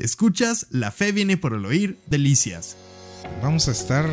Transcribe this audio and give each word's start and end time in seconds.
Escuchas 0.00 0.66
La 0.70 0.90
fe 0.90 1.12
viene 1.12 1.36
por 1.36 1.52
el 1.52 1.66
oír, 1.66 1.98
delicias. 2.06 2.74
Vamos 3.42 3.68
a 3.68 3.72
estar 3.72 4.08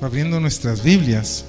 abriendo 0.00 0.40
nuestras 0.40 0.82
Biblias 0.82 1.44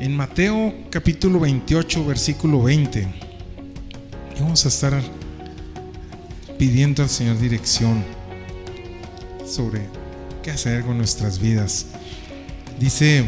en 0.00 0.16
Mateo 0.16 0.74
capítulo 0.88 1.38
28, 1.38 2.06
versículo 2.06 2.62
20. 2.62 3.00
Y 3.02 4.40
vamos 4.40 4.64
a 4.64 4.68
estar 4.68 5.02
pidiendo 6.58 7.02
al 7.02 7.10
Señor 7.10 7.38
dirección 7.38 8.02
sobre 9.46 9.82
qué 10.42 10.52
hacer 10.52 10.82
con 10.82 10.96
nuestras 10.96 11.40
vidas. 11.40 11.88
Dice 12.80 13.26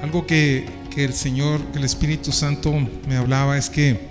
algo 0.00 0.28
que, 0.28 0.66
que 0.94 1.04
el 1.04 1.12
Señor, 1.12 1.60
el 1.74 1.82
Espíritu 1.82 2.30
Santo 2.30 2.72
me 3.08 3.16
hablaba 3.16 3.58
es 3.58 3.68
que 3.68 4.09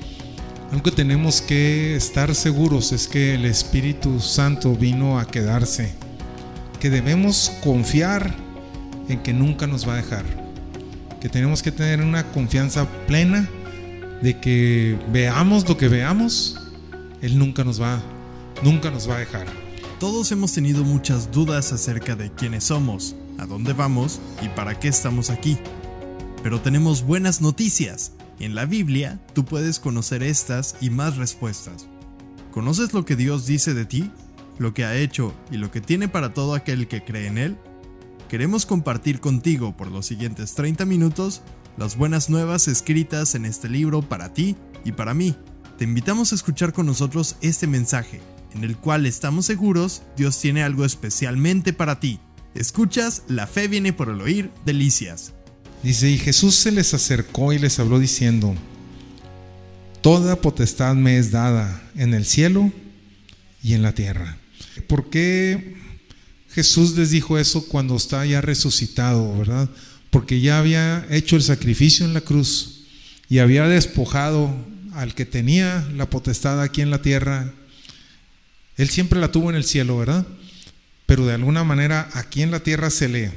algo 0.72 0.84
que 0.84 0.92
tenemos 0.92 1.42
que 1.42 1.96
estar 1.96 2.36
seguros 2.36 2.92
es 2.92 3.08
que 3.08 3.34
el 3.34 3.46
Espíritu 3.46 4.20
Santo 4.20 4.76
vino 4.76 5.18
a 5.20 5.26
quedarse, 5.26 5.92
que 6.80 6.92
debemos 6.92 7.52
confiar 7.64 8.36
en 9.08 9.24
que 9.24 9.34
nunca 9.34 9.66
nos 9.66 9.88
va 9.88 9.94
a 9.94 9.98
dejar, 9.98 10.26
que 11.20 11.28
tenemos 11.28 11.64
que 11.64 11.72
tener 11.72 12.02
una 12.02 12.24
confianza 12.32 12.88
plena 13.08 13.50
de 14.22 14.40
que 14.40 15.00
veamos 15.12 15.68
lo 15.68 15.76
que 15.76 15.88
veamos, 15.88 16.60
Él 17.22 17.40
nunca 17.40 17.64
nos 17.64 17.82
va, 17.82 18.00
nunca 18.62 18.92
nos 18.92 19.10
va 19.10 19.16
a 19.16 19.20
dejar. 19.20 19.48
Todos 20.00 20.32
hemos 20.32 20.54
tenido 20.54 20.84
muchas 20.84 21.32
dudas 21.32 21.74
acerca 21.74 22.16
de 22.16 22.32
quiénes 22.32 22.66
somos, 22.66 23.16
a 23.40 23.48
dónde 23.48 23.74
vamos 23.74 24.20
y 24.44 24.50
para 24.50 24.80
qué 24.80 24.88
estamos 24.88 25.32
aquí. 25.32 25.58
Pero 26.44 26.62
tenemos 26.62 27.04
buenas 27.04 27.42
noticias. 27.42 28.12
En 28.40 28.56
la 28.56 28.66
Biblia 28.66 29.20
tú 29.34 29.46
puedes 29.46 29.80
conocer 29.80 30.24
estas 30.24 30.76
y 30.80 30.90
más 30.90 31.18
respuestas. 31.18 31.88
¿Conoces 32.52 32.94
lo 32.94 33.06
que 33.06 33.16
Dios 33.16 33.46
dice 33.46 33.74
de 33.74 33.86
ti? 33.86 34.12
¿Lo 34.58 34.74
que 34.74 34.86
ha 34.86 34.96
hecho 34.96 35.34
y 35.52 35.58
lo 35.58 35.72
que 35.72 35.82
tiene 35.82 36.08
para 36.08 36.34
todo 36.34 36.54
aquel 36.54 36.88
que 36.88 37.04
cree 37.04 37.28
en 37.28 37.38
Él? 37.38 37.58
Queremos 38.30 38.66
compartir 38.66 39.20
contigo 39.20 39.76
por 39.76 39.92
los 39.92 40.06
siguientes 40.06 40.54
30 40.54 40.86
minutos 40.86 41.42
las 41.78 41.98
buenas 41.98 42.30
nuevas 42.30 42.68
escritas 42.68 43.36
en 43.36 43.46
este 43.46 43.70
libro 43.70 44.02
para 44.02 44.34
ti 44.34 44.56
y 44.84 44.92
para 44.92 45.14
mí. 45.14 45.36
Te 45.78 45.86
invitamos 45.86 46.32
a 46.32 46.36
escuchar 46.36 46.74
con 46.74 46.86
nosotros 46.86 47.38
este 47.42 47.68
mensaje, 47.68 48.22
en 48.54 48.64
el 48.64 48.76
cual 48.78 49.06
estamos 49.06 49.46
seguros 49.46 50.02
Dios 50.18 50.40
tiene 50.40 50.64
algo 50.64 50.84
especialmente 50.84 51.72
para 51.72 52.00
ti. 52.00 52.20
Escuchas, 52.54 53.24
la 53.28 53.48
fe 53.48 53.68
viene 53.68 53.94
por 53.94 54.10
el 54.10 54.20
oír, 54.22 54.52
delicias. 54.66 55.34
Dice, 55.84 56.10
y 56.10 56.18
Jesús 56.18 56.56
se 56.56 56.72
les 56.72 56.94
acercó 56.94 57.54
y 57.54 57.60
les 57.60 57.80
habló 57.80 58.00
diciendo, 58.00 58.56
Toda 60.02 60.40
potestad 60.40 60.96
me 60.96 61.18
es 61.18 61.32
dada 61.32 61.82
en 61.96 62.14
el 62.14 62.26
cielo 62.26 62.72
y 63.62 63.74
en 63.74 63.82
la 63.82 63.94
tierra. 63.94 64.38
¿Por 64.88 65.10
qué 65.10 65.76
Jesús 66.52 66.96
les 66.98 67.12
dijo 67.12 67.38
eso 67.38 67.68
cuando 67.68 67.96
está 67.98 68.26
ya 68.26 68.40
resucitado, 68.40 69.38
verdad? 69.38 69.70
Porque 70.10 70.40
ya 70.40 70.60
había 70.60 71.06
hecho 71.10 71.36
el 71.36 71.44
sacrificio 71.44 72.06
en 72.06 72.14
la 72.14 72.22
cruz 72.22 72.86
y 73.30 73.40
había 73.40 73.68
despojado 73.68 74.56
al 74.94 75.14
que 75.16 75.26
tenía 75.26 75.88
la 75.96 76.10
potestad 76.10 76.62
aquí 76.62 76.82
en 76.82 76.92
la 76.92 77.02
tierra. 77.02 77.54
Él 78.78 78.90
siempre 78.90 79.20
la 79.20 79.32
tuvo 79.32 79.50
en 79.50 79.58
el 79.58 79.66
cielo, 79.66 79.98
¿verdad? 79.98 80.26
Pero 81.06 81.26
de 81.26 81.34
alguna 81.34 81.64
manera 81.64 82.10
aquí 82.14 82.42
en 82.42 82.52
la 82.52 82.62
tierra 82.62 82.90
se 82.90 83.10
le, 83.10 83.32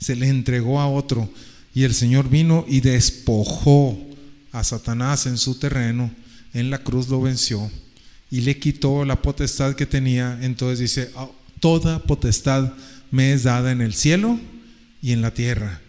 se 0.00 0.16
le 0.16 0.28
entregó 0.28 0.80
a 0.80 0.88
otro. 0.88 1.30
Y 1.74 1.84
el 1.84 1.94
Señor 1.94 2.28
vino 2.28 2.64
y 2.68 2.80
despojó 2.80 3.98
a 4.52 4.62
Satanás 4.62 5.26
en 5.26 5.38
su 5.38 5.58
terreno, 5.58 6.10
en 6.52 6.70
la 6.70 6.78
cruz 6.78 7.08
lo 7.08 7.22
venció 7.22 7.70
y 8.30 8.42
le 8.42 8.58
quitó 8.58 9.04
la 9.04 9.20
potestad 9.20 9.74
que 9.74 9.86
tenía. 9.86 10.38
Entonces 10.42 10.78
dice, 10.78 11.10
toda 11.60 11.98
potestad 12.02 12.72
me 13.10 13.32
es 13.32 13.42
dada 13.42 13.72
en 13.72 13.80
el 13.80 13.94
cielo 13.94 14.38
y 15.00 15.12
en 15.12 15.22
la 15.22 15.32
tierra. 15.32 15.80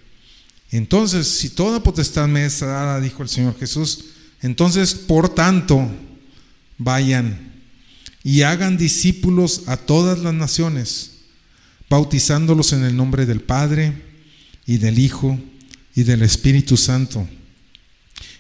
Entonces, 0.72 1.28
si 1.28 1.50
toda 1.50 1.84
potestad 1.84 2.28
me 2.28 2.46
es 2.46 2.60
dada, 2.60 3.00
dijo 3.00 3.24
el 3.24 3.30
Señor 3.30 3.58
Jesús, 3.58 4.06
entonces, 4.42 4.94
por 4.94 5.30
tanto, 5.30 5.90
vayan 6.78 7.52
y 8.24 8.42
hagan 8.42 8.78
discípulos 8.78 9.64
a 9.68 9.78
todas 9.78 10.20
las 10.20 10.34
naciones, 10.34 11.12
bautizándolos 11.90 12.74
en 12.74 12.84
el 12.84 12.98
nombre 12.98 13.26
del 13.26 13.42
Padre 13.42 13.94
y 14.66 14.78
del 14.78 15.00
Hijo 15.00 15.40
y 15.96 16.04
del 16.04 16.22
Espíritu 16.24 16.78
Santo, 16.78 17.28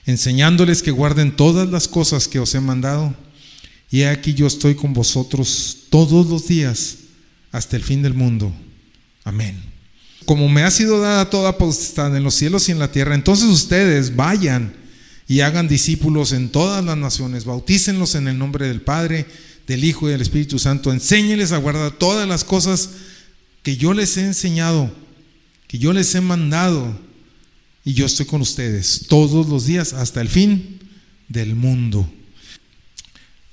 enseñándoles 0.06 0.81
que 0.81 0.91
guarden 0.91 1.36
todas 1.36 1.69
las 1.69 1.88
cosas 1.88 2.28
que 2.28 2.40
os 2.40 2.53
he 2.56 2.59
mandado. 2.59 3.16
Y 3.91 4.03
aquí 4.03 4.34
yo 4.34 4.47
estoy 4.47 4.75
con 4.75 4.94
vosotros 4.94 5.78
todos 5.90 6.28
los 6.28 6.47
días 6.47 6.97
hasta 7.52 7.75
el 7.75 7.84
fin 7.84 8.02
del 8.02 8.16
mundo. 8.16 8.52
Amén. 9.24 9.62
Como 10.25 10.50
me 10.50 10.63
ha 10.63 10.72
sido 10.72 11.00
dada 11.00 11.30
toda 11.30 11.58
potestad 11.58 12.16
en 12.16 12.24
los 12.24 12.34
cielos 12.34 12.68
y 12.69 12.72
en 12.72 12.80
la 12.80 12.92
tierra, 12.92 13.13
entonces 13.13 13.47
ustedes 13.47 14.16
vayan 14.16 14.74
y 15.28 15.42
hagan 15.42 15.68
discípulos 15.68 16.31
en 16.31 16.50
todas 16.50 16.84
las 16.84 16.97
naciones, 16.97 17.46
bautícenlos 17.46 18.16
en 18.16 18.28
el 18.28 18.38
nombre 18.38 18.68
del 18.68 18.81
Padre, 18.81 19.25
del 19.68 19.84
Hijo 19.84 20.08
y 20.08 20.12
del 20.12 20.22
Espíritu 20.22 20.59
Santo, 20.59 20.92
enséñeles 20.92 21.52
a 21.52 21.58
guardar 21.58 21.92
todas 21.92 22.28
las 22.28 22.44
cosas 22.44 22.90
que 23.62 23.78
yo 23.78 23.94
les 23.94 24.18
he 24.18 24.25
enseñado, 24.25 24.94
que 25.68 25.78
yo 25.78 25.94
les 25.94 26.13
he 26.16 26.22
mandado 26.22 26.97
y 27.85 27.94
yo 27.94 28.05
estoy 28.05 28.25
con 28.25 28.41
ustedes 28.41 29.05
todos 29.07 29.47
los 29.47 29.66
días 29.66 29.94
hasta 29.94 30.21
el 30.21 30.29
fin 30.29 30.79
del 31.27 31.55
mundo. 31.55 32.09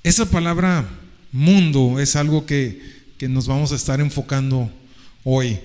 Esa 0.03 0.25
palabra 0.25 0.87
mundo 1.31 1.99
es 1.99 2.15
algo 2.15 2.45
que, 2.45 2.81
que 3.17 3.27
nos 3.27 3.47
vamos 3.47 3.71
a 3.71 3.75
estar 3.75 3.99
enfocando 3.99 4.71
hoy. 5.23 5.59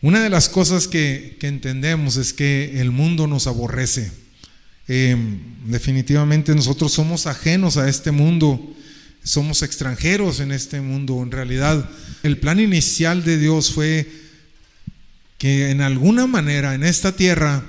Una 0.00 0.22
de 0.22 0.30
las 0.30 0.48
cosas 0.48 0.86
que, 0.86 1.36
que 1.40 1.48
entendemos 1.48 2.16
es 2.16 2.32
que 2.32 2.80
el 2.80 2.90
mundo 2.90 3.26
nos 3.26 3.46
aborrece. 3.46 4.12
Eh, 4.86 5.16
definitivamente 5.66 6.54
nosotros 6.54 6.92
somos 6.92 7.26
ajenos 7.26 7.76
a 7.76 7.88
este 7.88 8.10
mundo, 8.10 8.74
somos 9.22 9.62
extranjeros 9.62 10.40
en 10.40 10.52
este 10.52 10.80
mundo. 10.80 11.22
En 11.22 11.30
realidad, 11.30 11.90
el 12.22 12.38
plan 12.38 12.60
inicial 12.60 13.24
de 13.24 13.38
Dios 13.38 13.72
fue 13.72 14.08
que 15.36 15.70
en 15.70 15.82
alguna 15.82 16.26
manera 16.26 16.74
en 16.74 16.84
esta 16.84 17.14
tierra 17.14 17.64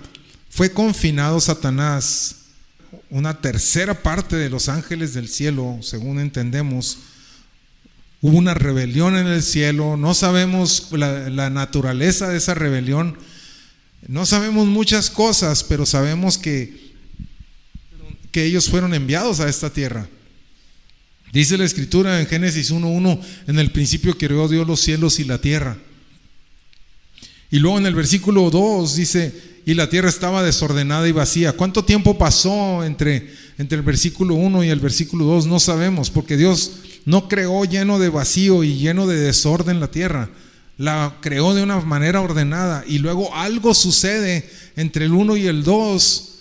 fue 0.60 0.74
confinado 0.74 1.40
Satanás, 1.40 2.36
una 3.10 3.40
tercera 3.40 4.04
parte 4.04 4.36
de 4.36 4.50
los 4.50 4.68
ángeles 4.68 5.14
del 5.14 5.30
cielo, 5.30 5.80
según 5.82 6.20
entendemos. 6.20 6.98
Hubo 8.20 8.38
una 8.38 8.54
rebelión 8.54 9.16
en 9.16 9.28
el 9.28 9.42
cielo, 9.42 9.96
no 9.96 10.14
sabemos 10.14 10.90
la, 10.92 11.50
naturaleza 11.50 12.28
de 12.28 12.40
esa 12.40 12.56
rebelión, 12.56 13.18
no 14.06 14.26
sabemos 14.26 14.68
muchas 14.68 15.10
cosas, 15.10 15.64
pero 15.64 15.86
sabemos 15.86 16.38
que, 16.38 16.92
que 18.30 18.44
ellos 18.44 18.70
fueron 18.70 18.94
enviados 18.94 19.40
a 19.40 19.48
esta 19.48 19.70
tierra. 19.70 20.10
Dice 21.32 21.58
la 21.58 21.64
escritura 21.64 22.20
en 22.20 22.28
Génesis 22.28 22.70
1.1, 22.70 23.22
en 23.48 23.60
el 23.60 23.72
principio 23.72 24.18
creó 24.18 24.50
Dios 24.50 24.68
los 24.68 24.82
cielos 24.82 25.22
y 25.22 25.24
la 25.24 25.40
tierra. 25.40 25.78
Y 27.50 27.60
luego 27.60 27.78
en 27.78 27.86
el 27.86 27.96
versículo 27.96 28.50
2 28.50 28.96
dice, 28.98 29.49
y 29.66 29.74
la 29.74 29.90
tierra 29.90 30.10
estaba 30.10 30.44
desordenada 30.44 31.08
y 31.08 31.12
vacía. 31.12 31.54
¿Cuánto 31.54 31.86
tiempo 31.86 32.18
pasó 32.18 32.84
entre, 32.84 33.30
entre 33.58 33.78
el 33.78 33.84
versículo 33.84 34.36
1 34.36 34.64
y 34.64 34.70
el 34.70 34.80
versículo 34.80 35.26
2? 35.26 35.48
No 35.48 35.60
sabemos, 35.60 36.10
porque 36.10 36.38
Dios 36.38 36.74
no 37.06 37.28
creó 37.28 37.66
lleno 37.66 38.00
de 38.00 38.10
vacío 38.10 38.64
y 38.64 38.78
lleno 38.78 39.08
de 39.08 39.18
desorden 39.18 39.80
la 39.80 39.92
tierra. 39.92 40.30
La 40.78 41.18
creó 41.22 41.54
de 41.54 41.64
una 41.64 41.80
manera 41.82 42.22
ordenada 42.22 42.84
y 42.88 43.00
luego 43.00 43.36
algo 43.36 43.74
sucede 43.74 44.50
entre 44.76 45.06
el 45.06 45.14
1 45.14 45.38
y 45.38 45.48
el 45.48 45.64
2, 45.64 46.36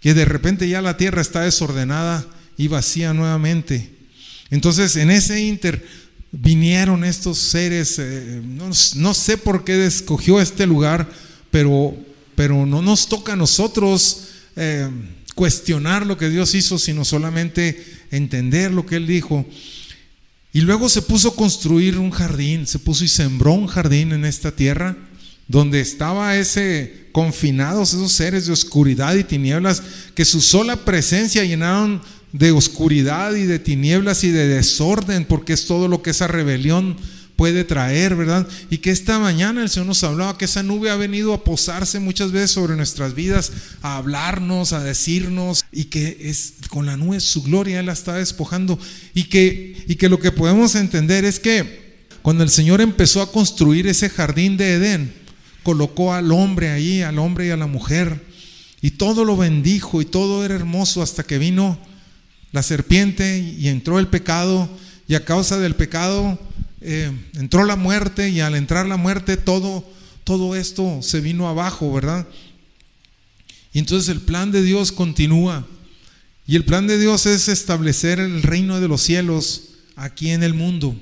que 0.00 0.14
de 0.14 0.24
repente 0.24 0.68
ya 0.68 0.80
la 0.80 0.96
tierra 0.96 1.20
está 1.20 1.42
desordenada 1.42 2.26
y 2.56 2.68
vacía 2.68 3.12
nuevamente. 3.12 3.92
Entonces 4.50 4.96
en 4.96 5.10
ese 5.10 5.40
inter 5.40 5.84
vinieron 6.32 7.04
estos 7.04 7.38
seres, 7.38 7.98
eh, 7.98 8.40
no, 8.44 8.70
no 8.96 9.14
sé 9.14 9.36
por 9.36 9.64
qué 9.64 9.84
escogió 9.84 10.40
este 10.40 10.66
lugar, 10.66 11.08
pero 11.50 11.96
pero 12.40 12.64
no 12.64 12.80
nos 12.80 13.06
toca 13.06 13.34
a 13.34 13.36
nosotros 13.36 14.28
eh, 14.56 14.88
cuestionar 15.34 16.06
lo 16.06 16.16
que 16.16 16.30
Dios 16.30 16.54
hizo, 16.54 16.78
sino 16.78 17.04
solamente 17.04 17.84
entender 18.10 18.72
lo 18.72 18.86
que 18.86 18.96
Él 18.96 19.06
dijo. 19.06 19.44
Y 20.50 20.62
luego 20.62 20.88
se 20.88 21.02
puso 21.02 21.28
a 21.28 21.36
construir 21.36 21.98
un 21.98 22.10
jardín, 22.10 22.66
se 22.66 22.78
puso 22.78 23.04
y 23.04 23.08
sembró 23.08 23.52
un 23.52 23.66
jardín 23.66 24.12
en 24.12 24.24
esta 24.24 24.52
tierra, 24.52 24.96
donde 25.48 25.82
estaba 25.82 26.34
ese 26.38 27.08
confinados 27.12 27.92
esos 27.92 28.12
seres 28.12 28.46
de 28.46 28.54
oscuridad 28.54 29.14
y 29.16 29.24
tinieblas 29.24 29.82
que 30.14 30.24
su 30.24 30.40
sola 30.40 30.76
presencia 30.86 31.44
llenaron 31.44 32.00
de 32.32 32.52
oscuridad 32.52 33.34
y 33.34 33.44
de 33.44 33.58
tinieblas 33.58 34.24
y 34.24 34.30
de 34.30 34.46
desorden, 34.46 35.26
porque 35.26 35.52
es 35.52 35.66
todo 35.66 35.88
lo 35.88 36.00
que 36.00 36.08
esa 36.08 36.26
rebelión 36.26 36.96
puede 37.40 37.64
traer, 37.64 38.16
¿verdad? 38.16 38.46
Y 38.68 38.76
que 38.76 38.90
esta 38.90 39.18
mañana 39.18 39.62
el 39.62 39.70
Señor 39.70 39.86
nos 39.86 40.04
hablaba 40.04 40.36
que 40.36 40.44
esa 40.44 40.62
nube 40.62 40.90
ha 40.90 40.96
venido 40.96 41.32
a 41.32 41.42
posarse 41.42 41.98
muchas 41.98 42.32
veces 42.32 42.50
sobre 42.50 42.76
nuestras 42.76 43.14
vidas, 43.14 43.50
a 43.80 43.96
hablarnos, 43.96 44.74
a 44.74 44.84
decirnos, 44.84 45.64
y 45.72 45.84
que 45.84 46.18
es 46.20 46.52
con 46.68 46.84
la 46.84 46.98
nube 46.98 47.18
su 47.18 47.42
gloria 47.42 47.80
Él 47.80 47.86
la 47.86 47.94
está 47.94 48.12
despojando, 48.16 48.78
y 49.14 49.24
que, 49.30 49.82
y 49.88 49.94
que 49.94 50.10
lo 50.10 50.20
que 50.20 50.32
podemos 50.32 50.74
entender 50.74 51.24
es 51.24 51.40
que 51.40 52.04
cuando 52.20 52.44
el 52.44 52.50
Señor 52.50 52.82
empezó 52.82 53.22
a 53.22 53.32
construir 53.32 53.86
ese 53.86 54.10
jardín 54.10 54.58
de 54.58 54.74
Edén, 54.74 55.14
colocó 55.62 56.12
al 56.12 56.32
hombre 56.32 56.68
ahí, 56.68 57.00
al 57.00 57.18
hombre 57.18 57.46
y 57.46 57.50
a 57.52 57.56
la 57.56 57.66
mujer, 57.66 58.22
y 58.82 58.90
todo 58.90 59.24
lo 59.24 59.38
bendijo 59.38 60.02
y 60.02 60.04
todo 60.04 60.44
era 60.44 60.56
hermoso 60.56 61.00
hasta 61.00 61.22
que 61.22 61.38
vino 61.38 61.78
la 62.52 62.62
serpiente 62.62 63.38
y 63.38 63.68
entró 63.68 63.98
el 63.98 64.08
pecado, 64.08 64.68
y 65.08 65.14
a 65.14 65.24
causa 65.24 65.58
del 65.58 65.74
pecado 65.74 66.38
eh, 66.80 67.12
entró 67.34 67.64
la 67.64 67.76
muerte, 67.76 68.30
y 68.30 68.40
al 68.40 68.54
entrar 68.54 68.86
la 68.86 68.96
muerte 68.96 69.36
todo, 69.36 69.84
todo 70.24 70.56
esto 70.56 71.00
se 71.02 71.20
vino 71.20 71.48
abajo, 71.48 71.92
¿verdad? 71.92 72.26
Y 73.72 73.78
entonces 73.78 74.08
el 74.08 74.20
plan 74.20 74.50
de 74.50 74.62
Dios 74.62 74.92
continúa. 74.92 75.66
Y 76.46 76.56
el 76.56 76.64
plan 76.64 76.86
de 76.86 76.98
Dios 76.98 77.26
es 77.26 77.48
establecer 77.48 78.18
el 78.18 78.42
reino 78.42 78.80
de 78.80 78.88
los 78.88 79.02
cielos 79.02 79.70
aquí 79.94 80.30
en 80.30 80.42
el 80.42 80.54
mundo. 80.54 80.96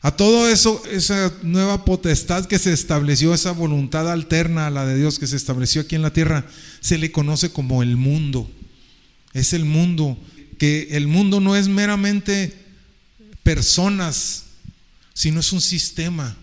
A 0.00 0.14
todo 0.14 0.48
eso, 0.48 0.82
esa 0.92 1.32
nueva 1.42 1.84
potestad 1.86 2.44
que 2.44 2.58
se 2.58 2.72
estableció, 2.72 3.32
esa 3.32 3.52
voluntad 3.52 4.10
alterna 4.12 4.66
a 4.66 4.70
la 4.70 4.84
de 4.84 4.98
Dios 4.98 5.18
que 5.18 5.26
se 5.26 5.36
estableció 5.36 5.80
aquí 5.80 5.94
en 5.94 6.02
la 6.02 6.12
tierra, 6.12 6.46
se 6.80 6.98
le 6.98 7.10
conoce 7.10 7.50
como 7.50 7.82
el 7.82 7.96
mundo. 7.96 8.48
Es 9.32 9.54
el 9.54 9.64
mundo, 9.64 10.18
que 10.58 10.88
el 10.90 11.08
mundo 11.08 11.40
no 11.40 11.56
es 11.56 11.68
meramente 11.68 12.54
personas, 13.42 14.43
sino 15.14 15.40
es 15.40 15.52
un 15.52 15.60
sistema. 15.60 16.36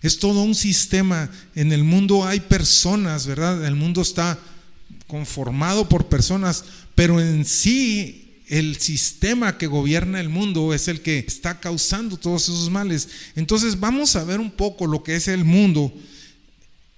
Es 0.00 0.18
todo 0.18 0.42
un 0.42 0.54
sistema. 0.54 1.28
En 1.54 1.72
el 1.72 1.84
mundo 1.84 2.24
hay 2.24 2.40
personas, 2.40 3.26
¿verdad? 3.26 3.66
El 3.66 3.74
mundo 3.74 4.00
está 4.00 4.38
conformado 5.06 5.88
por 5.88 6.06
personas, 6.06 6.64
pero 6.94 7.20
en 7.20 7.44
sí 7.44 8.24
el 8.46 8.78
sistema 8.78 9.58
que 9.58 9.66
gobierna 9.66 10.20
el 10.20 10.28
mundo 10.28 10.72
es 10.72 10.88
el 10.88 11.02
que 11.02 11.18
está 11.18 11.60
causando 11.60 12.16
todos 12.16 12.44
esos 12.44 12.70
males. 12.70 13.08
Entonces 13.36 13.78
vamos 13.78 14.16
a 14.16 14.24
ver 14.24 14.40
un 14.40 14.50
poco 14.50 14.86
lo 14.86 15.02
que 15.02 15.16
es 15.16 15.28
el 15.28 15.44
mundo. 15.44 15.92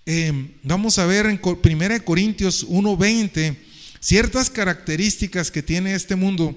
Eh, 0.07 0.55
vamos 0.63 0.99
a 0.99 1.07
ver 1.07 1.27
en 1.27 1.41
1 1.43 2.05
Corintios 2.05 2.65
1:20 2.69 3.57
ciertas 4.01 4.51
características 4.51 5.51
que 5.51 5.63
tiene 5.63 5.95
este 5.95 6.17
mundo. 6.17 6.57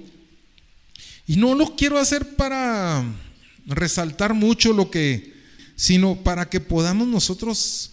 Y 1.27 1.37
no 1.37 1.55
lo 1.55 1.75
quiero 1.75 1.97
hacer 1.97 2.35
para 2.35 3.03
resaltar 3.65 4.33
mucho 4.33 4.74
lo 4.74 4.89
que, 4.92 5.33
sino 5.75 6.15
para 6.24 6.50
que 6.50 6.60
podamos 6.60 7.07
nosotros 7.07 7.92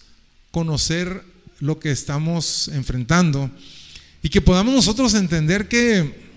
conocer 0.51 1.25
lo 1.61 1.79
que 1.79 1.91
estamos 1.91 2.69
enfrentando 2.69 3.51
y 4.23 4.29
que 4.29 4.41
podamos 4.41 4.75
nosotros 4.75 5.15
entender 5.15 5.69
que 5.69 6.31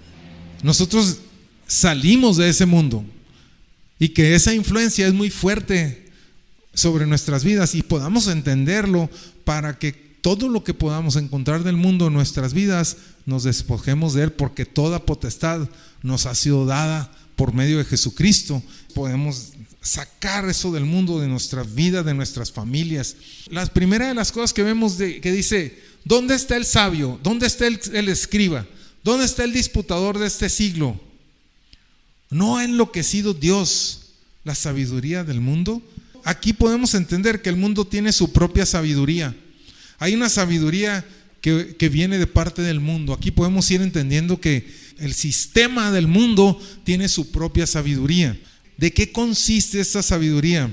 nosotros 0.62 1.20
salimos 1.68 2.38
de 2.38 2.50
ese 2.50 2.66
mundo 2.66 3.06
y 4.00 4.10
que 4.10 4.36
esa 4.36 4.54
influencia 4.54 5.08
es 5.08 5.14
muy 5.14 5.30
fuerte 5.30 6.12
sobre 6.74 7.06
nuestras 7.06 7.44
vidas 7.44 7.76
y 7.76 7.84
podamos 7.84 8.28
entenderlo 8.28 9.10
para 9.44 9.78
que 9.78 9.92
todo 9.92 10.48
lo 10.48 10.64
que 10.64 10.74
podamos 10.74 11.18
encontrar 11.18 11.64
del 11.64 11.76
mundo 11.76 12.08
en 12.08 12.14
nuestras 12.14 12.54
vidas 12.54 12.98
nos 13.26 13.44
despojemos 13.44 14.14
de 14.14 14.24
él 14.24 14.32
porque 14.32 14.66
toda 14.66 15.06
potestad 15.06 15.68
nos 16.02 16.26
ha 16.26 16.36
sido 16.36 16.66
dada 16.66 17.12
por 17.36 17.54
medio 17.54 17.78
de 17.78 17.86
Jesucristo. 17.86 18.64
Podemos 18.94 19.54
sacar 19.82 20.48
eso 20.48 20.72
del 20.72 20.86
mundo, 20.86 21.20
de 21.20 21.28
nuestra 21.28 21.64
vida, 21.64 22.04
de 22.04 22.14
nuestras 22.14 22.52
familias. 22.52 23.16
La 23.50 23.66
primera 23.66 24.08
de 24.08 24.14
las 24.14 24.32
cosas 24.32 24.54
que 24.54 24.64
vemos 24.64 24.98
de, 24.98 25.20
que 25.20 25.32
dice, 25.32 25.78
¿dónde 26.06 26.36
está 26.36 26.56
el 26.56 26.66
sabio? 26.66 27.20
¿Dónde 27.22 27.48
está 27.48 27.68
el, 27.68 27.80
el 27.94 28.10
escriba? 28.10 28.66
¿Dónde 29.04 29.26
está 29.26 29.44
el 29.44 29.52
disputador 29.52 30.18
de 30.18 30.28
este 30.28 30.50
siglo? 30.50 31.00
¿No 32.30 32.58
ha 32.58 32.64
enloquecido 32.64 33.34
Dios 33.34 34.14
la 34.46 34.56
sabiduría 34.56 35.24
del 35.26 35.42
mundo? 35.42 35.82
Aquí 36.24 36.54
podemos 36.54 36.94
entender 36.96 37.42
que 37.42 37.50
el 37.50 37.58
mundo 37.58 37.86
tiene 37.86 38.14
su 38.14 38.32
propia 38.32 38.66
sabiduría. 38.66 39.36
Hay 40.00 40.16
una 40.16 40.30
sabiduría 40.30 41.06
que, 41.42 41.76
que, 41.78 41.90
viene 41.90 42.18
de 42.18 42.28
parte 42.28 42.62
del 42.62 42.80
mundo. 42.80 43.12
Aquí 43.14 43.32
podemos 43.32 43.70
ir 43.70 43.82
entendiendo 43.82 44.40
que 44.40 44.74
el 45.00 45.14
sistema 45.14 45.92
del 45.92 46.08
mundo 46.08 46.58
tiene 46.86 47.10
su 47.10 47.32
propia 47.32 47.68
sabiduría. 47.68 48.40
¿De 48.84 48.92
qué 48.92 49.14
consiste 49.14 49.80
esta 49.80 50.04
sabiduría? 50.04 50.70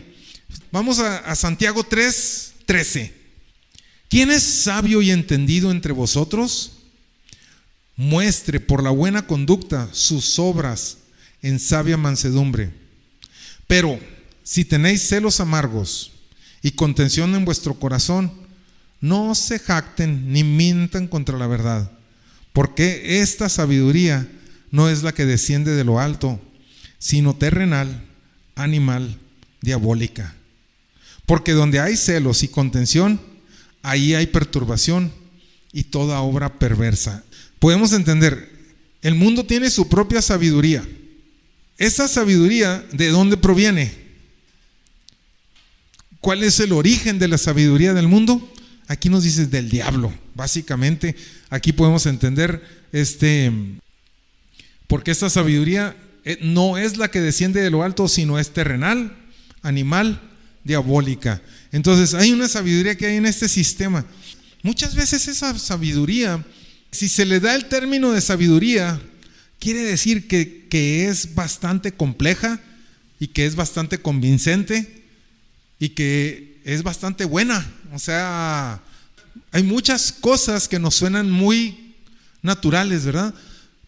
Vamos 0.72 0.98
a, 0.98 1.18
a 1.18 1.36
Santiago 1.36 1.84
3, 1.84 2.54
13. 2.66 3.14
¿Quién 4.08 4.32
es 4.32 4.42
sabio 4.42 5.00
y 5.00 5.12
entendido 5.12 5.70
entre 5.70 5.92
vosotros? 5.92 6.72
muestre 7.94 8.58
por 8.58 8.82
la 8.82 8.90
buena 8.90 9.28
conducta 9.28 9.88
sus 9.92 10.40
obras 10.40 10.96
en 11.40 11.60
sabia 11.60 11.96
mansedumbre. 11.96 12.72
Pero 13.68 14.00
si 14.42 14.64
tenéis 14.64 15.06
celos 15.06 15.38
amargos 15.38 16.10
y 16.62 16.72
contención 16.72 17.36
en 17.36 17.44
vuestro 17.44 17.74
corazón, 17.74 18.32
no 19.00 19.36
se 19.36 19.60
jacten 19.60 20.32
ni 20.32 20.42
mientan 20.42 21.06
contra 21.06 21.38
la 21.38 21.46
verdad, 21.46 21.92
porque 22.52 23.20
esta 23.20 23.48
sabiduría 23.48 24.28
no 24.72 24.88
es 24.88 25.04
la 25.04 25.12
que 25.12 25.26
desciende 25.26 25.76
de 25.76 25.84
lo 25.84 26.00
alto, 26.00 26.40
sino 27.00 27.34
terrenal, 27.34 28.04
animal, 28.54 29.18
diabólica. 29.60 30.36
Porque 31.26 31.50
donde 31.50 31.80
hay 31.80 31.96
celos 31.96 32.44
y 32.44 32.48
contención, 32.48 33.20
ahí 33.82 34.14
hay 34.14 34.28
perturbación 34.28 35.12
y 35.72 35.82
toda 35.84 36.20
obra 36.20 36.60
perversa 36.60 37.24
podemos 37.60 37.92
entender, 37.92 38.50
el 39.02 39.14
mundo 39.14 39.44
tiene 39.44 39.70
su 39.70 39.88
propia 39.88 40.20
sabiduría. 40.20 40.84
Esa 41.78 42.08
sabiduría, 42.08 42.84
¿de 42.92 43.08
dónde 43.10 43.36
proviene? 43.36 43.94
¿Cuál 46.20 46.42
es 46.42 46.58
el 46.58 46.72
origen 46.72 47.18
de 47.18 47.28
la 47.28 47.38
sabiduría 47.38 47.94
del 47.94 48.08
mundo? 48.08 48.52
Aquí 48.88 49.08
nos 49.08 49.22
dice 49.22 49.46
del 49.46 49.70
diablo, 49.70 50.12
básicamente. 50.34 51.14
Aquí 51.48 51.72
podemos 51.72 52.04
entender 52.06 52.62
este 52.92 53.52
porque 54.86 55.12
esta 55.12 55.30
sabiduría 55.30 55.96
no 56.40 56.78
es 56.78 56.96
la 56.96 57.10
que 57.10 57.20
desciende 57.20 57.60
de 57.60 57.70
lo 57.70 57.82
alto, 57.82 58.08
sino 58.08 58.38
es 58.38 58.50
terrenal, 58.50 59.16
animal, 59.62 60.20
diabólica. 60.64 61.42
Entonces, 61.72 62.14
hay 62.14 62.32
una 62.32 62.48
sabiduría 62.48 62.96
que 62.96 63.06
hay 63.06 63.16
en 63.16 63.26
este 63.26 63.48
sistema. 63.48 64.04
Muchas 64.62 64.94
veces 64.94 65.28
esa 65.28 65.58
sabiduría 65.58 66.44
si 66.92 67.08
se 67.08 67.24
le 67.24 67.40
da 67.40 67.54
el 67.54 67.66
término 67.66 68.12
de 68.12 68.20
sabiduría, 68.20 69.00
quiere 69.58 69.82
decir 69.82 70.26
que, 70.26 70.66
que 70.68 71.08
es 71.08 71.34
bastante 71.34 71.92
compleja 71.92 72.60
y 73.18 73.28
que 73.28 73.46
es 73.46 73.54
bastante 73.54 73.98
convincente 73.98 75.04
y 75.78 75.90
que 75.90 76.60
es 76.64 76.82
bastante 76.82 77.24
buena. 77.24 77.66
O 77.92 77.98
sea, 77.98 78.82
hay 79.52 79.62
muchas 79.62 80.12
cosas 80.12 80.68
que 80.68 80.78
nos 80.78 80.96
suenan 80.96 81.30
muy 81.30 81.94
naturales, 82.42 83.04
¿verdad? 83.04 83.34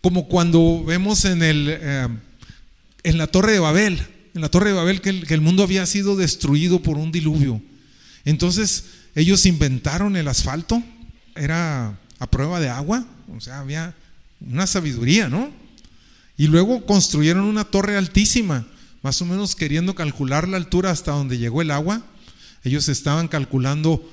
Como 0.02 0.28
cuando 0.28 0.84
vemos 0.84 1.24
en, 1.24 1.42
el, 1.42 1.66
eh, 1.70 2.08
en 3.04 3.18
la 3.18 3.28
Torre 3.28 3.52
de 3.52 3.60
Babel, 3.60 4.06
en 4.34 4.40
la 4.40 4.50
Torre 4.50 4.70
de 4.70 4.76
Babel 4.76 5.00
que 5.00 5.10
el, 5.10 5.26
que 5.26 5.34
el 5.34 5.40
mundo 5.40 5.62
había 5.62 5.86
sido 5.86 6.16
destruido 6.16 6.82
por 6.82 6.98
un 6.98 7.12
diluvio. 7.12 7.62
Entonces 8.24 8.84
ellos 9.14 9.46
inventaron 9.46 10.16
el 10.16 10.28
asfalto, 10.28 10.82
era 11.34 11.98
a 12.18 12.26
prueba 12.30 12.60
de 12.60 12.68
agua, 12.68 13.06
o 13.34 13.40
sea, 13.40 13.60
había 13.60 13.94
una 14.40 14.66
sabiduría, 14.66 15.28
¿no? 15.28 15.50
Y 16.36 16.46
luego 16.46 16.86
construyeron 16.86 17.44
una 17.44 17.64
torre 17.64 17.96
altísima, 17.96 18.66
más 19.02 19.20
o 19.22 19.26
menos 19.26 19.54
queriendo 19.54 19.94
calcular 19.94 20.48
la 20.48 20.56
altura 20.56 20.90
hasta 20.90 21.12
donde 21.12 21.38
llegó 21.38 21.62
el 21.62 21.70
agua. 21.70 22.02
Ellos 22.64 22.88
estaban 22.88 23.28
calculando, 23.28 24.08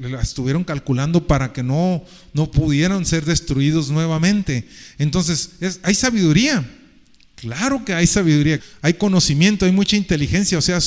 la 0.00 0.20
estuvieron 0.20 0.64
calculando 0.64 1.26
para 1.26 1.52
que 1.52 1.62
no, 1.62 2.04
no 2.32 2.50
pudieran 2.50 3.04
ser 3.04 3.24
destruidos 3.24 3.90
nuevamente. 3.90 4.66
Entonces, 4.98 5.50
hay 5.82 5.94
sabiduría. 5.94 6.64
Claro 7.36 7.84
que 7.84 7.92
hay 7.92 8.06
sabiduría, 8.06 8.60
hay 8.80 8.94
conocimiento, 8.94 9.66
hay 9.66 9.72
mucha 9.72 9.96
inteligencia. 9.96 10.56
O 10.56 10.62
sea, 10.62 10.78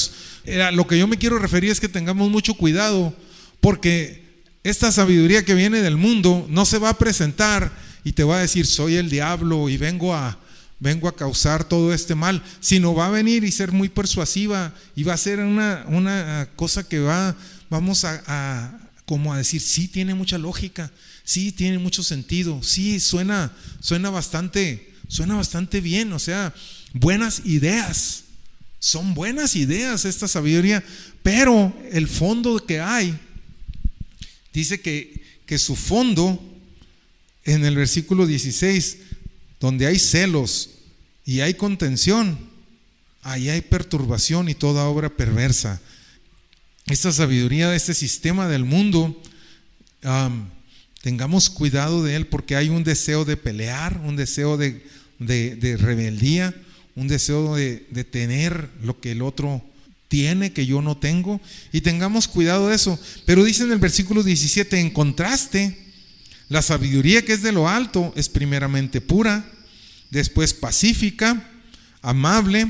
lo 0.71 0.87
que 0.87 0.97
yo 0.97 1.07
me 1.07 1.17
quiero 1.17 1.37
referir 1.37 1.69
es 1.71 1.79
que 1.79 1.87
tengamos 1.87 2.29
mucho 2.31 2.55
cuidado, 2.55 3.13
porque 3.61 4.23
esta 4.63 4.91
sabiduría 4.91 5.45
que 5.45 5.53
viene 5.53 5.81
del 5.81 5.95
mundo 5.95 6.45
no 6.49 6.65
se 6.65 6.79
va 6.79 6.89
a 6.89 6.97
presentar 6.97 7.71
y 8.03 8.13
te 8.13 8.23
va 8.23 8.37
a 8.37 8.41
decir, 8.41 8.65
soy 8.65 8.95
el 8.95 9.09
diablo 9.09 9.69
y 9.69 9.77
vengo 9.77 10.13
a, 10.15 10.39
vengo 10.79 11.07
a 11.07 11.15
causar 11.15 11.63
todo 11.63 11.93
este 11.93 12.15
mal, 12.15 12.41
sino 12.59 12.95
va 12.95 13.07
a 13.07 13.11
venir 13.11 13.43
y 13.43 13.51
ser 13.51 13.71
muy 13.71 13.89
persuasiva 13.89 14.73
y 14.95 15.03
va 15.03 15.13
a 15.13 15.17
ser 15.17 15.39
una, 15.39 15.85
una 15.87 16.49
cosa 16.55 16.87
que 16.87 16.99
va, 16.99 17.35
vamos 17.69 18.05
a, 18.05 18.79
como 19.09 19.33
a 19.33 19.37
decir, 19.37 19.59
sí 19.59 19.87
tiene 19.87 20.13
mucha 20.13 20.37
lógica, 20.37 20.91
sí 21.23 21.51
tiene 21.51 21.79
mucho 21.79 22.03
sentido, 22.03 22.61
sí 22.61 22.99
suena, 22.99 23.51
suena 23.79 24.11
bastante, 24.11 24.93
suena 25.07 25.35
bastante 25.35 25.81
bien, 25.81 26.13
o 26.13 26.19
sea, 26.19 26.53
buenas 26.93 27.41
ideas, 27.43 28.25
son 28.77 29.15
buenas 29.15 29.55
ideas 29.55 30.05
esta 30.05 30.27
sabiduría, 30.27 30.83
pero 31.23 31.75
el 31.91 32.07
fondo 32.07 32.63
que 32.63 32.81
hay 32.81 33.17
dice 34.53 34.79
que, 34.79 35.23
que 35.47 35.57
su 35.57 35.75
fondo, 35.75 36.39
en 37.45 37.65
el 37.65 37.77
versículo 37.77 38.27
16, 38.27 38.97
donde 39.59 39.87
hay 39.87 39.97
celos 39.97 40.69
y 41.25 41.39
hay 41.39 41.55
contención, 41.55 42.37
ahí 43.23 43.49
hay 43.49 43.61
perturbación 43.61 44.49
y 44.49 44.53
toda 44.53 44.83
obra 44.83 45.09
perversa. 45.09 45.81
Esta 46.89 47.11
sabiduría 47.11 47.69
de 47.69 47.77
este 47.77 47.93
sistema 47.93 48.47
del 48.47 48.65
mundo, 48.65 49.21
tengamos 51.03 51.51
cuidado 51.51 52.03
de 52.03 52.15
él 52.15 52.25
porque 52.25 52.55
hay 52.55 52.69
un 52.69 52.83
deseo 52.83 53.25
de 53.25 53.37
pelear, 53.37 54.01
un 54.03 54.15
deseo 54.15 54.57
de, 54.57 54.81
rebeldía, 55.79 56.55
un 56.95 57.07
deseo 57.07 57.55
de, 57.55 57.85
de 57.91 58.03
tener 58.03 58.71
lo 58.81 58.99
que 58.99 59.11
el 59.11 59.21
otro 59.21 59.63
tiene 60.07 60.51
que 60.51 60.65
yo 60.65 60.81
no 60.81 60.97
tengo 60.97 61.39
y 61.71 61.81
tengamos 61.81 62.27
cuidado 62.27 62.69
de 62.69 62.75
eso. 62.75 62.99
Pero 63.27 63.43
dice 63.43 63.65
en 63.65 63.71
el 63.71 63.77
versículo 63.77 64.23
17, 64.23 64.79
en 64.79 64.89
contraste, 64.89 65.77
la 66.47 66.63
sabiduría 66.63 67.23
que 67.23 67.33
es 67.33 67.43
de 67.43 67.51
lo 67.51 67.69
alto 67.69 68.11
es 68.15 68.29
primeramente 68.29 68.99
pura, 68.99 69.47
después 70.09 70.55
pacífica, 70.55 71.51
amable, 72.01 72.65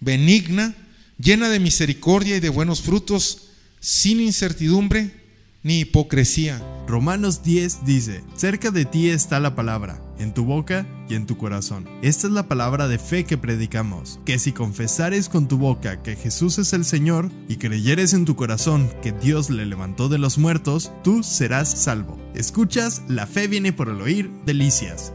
benigna, 0.00 0.74
llena 1.18 1.48
de 1.48 1.58
misericordia 1.58 2.36
y 2.36 2.40
de 2.40 2.50
buenos 2.50 2.82
frutos, 2.82 3.45
sin 3.80 4.20
incertidumbre 4.20 5.26
ni 5.66 5.80
hipocresía. 5.80 6.62
Romanos 6.86 7.42
10 7.42 7.84
dice, 7.84 8.22
cerca 8.36 8.70
de 8.70 8.84
ti 8.84 9.10
está 9.10 9.40
la 9.40 9.56
palabra, 9.56 10.00
en 10.18 10.32
tu 10.32 10.44
boca 10.44 10.86
y 11.08 11.16
en 11.16 11.26
tu 11.26 11.36
corazón. 11.36 11.88
Esta 12.02 12.28
es 12.28 12.32
la 12.32 12.46
palabra 12.46 12.86
de 12.86 13.00
fe 13.00 13.24
que 13.24 13.36
predicamos, 13.36 14.20
que 14.24 14.38
si 14.38 14.52
confesares 14.52 15.28
con 15.28 15.48
tu 15.48 15.58
boca 15.58 16.04
que 16.04 16.14
Jesús 16.14 16.58
es 16.58 16.72
el 16.72 16.84
Señor 16.84 17.32
y 17.48 17.56
creyeres 17.56 18.14
en 18.14 18.24
tu 18.24 18.36
corazón 18.36 18.88
que 19.02 19.10
Dios 19.10 19.50
le 19.50 19.66
levantó 19.66 20.08
de 20.08 20.18
los 20.18 20.38
muertos, 20.38 20.92
tú 21.02 21.24
serás 21.24 21.68
salvo. 21.82 22.16
Escuchas, 22.36 23.02
la 23.08 23.26
fe 23.26 23.48
viene 23.48 23.72
por 23.72 23.88
el 23.88 24.00
oír, 24.00 24.30
delicias. 24.46 25.12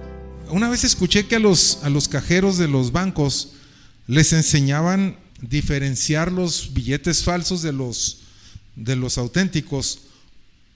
Una 0.49 0.69
vez 0.69 0.83
escuché 0.83 1.27
que 1.27 1.37
a 1.37 1.39
los, 1.39 1.79
a 1.83 1.89
los 1.89 2.09
cajeros 2.09 2.57
de 2.57 2.67
los 2.67 2.91
bancos 2.91 3.53
les 4.07 4.33
enseñaban 4.33 5.15
diferenciar 5.39 6.29
los 6.29 6.73
billetes 6.73 7.23
falsos 7.23 7.61
de 7.61 7.71
los, 7.71 8.20
de 8.83 8.95
los 8.95 9.17
auténticos 9.17 9.99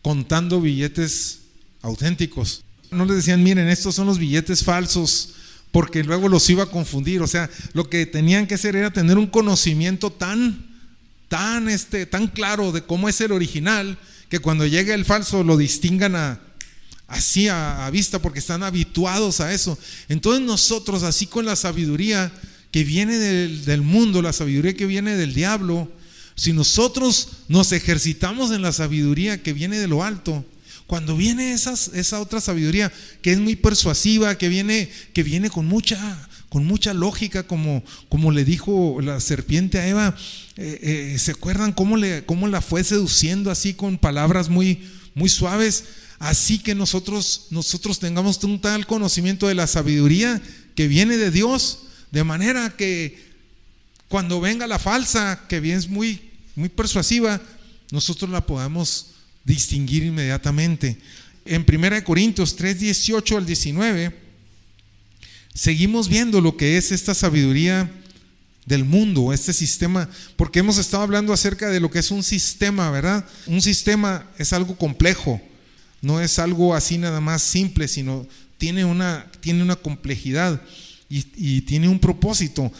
contando 0.01 0.61
billetes 0.61 1.39
auténticos. 1.81 2.63
No 2.91 3.05
les 3.05 3.17
decían, 3.17 3.43
miren, 3.43 3.67
estos 3.67 3.95
son 3.95 4.05
los 4.05 4.19
billetes 4.19 4.63
falsos, 4.63 5.33
porque 5.71 6.03
luego 6.03 6.29
los 6.29 6.47
iba 6.49 6.63
a 6.63 6.69
confundir. 6.69 7.21
O 7.21 7.27
sea, 7.27 7.49
lo 7.73 7.89
que 7.89 8.05
tenían 8.05 8.45
que 8.45 8.55
hacer 8.55 8.75
era 8.75 8.93
tener 8.93 9.17
un 9.17 9.27
conocimiento 9.27 10.11
tan, 10.11 10.65
tan, 11.27 11.69
este, 11.69 12.05
tan 12.05 12.27
claro 12.27 12.71
de 12.71 12.83
cómo 12.83 13.09
es 13.09 13.19
el 13.21 13.31
original, 13.31 13.97
que 14.29 14.39
cuando 14.39 14.67
llegue 14.67 14.93
el 14.93 15.05
falso 15.05 15.43
lo 15.43 15.57
distingan 15.57 16.15
a, 16.15 16.39
así 17.07 17.47
a, 17.47 17.89
vista, 17.91 18.21
porque 18.21 18.39
están 18.39 18.61
habituados 18.61 19.41
a 19.41 19.53
eso. 19.53 19.77
Entonces 20.07 20.45
nosotros, 20.45 21.01
así 21.01 21.25
con 21.25 21.45
la 21.45 21.55
sabiduría 21.55 22.31
que 22.71 22.83
viene 22.83 23.17
del 23.17 23.81
mundo, 23.81 24.21
la 24.21 24.33
sabiduría 24.33 24.75
que 24.75 24.85
viene 24.85 25.15
del 25.15 25.33
diablo, 25.33 25.91
si 26.35 26.53
nosotros 26.53 27.29
nos 27.47 27.71
ejercitamos 27.71 28.51
en 28.51 28.61
la 28.61 28.73
sabiduría 28.73 29.41
que 29.41 29.53
viene 29.53 29.77
de 29.79 29.87
lo 29.87 30.03
alto, 30.03 30.45
cuando 30.87 31.17
viene 31.17 31.53
esa 31.53 32.19
otra 32.19 32.41
sabiduría 32.41 32.91
que 33.21 33.31
es 33.31 33.39
muy 33.39 33.55
persuasiva, 33.55 34.37
que 34.37 34.49
viene, 34.49 34.89
que 35.13 35.23
viene 35.23 35.49
con 35.49 35.65
mucha, 35.65 36.29
con 36.49 36.65
mucha 36.65 36.93
lógica, 36.93 37.43
como, 37.43 37.83
como 38.07 38.31
le 38.31 38.45
dijo 38.45 38.99
la 39.01 39.19
serpiente 39.19 39.79
a 39.79 39.87
Eva, 39.87 40.15
eh, 40.57 41.13
eh, 41.13 41.19
¿se 41.19 41.31
acuerdan 41.31 41.73
cómo, 41.73 41.97
le, 41.97 42.23
cómo 42.25 42.47
la 42.47 42.61
fue 42.61 42.83
seduciendo 42.83 43.49
así 43.49 43.73
con 43.73 43.97
palabras 43.97 44.49
muy, 44.49 44.83
muy 45.15 45.29
suaves? 45.29 45.85
Así 46.19 46.59
que 46.59 46.75
nosotros, 46.75 47.47
nosotros 47.49 47.99
tengamos 47.99 48.43
un 48.43 48.61
tal 48.61 48.85
conocimiento 48.85 49.47
de 49.47 49.55
la 49.55 49.67
sabiduría 49.67 50.41
que 50.75 50.87
viene 50.87 51.17
de 51.17 51.31
Dios, 51.31 51.79
de 52.11 52.23
manera 52.23 52.75
que 52.77 53.25
cuando 54.07 54.39
venga 54.39 54.67
la 54.67 54.79
falsa, 54.79 55.41
que 55.49 55.59
bien 55.59 55.77
es 55.77 55.89
muy, 55.89 56.24
muy 56.55 56.69
persuasiva, 56.69 57.41
nosotros 57.91 58.29
la 58.29 58.45
podamos 58.45 59.11
distinguir 59.43 60.03
inmediatamente. 60.03 60.97
En 61.45 61.65
1 61.67 62.03
Corintios 62.03 62.55
3, 62.55 62.79
18 62.79 63.37
al 63.37 63.45
19, 63.45 64.15
seguimos 65.53 66.09
viendo 66.09 66.41
lo 66.41 66.57
que 66.57 66.77
es 66.77 66.91
esta 66.91 67.13
sabiduría 67.13 67.91
del 68.65 68.83
mundo, 68.83 69.31
este 69.31 69.53
sistema, 69.53 70.09
porque 70.35 70.59
hemos 70.59 70.77
estado 70.77 71.03
hablando 71.03 71.33
acerca 71.33 71.69
de 71.69 71.79
lo 71.79 71.91
que 71.91 71.99
es 71.99 72.09
un 72.09 72.23
sistema, 72.23 72.89
¿verdad? 72.89 73.25
Un 73.45 73.61
sistema 73.61 74.27
es 74.39 74.53
algo 74.53 74.75
complejo, 74.75 75.39
no 76.01 76.19
es 76.19 76.39
algo 76.39 76.73
así 76.73 76.97
nada 76.97 77.21
más 77.21 77.43
simple, 77.43 77.87
sino 77.87 78.27
tiene 78.57 78.83
una, 78.83 79.29
tiene 79.39 79.61
una 79.61 79.75
complejidad 79.75 80.61
y, 81.09 81.61
tiene 81.61 81.87
un 81.87 81.99
propósito. 81.99 82.71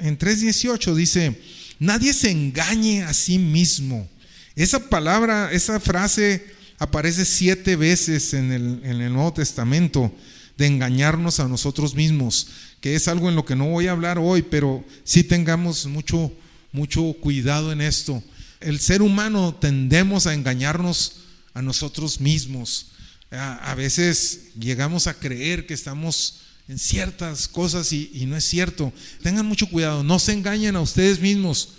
En 0.00 0.16
3.18 0.18 0.94
dice, 0.94 1.40
nadie 1.82 2.12
se 2.14 2.30
engañe 2.30 3.02
a 3.02 3.12
sí 3.12 3.38
mismo. 3.38 4.08
Esa 4.54 4.88
palabra, 4.88 5.50
esa 5.52 5.80
frase 5.80 6.46
aparece 6.78 7.24
siete 7.24 7.74
veces 7.74 8.34
en 8.34 8.52
el, 8.52 9.12
Nuevo 9.12 9.32
Testamento 9.32 10.12
de 10.56 10.66
engañarnos 10.66 11.40
a 11.40 11.48
nosotros 11.48 11.96
mismos, 11.96 12.46
que 12.80 12.94
es 12.94 13.08
algo 13.08 13.28
en 13.28 13.34
lo 13.34 13.44
que 13.44 13.56
no 13.56 13.66
voy 13.66 13.88
a 13.88 13.92
hablar 13.92 14.18
hoy, 14.18 14.42
pero 14.42 14.84
sí 15.02 15.24
tengamos 15.24 15.86
mucho, 15.86 16.32
mucho 16.70 17.14
cuidado 17.20 17.72
en 17.72 17.80
esto. 17.80 18.22
El 18.60 18.78
ser 18.78 19.02
humano 19.02 19.52
tendemos 19.52 20.28
a 20.28 20.34
engañarnos 20.34 21.22
a 21.52 21.62
nosotros 21.62 22.20
mismos. 22.20 22.92
A, 23.32 23.72
a 23.72 23.74
veces 23.74 24.50
llegamos 24.56 25.08
a 25.08 25.14
creer 25.14 25.66
que 25.66 25.74
estamos 25.74 26.41
en 26.72 26.78
ciertas 26.78 27.48
cosas 27.48 27.92
y, 27.92 28.24
no 28.26 28.34
es 28.34 28.44
cierto. 28.44 28.94
Tengan 29.22 29.44
mucho 29.44 29.68
cuidado, 29.68 30.02
no 30.02 30.18
se 30.18 30.32
engañen 30.32 30.74
a 30.74 30.80
ustedes 30.80 31.20
mismos. 31.20 31.74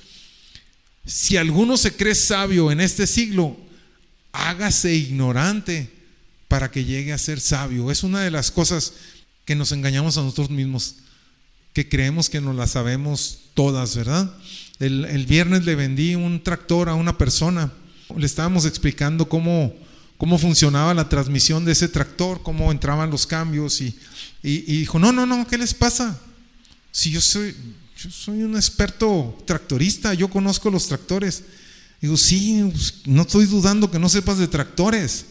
Si 1.03 1.35
alguno 1.35 1.77
se 1.77 1.95
cree 1.95 2.13
sabio 2.13 2.71
en 2.71 2.79
este 2.79 3.07
siglo, 3.07 3.57
hágase 4.31 4.93
ignorante 4.93 5.91
para 6.47 6.69
que 6.69 6.85
llegue 6.85 7.11
a 7.11 7.17
ser 7.17 7.39
sabio. 7.39 7.89
Es 7.89 8.03
una 8.03 8.21
de 8.21 8.29
las 8.29 8.51
cosas 8.51 8.93
que 9.45 9.55
nos 9.55 9.71
engañamos 9.71 10.15
a 10.17 10.21
nosotros 10.21 10.51
mismos, 10.51 10.97
que 11.73 11.89
creemos 11.89 12.29
que 12.29 12.39
nos 12.39 12.55
las 12.55 12.71
sabemos 12.71 13.39
todas, 13.55 13.95
¿verdad? 13.95 14.31
El, 14.77 15.05
el 15.05 15.25
viernes 15.25 15.65
le 15.65 15.73
vendí 15.73 16.13
un 16.13 16.43
tractor 16.43 16.87
a 16.87 16.93
una 16.93 17.17
persona, 17.17 17.73
le 18.15 18.27
estábamos 18.27 18.65
explicando 18.67 19.27
cómo, 19.27 19.73
cómo 20.23 20.37
funcionaba 20.37 20.93
la 20.93 21.09
transmisión 21.09 21.65
de 21.65 21.73
ese 21.73 21.89
tractor, 21.89 22.41
cómo 22.43 22.71
entraban 22.71 23.09
los 23.09 23.27
cambios 23.27 23.81
y 23.81 23.93
dijo, 24.41 24.97
no, 24.97 25.11
no, 25.11 25.25
no, 25.25 25.45
¿qué 25.45 25.57
les 25.57 25.73
pasa? 25.73 26.17
Si 26.93 27.11
yo 27.11 27.19
soy, 27.19 27.53
yo 28.01 28.09
soy 28.09 28.41
un 28.43 28.55
experto 28.55 29.37
tractorista, 29.45 30.13
yo 30.13 30.29
conozco 30.29 30.71
los 30.71 30.87
tractores. 30.87 31.43
Digo, 31.99 32.15
sí, 32.15 32.69
pues, 32.71 33.01
no 33.05 33.23
estoy 33.23 33.47
dudando 33.47 33.91
que 33.91 33.99
no 33.99 34.07
sepas 34.07 34.37
de 34.37 34.47
tractores. 34.47 35.25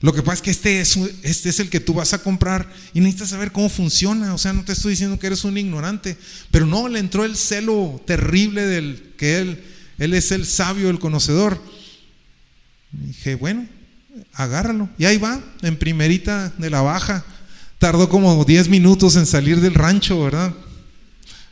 Lo 0.00 0.12
que 0.12 0.20
pasa 0.20 0.34
es 0.34 0.42
que 0.42 0.50
este 0.50 0.80
es, 0.82 0.98
este 1.22 1.48
es 1.48 1.60
el 1.60 1.70
que 1.70 1.80
tú 1.80 1.94
vas 1.94 2.12
a 2.12 2.22
comprar 2.22 2.70
y 2.92 3.00
necesitas 3.00 3.30
saber 3.30 3.50
cómo 3.50 3.70
funciona. 3.70 4.34
O 4.34 4.38
sea, 4.38 4.52
no 4.52 4.62
te 4.62 4.72
estoy 4.72 4.90
diciendo 4.90 5.18
que 5.18 5.28
eres 5.28 5.42
un 5.44 5.56
ignorante. 5.56 6.18
Pero 6.50 6.66
no, 6.66 6.86
le 6.86 6.98
entró 6.98 7.24
el 7.24 7.34
celo 7.34 7.98
terrible 8.06 8.66
del 8.66 9.14
que 9.16 9.38
él, 9.38 9.64
él 9.96 10.12
es 10.12 10.32
el 10.32 10.44
sabio, 10.44 10.90
el 10.90 10.98
conocedor. 10.98 11.58
dije, 12.90 13.36
bueno, 13.36 13.66
agárralo. 14.32 14.88
Y 14.98 15.04
ahí 15.04 15.18
va, 15.18 15.40
en 15.62 15.78
primerita 15.78 16.52
de 16.58 16.70
la 16.70 16.82
baja. 16.82 17.24
Tardó 17.78 18.08
como 18.08 18.44
10 18.44 18.68
minutos 18.68 19.16
en 19.16 19.26
salir 19.26 19.60
del 19.60 19.74
rancho, 19.74 20.22
¿verdad? 20.22 20.54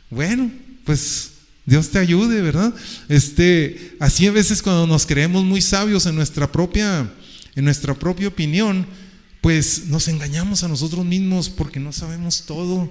Bueno, 0.09 0.51
pues 0.85 1.31
Dios 1.65 1.89
te 1.89 1.99
ayude, 1.99 2.41
¿verdad? 2.41 2.73
Este, 3.09 3.95
así 3.99 4.27
a 4.27 4.31
veces 4.31 4.61
cuando 4.61 4.87
nos 4.87 5.05
creemos 5.05 5.43
muy 5.43 5.61
sabios 5.61 6.05
en 6.05 6.15
nuestra 6.15 6.51
propia, 6.51 7.11
en 7.55 7.65
nuestra 7.65 7.93
propia 7.93 8.27
opinión, 8.27 8.85
pues 9.41 9.87
nos 9.87 10.07
engañamos 10.07 10.63
a 10.63 10.67
nosotros 10.67 11.05
mismos 11.05 11.49
porque 11.49 11.79
no 11.79 11.91
sabemos 11.91 12.45
todo. 12.45 12.89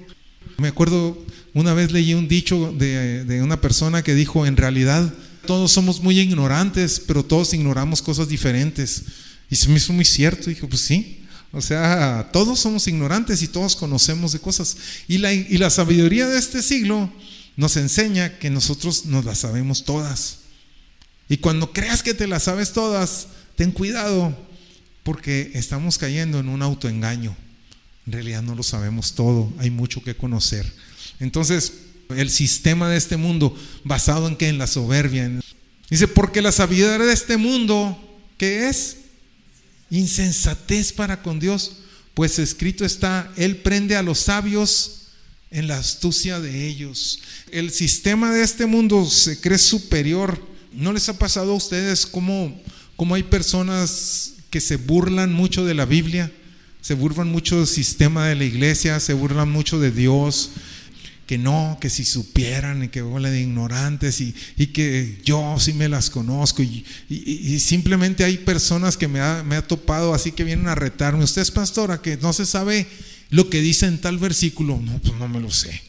Me 0.58 0.68
acuerdo, 0.68 1.18
una 1.54 1.74
vez 1.74 1.92
leí 1.92 2.14
un 2.14 2.28
dicho 2.28 2.72
de, 2.72 3.24
de 3.24 3.42
una 3.42 3.60
persona 3.60 4.02
que 4.02 4.14
dijo, 4.14 4.46
en 4.46 4.56
realidad 4.56 5.12
todos 5.46 5.72
somos 5.72 6.02
muy 6.02 6.20
ignorantes, 6.20 7.00
pero 7.06 7.24
todos 7.24 7.54
ignoramos 7.54 8.02
cosas 8.02 8.28
diferentes. 8.28 9.04
Y 9.50 9.56
se 9.56 9.68
me 9.68 9.76
hizo 9.76 9.92
muy 9.92 10.04
cierto, 10.04 10.48
dijo, 10.48 10.68
pues 10.68 10.82
sí, 10.82 11.20
o 11.52 11.60
sea, 11.60 12.28
todos 12.32 12.60
somos 12.60 12.86
ignorantes 12.86 13.42
y 13.42 13.48
todos 13.48 13.74
conocemos 13.74 14.32
de 14.32 14.38
cosas. 14.38 14.76
Y 15.08 15.18
la, 15.18 15.32
y 15.32 15.58
la 15.58 15.70
sabiduría 15.70 16.28
de 16.28 16.38
este 16.38 16.62
siglo 16.62 17.12
nos 17.56 17.76
enseña 17.76 18.38
que 18.38 18.50
nosotros 18.50 19.06
nos 19.06 19.24
las 19.24 19.38
sabemos 19.38 19.84
todas. 19.84 20.38
Y 21.28 21.38
cuando 21.38 21.72
creas 21.72 22.02
que 22.02 22.14
te 22.14 22.28
las 22.28 22.44
sabes 22.44 22.72
todas, 22.72 23.26
ten 23.56 23.72
cuidado, 23.72 24.36
porque 25.02 25.50
estamos 25.54 25.98
cayendo 25.98 26.38
en 26.38 26.48
un 26.48 26.62
autoengaño. 26.62 27.36
En 28.06 28.12
realidad 28.12 28.42
no 28.42 28.54
lo 28.54 28.62
sabemos 28.62 29.14
todo, 29.14 29.52
hay 29.58 29.70
mucho 29.70 30.02
que 30.02 30.16
conocer. 30.16 30.72
Entonces, 31.18 31.72
el 32.16 32.30
sistema 32.30 32.88
de 32.88 32.96
este 32.96 33.16
mundo, 33.16 33.56
basado 33.84 34.28
en 34.28 34.36
que 34.36 34.48
en 34.48 34.58
la 34.58 34.66
soberbia, 34.66 35.30
dice, 35.88 36.08
porque 36.08 36.42
la 36.42 36.52
sabiduría 36.52 36.98
de 36.98 37.12
este 37.12 37.36
mundo, 37.36 37.98
¿qué 38.38 38.68
es? 38.68 38.96
Insensatez 39.90 40.92
para 40.92 41.22
con 41.22 41.38
Dios, 41.38 41.72
pues 42.14 42.38
escrito 42.38 42.84
está, 42.84 43.32
Él 43.36 43.56
prende 43.56 43.96
a 43.96 44.02
los 44.02 44.20
sabios 44.20 45.00
en 45.50 45.68
la 45.68 45.78
astucia 45.78 46.40
de 46.40 46.66
ellos. 46.66 47.20
El 47.50 47.70
sistema 47.70 48.32
de 48.32 48.42
este 48.42 48.66
mundo 48.66 49.04
se 49.08 49.40
cree 49.40 49.58
superior. 49.58 50.40
¿No 50.72 50.92
les 50.92 51.08
ha 51.08 51.18
pasado 51.18 51.52
a 51.52 51.56
ustedes 51.56 52.06
cómo, 52.06 52.60
cómo 52.96 53.14
hay 53.14 53.24
personas 53.24 54.34
que 54.50 54.60
se 54.60 54.76
burlan 54.76 55.32
mucho 55.32 55.64
de 55.64 55.74
la 55.74 55.84
Biblia? 55.84 56.32
Se 56.80 56.94
burlan 56.94 57.28
mucho 57.28 57.58
del 57.58 57.66
sistema 57.66 58.28
de 58.28 58.36
la 58.36 58.44
iglesia, 58.44 59.00
se 59.00 59.12
burlan 59.12 59.50
mucho 59.50 59.78
de 59.80 59.90
Dios, 59.90 60.50
que 61.30 61.38
no, 61.38 61.78
que 61.80 61.90
si 61.90 62.04
supieran 62.04 62.82
y 62.82 62.88
que 62.88 63.04
huele 63.04 63.30
de 63.30 63.40
ignorantes 63.40 64.20
y, 64.20 64.34
que 64.72 65.20
yo 65.24 65.60
sí 65.60 65.72
me 65.74 65.88
las 65.88 66.10
conozco 66.10 66.60
y, 66.60 66.84
simplemente 67.60 68.24
hay 68.24 68.38
personas 68.38 68.96
que 68.96 69.06
me 69.06 69.20
ha, 69.20 69.44
me 69.44 69.54
ha, 69.54 69.64
topado 69.64 70.12
así 70.12 70.32
que 70.32 70.42
vienen 70.42 70.66
a 70.66 70.74
retarme, 70.74 71.22
usted 71.22 71.42
es 71.42 71.52
pastora 71.52 72.02
que 72.02 72.16
no 72.16 72.32
se 72.32 72.46
sabe 72.46 72.88
lo 73.28 73.48
que 73.48 73.60
dice 73.60 73.86
en 73.86 74.00
tal 74.00 74.18
versículo, 74.18 74.80
no, 74.82 74.98
pues 74.98 75.14
no 75.20 75.28
me 75.28 75.38
lo 75.38 75.52
sé, 75.52 75.80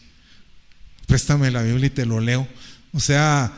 préstame 1.08 1.50
la 1.50 1.64
Biblia 1.64 1.88
y 1.88 1.90
te 1.90 2.06
lo 2.06 2.20
leo. 2.20 2.48
O 2.94 3.00
sea, 3.00 3.52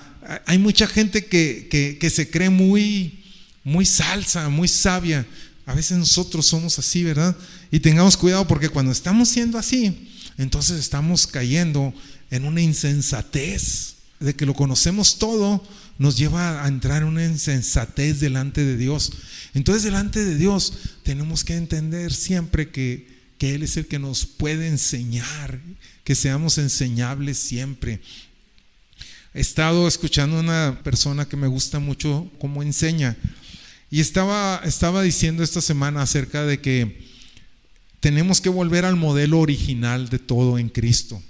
hay 0.46 0.60
mucha 0.60 0.88
gente 0.88 1.26
que, 1.26 1.98
que 2.00 2.10
se 2.10 2.30
cree 2.30 2.50
muy, 2.50 3.26
muy 3.66 3.86
salsa, 3.86 4.48
muy 4.48 4.70
sabia. 4.70 5.26
A 5.66 5.74
veces 5.74 5.98
nosotros 5.98 6.46
somos 6.46 6.80
así, 6.80 7.04
¿verdad? 7.04 7.36
Y 7.72 7.82
tengamos 7.82 8.16
cuidado 8.16 8.48
porque 8.48 8.70
cuando 8.70 8.94
estamos 8.94 9.28
siendo 9.28 9.58
así, 9.58 10.13
entonces 10.38 10.80
estamos 10.80 11.28
cayendo 11.28 11.94
en 12.32 12.46
una 12.46 12.62
insensatez 12.62 13.96
de 14.20 14.36
que 14.36 14.46
lo 14.46 14.54
conocemos 14.54 15.20
todo, 15.20 15.66
nos 15.98 16.18
lleva 16.18 16.64
a 16.64 16.68
entrar 16.68 17.02
en 17.02 17.10
una 17.10 17.26
insensatez 17.26 18.20
delante 18.20 18.64
de 18.64 18.78
Dios. 18.78 19.12
Entonces 19.54 19.84
delante 19.84 20.24
de 20.24 20.38
Dios 20.38 20.74
tenemos 21.04 21.44
que 21.44 21.56
entender 21.56 22.14
siempre 22.14 22.72
que, 22.72 23.08
que 23.38 23.54
Él 23.54 23.64
es 23.64 23.78
el 23.78 23.88
que 23.88 24.00
nos 24.00 24.26
puede 24.26 24.68
enseñar, 24.68 25.60
que 26.04 26.16
seamos 26.16 26.58
enseñables 26.58 27.38
siempre. 27.38 28.02
He 29.34 29.42
estado 29.42 29.88
escuchando 29.88 30.38
a 30.38 30.42
una 30.42 30.82
persona 30.84 31.28
que 31.28 31.38
me 31.38 31.48
gusta 31.48 31.80
mucho 31.80 32.32
cómo 32.40 32.64
enseña 32.64 33.18
y 33.90 34.00
estaba, 34.00 34.62
estaba 34.66 35.04
diciendo 35.04 35.44
esta 35.44 35.62
semana 35.62 36.02
acerca 36.02 36.46
de 36.46 36.60
que 36.62 37.13
tenemos 38.04 38.42
que 38.42 38.50
volver 38.50 38.84
al 38.84 38.98
modelo 38.98 39.40
original 39.40 40.10
de 40.10 40.20
todo 40.20 40.58
en 40.60 40.68
Cristo. 40.68 41.24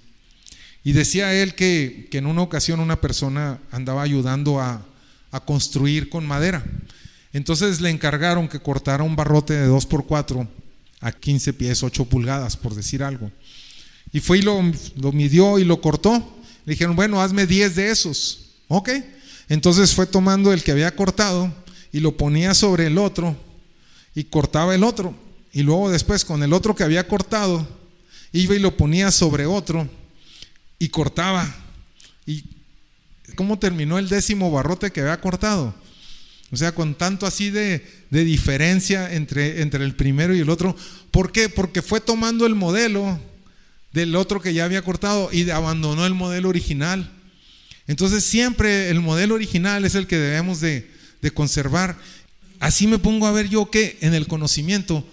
Y 0.84 0.94
decía 0.94 1.32
él 1.32 1.54
que, 1.54 2.10
en 2.12 2.26
una 2.26 2.42
ocasión 2.42 2.80
una 2.80 3.00
persona 3.00 3.60
andaba 3.70 4.02
ayudando 4.02 4.60
a, 4.60 4.84
construir 5.46 6.10
con 6.10 6.26
madera. 6.26 6.66
Entonces 7.32 7.80
le 7.80 7.92
encargaron 7.92 8.48
que 8.48 8.60
cortara 8.60 9.04
un 9.04 9.16
barrote 9.16 9.54
de 9.54 9.70
2x4 9.70 10.48
a 11.00 11.12
15 11.12 11.54
pies, 11.54 11.84
8 11.84 12.06
pulgadas, 12.06 12.58
por 12.58 12.74
decir 12.74 13.04
algo. 13.04 13.32
Y 14.12 14.20
fue 14.20 14.40
y 14.40 14.42
lo, 14.42 14.60
lo 14.96 15.12
midió 15.12 15.60
y 15.60 15.66
lo 15.66 15.80
cortó. 15.80 16.12
Le 16.66 16.74
dijeron, 16.74 16.96
bueno, 16.96 17.22
hazme 17.22 17.46
10 17.46 17.76
de 17.76 17.92
esos. 17.92 18.50
Ok. 18.68 18.90
Entonces 19.48 19.94
fue 19.94 20.08
tomando 20.08 20.52
el 20.52 20.64
que 20.64 20.72
había 20.72 20.96
cortado 20.96 21.54
y 21.92 22.00
lo 22.00 22.18
ponía 22.18 22.56
sobre 22.56 22.88
el 22.88 22.98
otro 22.98 23.36
y 24.16 24.24
cortaba 24.24 24.74
el 24.74 24.84
otro. 24.84 25.23
Y 25.54 25.62
luego 25.62 25.92
después 25.92 26.26
con 26.26 26.42
el 26.42 26.52
otro 26.52 26.76
que 26.76 26.84
había 26.84 27.08
cortado, 27.08 27.68
iba 28.32 28.56
y 28.56 28.60
lo 28.60 28.76
ponía 28.76 29.12
sobre 29.12 29.46
otro 29.46 29.88
y 30.80 30.90
cortaba. 30.90 31.56
¿Y 32.26 32.44
cómo 33.36 33.60
terminó 33.60 34.00
el 34.00 34.10
décimo 34.10 34.52
barrote 34.52 34.92
que 34.92 35.02
había 35.02 35.22
cortado? 35.22 35.76
O 36.52 36.58
sea, 36.58 36.74
con 36.74 36.96
tanto 36.96 37.28
así 37.28 37.52
de, 37.52 37.86
de 38.10 38.24
diferencia 38.24 39.14
entre, 39.14 39.62
entre 39.62 39.84
el 39.84 39.96
primero 39.96 40.36
y 40.36 40.40
el 40.40 40.50
otro. 40.50 40.76
¿Por 41.12 41.32
qué? 41.32 41.50
Porque 41.50 41.84
fue 41.84 42.02
tomando 42.02 42.48
el 42.48 42.56
modelo 42.56 43.20
del 43.92 44.16
otro 44.16 44.42
que 44.42 44.56
ya 44.56 44.66
había 44.66 44.82
cortado 44.82 45.30
y 45.32 45.48
abandonó 45.52 46.06
el 46.06 46.16
modelo 46.16 46.50
original. 46.50 47.12
Entonces 47.86 48.24
siempre 48.24 48.90
el 48.90 49.02
modelo 49.02 49.36
original 49.36 49.86
es 49.86 49.94
el 49.94 50.08
que 50.08 50.18
debemos 50.18 50.62
de, 50.62 50.90
de 51.22 51.32
conservar. 51.32 51.98
Así 52.60 52.88
me 52.88 52.98
pongo 52.98 53.28
a 53.28 53.32
ver 53.32 53.50
yo 53.50 53.70
que 53.70 53.98
en 54.02 54.16
el 54.16 54.26
conocimiento 54.28 55.06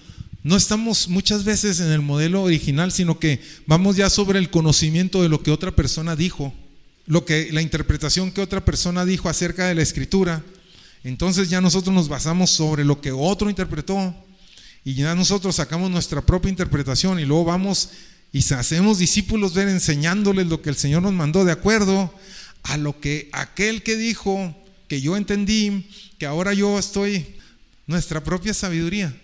no 0.42 0.56
estamos 0.56 1.08
muchas 1.08 1.44
veces 1.44 1.80
en 1.80 1.92
el 1.92 2.00
modelo 2.00 2.42
original, 2.42 2.92
sino 2.92 3.18
que 3.18 3.40
vamos 3.66 3.96
ya 3.96 4.08
sobre 4.08 4.38
el 4.38 4.50
conocimiento 4.50 5.22
de 5.22 5.28
lo 5.28 5.42
que 5.42 5.50
otra 5.50 5.70
persona 5.76 6.16
dijo, 6.16 6.54
lo 7.06 7.26
que 7.26 7.50
la 7.52 7.60
interpretación 7.60 8.32
que 8.32 8.40
otra 8.40 8.64
persona 8.64 9.04
dijo 9.04 9.28
acerca 9.28 9.66
de 9.66 9.74
la 9.74 9.82
escritura. 9.82 10.42
Entonces 11.04 11.50
ya 11.50 11.60
nosotros 11.60 11.94
nos 11.94 12.08
basamos 12.08 12.50
sobre 12.50 12.84
lo 12.84 13.00
que 13.00 13.12
otro 13.12 13.50
interpretó 13.50 14.14
y 14.82 14.94
ya 14.94 15.14
nosotros 15.14 15.56
sacamos 15.56 15.90
nuestra 15.90 16.24
propia 16.24 16.48
interpretación 16.48 17.20
y 17.20 17.26
luego 17.26 17.44
vamos 17.44 17.90
y 18.32 18.40
hacemos 18.54 18.98
discípulos 18.98 19.54
ver 19.54 19.68
enseñándoles 19.68 20.46
lo 20.46 20.62
que 20.62 20.70
el 20.70 20.76
Señor 20.76 21.02
nos 21.02 21.12
mandó 21.12 21.44
de 21.44 21.52
acuerdo 21.52 22.14
a 22.62 22.76
lo 22.76 22.98
que 22.98 23.28
aquel 23.32 23.82
que 23.82 23.96
dijo 23.96 24.56
que 24.88 25.00
yo 25.00 25.16
entendí, 25.16 25.88
que 26.18 26.26
ahora 26.26 26.54
yo 26.54 26.78
estoy 26.78 27.26
nuestra 27.86 28.22
propia 28.22 28.54
sabiduría. 28.54 29.14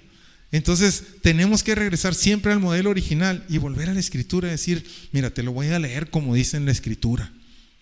Entonces 0.52 1.02
tenemos 1.22 1.62
que 1.62 1.74
regresar 1.74 2.14
siempre 2.14 2.52
al 2.52 2.60
modelo 2.60 2.90
original 2.90 3.44
y 3.48 3.58
volver 3.58 3.88
a 3.88 3.94
la 3.94 4.00
escritura 4.00 4.48
y 4.48 4.52
decir, 4.52 4.86
mira, 5.12 5.30
te 5.30 5.42
lo 5.42 5.52
voy 5.52 5.68
a 5.68 5.78
leer 5.78 6.10
como 6.10 6.34
dice 6.34 6.56
en 6.56 6.66
la 6.66 6.72
escritura, 6.72 7.32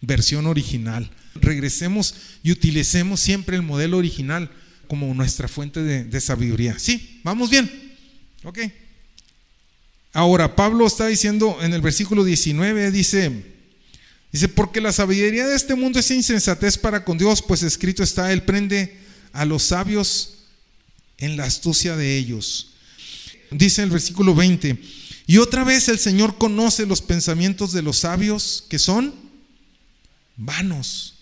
versión 0.00 0.46
original. 0.46 1.10
Regresemos 1.34 2.14
y 2.42 2.52
utilicemos 2.52 3.20
siempre 3.20 3.56
el 3.56 3.62
modelo 3.62 3.98
original 3.98 4.50
como 4.88 5.12
nuestra 5.14 5.48
fuente 5.48 5.82
de, 5.82 6.20
sabiduría. 6.20 6.78
Sí, 6.78 7.20
vamos 7.22 7.50
bien. 7.50 7.70
Ok. 8.44 8.60
Ahora, 10.12 10.54
Pablo 10.54 10.86
está 10.86 11.06
diciendo 11.06 11.58
en 11.60 11.74
el 11.74 11.80
versículo 11.80 12.22
19, 12.22 12.92
dice, 12.92 13.32
dice, 14.30 14.48
porque 14.48 14.80
la 14.80 14.92
sabiduría 14.92 15.46
de 15.46 15.56
este 15.56 15.74
mundo 15.74 15.98
es 15.98 16.10
insensatez 16.10 16.78
para 16.78 17.04
con 17.04 17.18
Dios, 17.18 17.42
pues 17.42 17.62
escrito 17.64 18.02
está, 18.02 18.32
Él 18.32 18.44
prende 18.44 18.96
a 19.32 19.44
los 19.44 19.64
sabios 19.64 20.33
en 21.18 21.36
la 21.36 21.44
astucia 21.44 21.96
de 21.96 22.16
ellos. 22.16 22.72
Dice 23.50 23.82
el 23.82 23.90
versículo 23.90 24.34
20, 24.34 24.78
y 25.26 25.38
otra 25.38 25.64
vez 25.64 25.88
el 25.88 25.98
Señor 25.98 26.36
conoce 26.36 26.86
los 26.86 27.00
pensamientos 27.00 27.72
de 27.72 27.82
los 27.82 27.98
sabios 27.98 28.64
que 28.68 28.78
son 28.78 29.14
vanos. 30.36 31.14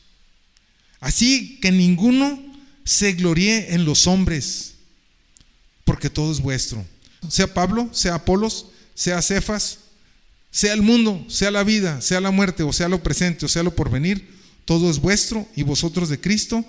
Así 1.01 1.59
que 1.61 1.71
ninguno 1.71 2.43
se 2.85 3.13
gloríe 3.13 3.75
en 3.75 3.85
los 3.85 4.07
hombres, 4.07 4.75
porque 5.85 6.11
todo 6.11 6.33
es 6.33 6.41
vuestro. 6.41 6.85
Sea 7.29 7.53
Pablo, 7.53 7.89
sea 7.93 8.15
Apolos, 8.15 8.67
sea 8.95 9.23
Cefas, 9.23 9.79
sea 10.51 10.75
el 10.75 10.83
mundo, 10.83 11.25
sea 11.29 11.51
la 11.51 11.65
vida, 11.65 12.01
sea 12.01 12.21
la 12.21 12.31
muerte, 12.31 12.63
o 12.63 12.73
sea 12.73 12.89
lo 12.89 13.03
presente, 13.03 13.47
o 13.47 13.49
sea 13.49 13.63
lo 13.63 13.75
porvenir, 13.75 14.29
todo 14.65 14.91
es 14.91 14.99
vuestro 14.99 15.49
y 15.57 15.63
vosotros 15.63 16.09
de 16.09 16.21
Cristo 16.21 16.65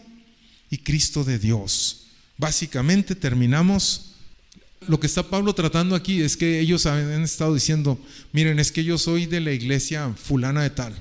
y 0.69 0.77
Cristo 0.77 1.23
de 1.23 1.39
Dios. 1.39 2.02
Básicamente 2.37 3.15
terminamos. 3.15 4.11
Lo 4.87 4.99
que 4.99 5.07
está 5.07 5.23
Pablo 5.23 5.53
tratando 5.53 5.95
aquí 5.95 6.21
es 6.21 6.35
que 6.35 6.59
ellos 6.59 6.85
han 6.85 7.23
estado 7.23 7.53
diciendo, 7.53 7.97
miren, 8.33 8.59
es 8.59 8.71
que 8.71 8.83
yo 8.83 8.97
soy 8.97 9.25
de 9.25 9.39
la 9.39 9.51
iglesia 9.51 10.13
fulana 10.15 10.63
de 10.63 10.69
tal. 10.71 10.93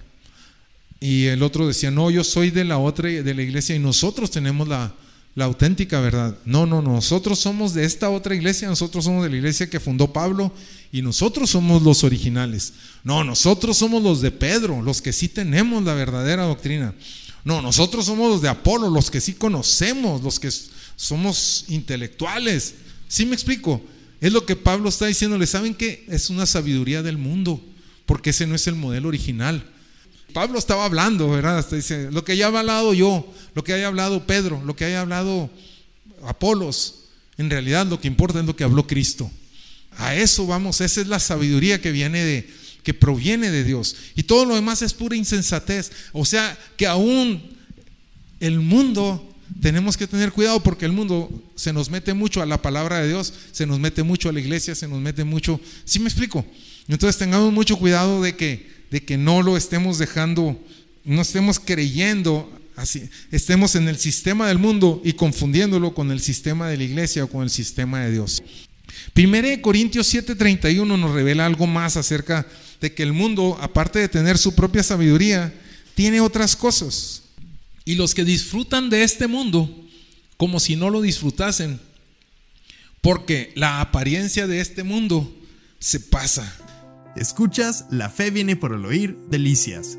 Y 1.00 1.24
el 1.26 1.42
otro 1.42 1.66
decía, 1.66 1.90
no, 1.90 2.10
yo 2.12 2.22
soy 2.22 2.50
de 2.50 2.64
la 2.64 2.78
otra, 2.78 3.08
de 3.08 3.34
la 3.34 3.42
iglesia 3.42 3.74
y 3.74 3.80
nosotros 3.80 4.30
tenemos 4.30 4.68
la, 4.68 4.94
la 5.34 5.46
auténtica 5.46 6.00
verdad. 6.00 6.36
No, 6.44 6.66
no, 6.66 6.82
nosotros 6.82 7.38
somos 7.38 7.74
de 7.74 7.84
esta 7.84 8.10
otra 8.10 8.34
iglesia, 8.34 8.68
nosotros 8.68 9.04
somos 9.04 9.24
de 9.24 9.30
la 9.30 9.36
iglesia 9.36 9.68
que 9.68 9.80
fundó 9.80 10.12
Pablo 10.12 10.52
y 10.92 11.02
nosotros 11.02 11.50
somos 11.50 11.82
los 11.82 12.04
originales. 12.04 12.74
No, 13.02 13.24
nosotros 13.24 13.78
somos 13.78 14.02
los 14.02 14.20
de 14.20 14.30
Pedro, 14.30 14.82
los 14.82 15.00
que 15.00 15.12
sí 15.12 15.28
tenemos 15.28 15.82
la 15.82 15.94
verdadera 15.94 16.44
doctrina. 16.44 16.94
No, 17.44 17.60
nosotros 17.62 18.06
somos 18.06 18.30
los 18.30 18.42
de 18.42 18.48
Apolo, 18.48 18.88
los 18.88 19.10
que 19.10 19.20
sí 19.20 19.34
conocemos, 19.34 20.22
los 20.22 20.38
que 20.38 20.50
somos 21.02 21.64
intelectuales. 21.66 22.76
¿Sí 23.08 23.26
me 23.26 23.34
explico? 23.34 23.82
Es 24.20 24.32
lo 24.32 24.46
que 24.46 24.54
Pablo 24.54 24.88
está 24.88 25.06
diciéndole. 25.06 25.48
¿Saben 25.48 25.74
qué? 25.74 26.04
Es 26.08 26.30
una 26.30 26.46
sabiduría 26.46 27.02
del 27.02 27.18
mundo, 27.18 27.60
porque 28.06 28.30
ese 28.30 28.46
no 28.46 28.54
es 28.54 28.68
el 28.68 28.76
modelo 28.76 29.08
original. 29.08 29.68
Pablo 30.32 30.60
estaba 30.60 30.84
hablando, 30.84 31.28
¿verdad? 31.28 31.58
Hasta 31.58 31.74
dice, 31.74 32.08
lo 32.12 32.24
que 32.24 32.32
haya 32.32 32.46
hablado 32.46 32.94
yo, 32.94 33.34
lo 33.56 33.64
que 33.64 33.72
haya 33.72 33.88
hablado 33.88 34.28
Pedro, 34.28 34.62
lo 34.64 34.76
que 34.76 34.84
haya 34.84 35.00
hablado 35.00 35.50
Apolos, 36.22 37.06
en 37.36 37.50
realidad 37.50 37.84
lo 37.86 38.00
que 38.00 38.06
importa 38.06 38.38
es 38.38 38.46
lo 38.46 38.54
que 38.54 38.62
habló 38.62 38.86
Cristo. 38.86 39.28
A 39.96 40.14
eso 40.14 40.46
vamos, 40.46 40.80
esa 40.80 41.00
es 41.00 41.08
la 41.08 41.18
sabiduría 41.18 41.82
que 41.82 41.90
viene 41.90 42.24
de, 42.24 42.48
que 42.84 42.94
proviene 42.94 43.50
de 43.50 43.64
Dios. 43.64 43.96
Y 44.14 44.22
todo 44.22 44.44
lo 44.44 44.54
demás 44.54 44.82
es 44.82 44.94
pura 44.94 45.16
insensatez. 45.16 45.90
O 46.12 46.24
sea, 46.24 46.56
que 46.76 46.86
aún 46.86 47.42
el 48.38 48.60
mundo 48.60 49.31
tenemos 49.60 49.96
que 49.96 50.06
tener 50.06 50.32
cuidado 50.32 50.62
porque 50.62 50.84
el 50.84 50.92
mundo 50.92 51.30
se 51.54 51.72
nos 51.72 51.90
mete 51.90 52.14
mucho 52.14 52.42
a 52.42 52.46
la 52.46 52.62
palabra 52.62 53.00
de 53.00 53.08
Dios, 53.08 53.32
se 53.52 53.66
nos 53.66 53.78
mete 53.78 54.02
mucho 54.02 54.28
a 54.28 54.32
la 54.32 54.40
iglesia, 54.40 54.74
se 54.74 54.88
nos 54.88 55.00
mete 55.00 55.24
mucho. 55.24 55.60
¿Sí 55.84 55.98
me 55.98 56.08
explico? 56.08 56.44
Entonces 56.88 57.18
tengamos 57.18 57.52
mucho 57.52 57.76
cuidado 57.76 58.22
de 58.22 58.36
que, 58.36 58.70
de 58.90 59.04
que 59.04 59.16
no 59.16 59.42
lo 59.42 59.56
estemos 59.56 59.98
dejando, 59.98 60.58
no 61.04 61.22
estemos 61.22 61.60
creyendo 61.60 62.50
así, 62.76 63.08
estemos 63.30 63.74
en 63.74 63.88
el 63.88 63.98
sistema 63.98 64.48
del 64.48 64.58
mundo 64.58 65.00
y 65.04 65.12
confundiéndolo 65.12 65.94
con 65.94 66.10
el 66.10 66.20
sistema 66.20 66.68
de 66.68 66.78
la 66.78 66.84
iglesia 66.84 67.24
o 67.24 67.28
con 67.28 67.42
el 67.42 67.50
sistema 67.50 68.00
de 68.00 68.12
Dios. 68.12 68.42
Primero 69.12 69.48
Corintios 69.62 70.12
7:31 70.12 70.98
nos 70.98 71.12
revela 71.12 71.46
algo 71.46 71.66
más 71.66 71.96
acerca 71.96 72.46
de 72.80 72.92
que 72.92 73.02
el 73.02 73.12
mundo, 73.12 73.56
aparte 73.60 73.98
de 73.98 74.08
tener 74.08 74.38
su 74.38 74.54
propia 74.54 74.82
sabiduría, 74.82 75.52
tiene 75.94 76.20
otras 76.20 76.56
cosas. 76.56 77.21
Y 77.84 77.96
los 77.96 78.14
que 78.14 78.24
disfrutan 78.24 78.90
de 78.90 79.02
este 79.02 79.26
mundo, 79.26 79.68
como 80.36 80.60
si 80.60 80.76
no 80.76 80.90
lo 80.90 81.00
disfrutasen, 81.00 81.80
porque 83.00 83.52
la 83.56 83.80
apariencia 83.80 84.46
de 84.46 84.60
este 84.60 84.84
mundo 84.84 85.32
se 85.78 86.00
pasa. 86.00 86.56
Escuchas 87.16 87.86
La 87.90 88.08
Fe 88.08 88.30
viene 88.30 88.56
por 88.56 88.72
el 88.72 88.84
oír, 88.84 89.18
Delicias. 89.28 89.98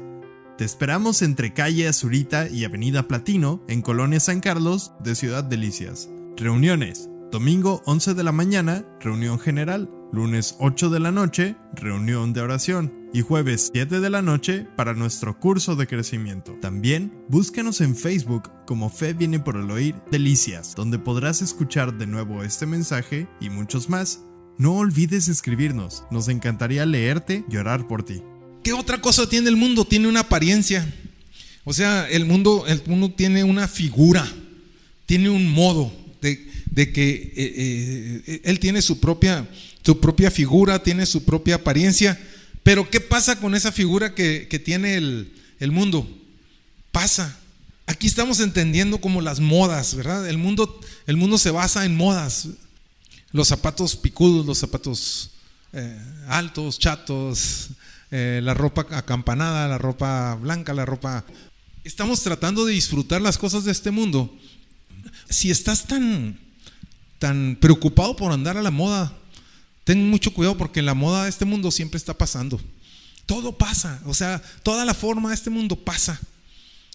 Te 0.58 0.66
esperamos 0.66 1.22
entre 1.22 1.54
calle 1.54 1.88
Azurita 1.88 2.48
y 2.48 2.64
Avenida 2.64 3.08
Platino, 3.08 3.64
en 3.68 3.82
Colonia 3.82 4.20
San 4.20 4.40
Carlos, 4.40 4.94
de 5.04 5.16
Ciudad 5.16 5.44
Delicias. 5.44 6.10
Reuniones. 6.38 7.10
Domingo 7.32 7.82
11 7.86 8.14
de 8.14 8.24
la 8.24 8.32
mañana, 8.32 8.86
reunión 9.02 9.40
general. 9.40 9.90
Lunes 10.12 10.56
8 10.60 10.90
de 10.90 11.00
la 11.00 11.12
noche, 11.12 11.56
reunión 11.74 12.32
de 12.32 12.42
oración. 12.42 13.03
Y 13.16 13.22
jueves 13.22 13.70
7 13.72 14.00
de 14.00 14.10
la 14.10 14.24
noche 14.24 14.66
para 14.76 14.96
nuestro 14.96 15.40
curso 15.40 15.76
de 15.76 15.86
crecimiento. 15.86 16.58
También 16.60 17.14
búscanos 17.30 17.80
en 17.82 17.96
Facebook 17.96 18.50
como 18.66 18.90
Fe 18.90 19.14
viene 19.14 19.40
por 19.40 19.56
el 19.56 19.70
oír 19.70 19.94
Delicias, 20.10 20.74
donde 20.74 20.98
podrás 20.98 21.44
escuchar 21.44 21.96
de 21.96 22.08
nuevo 22.08 22.44
este 22.44 22.66
mensaje 22.66 23.28
y 23.40 23.52
muchos 23.52 23.88
más. 23.88 24.22
No 24.58 24.78
olvides 24.78 25.28
escribirnos, 25.28 26.06
nos 26.10 26.28
encantaría 26.28 26.88
leerte 26.88 27.46
y 27.52 27.58
orar 27.58 27.88
por 27.88 28.04
ti. 28.04 28.24
¿Qué 28.64 28.74
otra 28.74 29.00
cosa 29.00 29.30
tiene 29.30 29.48
el 29.48 29.58
mundo? 29.58 29.86
Tiene 29.86 30.08
una 30.08 30.22
apariencia. 30.22 30.92
O 31.66 31.74
sea, 31.74 32.10
el 32.10 32.26
mundo, 32.26 32.66
el 32.68 32.82
mundo 32.88 33.12
tiene 33.12 33.44
una 33.44 33.68
figura, 33.68 34.28
tiene 35.06 35.30
un 35.30 35.52
modo 35.52 35.94
de, 36.20 36.92
que 36.92 37.14
eh, 37.36 38.24
eh, 38.26 38.42
él 38.44 38.60
tiene 38.60 38.82
su 38.82 39.00
propia, 39.00 39.48
su 39.84 40.00
propia 40.00 40.32
figura, 40.32 40.82
tiene 40.82 41.06
su 41.06 41.24
propia 41.24 41.56
apariencia. 41.56 42.20
Pero 42.64 42.90
¿qué 42.90 43.02
pasa 43.02 43.40
con 43.40 43.56
esa 43.56 43.72
figura 43.72 44.16
que, 44.16 44.62
tiene 44.64 44.96
el, 44.96 45.34
el 45.60 45.72
mundo? 45.72 46.10
Pasa. 46.92 47.38
Aquí 47.86 48.08
estamos 48.08 48.40
entendiendo 48.40 49.00
como 49.00 49.22
las 49.22 49.42
modas, 49.42 49.96
¿verdad? 49.96 50.28
El 50.28 50.38
mundo, 50.38 50.80
el 51.06 51.18
mundo 51.18 51.38
se 51.38 51.52
basa 51.52 51.86
en 51.86 51.96
modas. 51.96 52.48
Los 53.32 53.50
zapatos 53.50 53.96
picudos, 53.96 54.46
los 54.46 54.58
zapatos 54.58 55.32
eh, 55.74 56.00
altos, 56.28 56.78
chatos, 56.78 57.70
eh, 58.12 58.42
la 58.44 58.54
ropa 58.54 58.86
acampanada, 58.92 59.68
la 59.68 59.80
ropa 59.80 60.36
blanca, 60.36 60.74
la 60.74 60.86
ropa... 60.86 61.26
Estamos 61.84 62.22
tratando 62.22 62.64
de 62.64 62.74
disfrutar 62.74 63.22
las 63.22 63.38
cosas 63.38 63.66
de 63.66 63.72
este 63.72 63.92
mundo. 63.92 64.34
Si 65.30 65.52
estás 65.52 65.86
tan, 65.86 66.40
tan 67.20 67.58
preocupado 67.60 68.16
por 68.16 68.32
andar 68.32 68.56
a 68.56 68.62
la 68.62 68.72
moda, 68.72 69.18
ten 69.84 70.10
mucho 70.10 70.34
cuidado 70.34 70.58
porque 70.58 70.82
la 70.82 70.94
moda 70.94 71.24
de 71.24 71.30
este 71.30 71.46
mundo 71.46 71.72
siempre 71.72 71.98
está 71.98 72.14
pasando. 72.18 72.60
Todo 73.26 73.58
pasa, 73.58 74.02
o 74.06 74.14
sea, 74.14 74.42
toda 74.64 74.86
la 74.86 74.94
forma 74.94 75.30
de 75.30 75.36
este 75.36 75.50
mundo 75.50 75.76
pasa. 75.76 76.20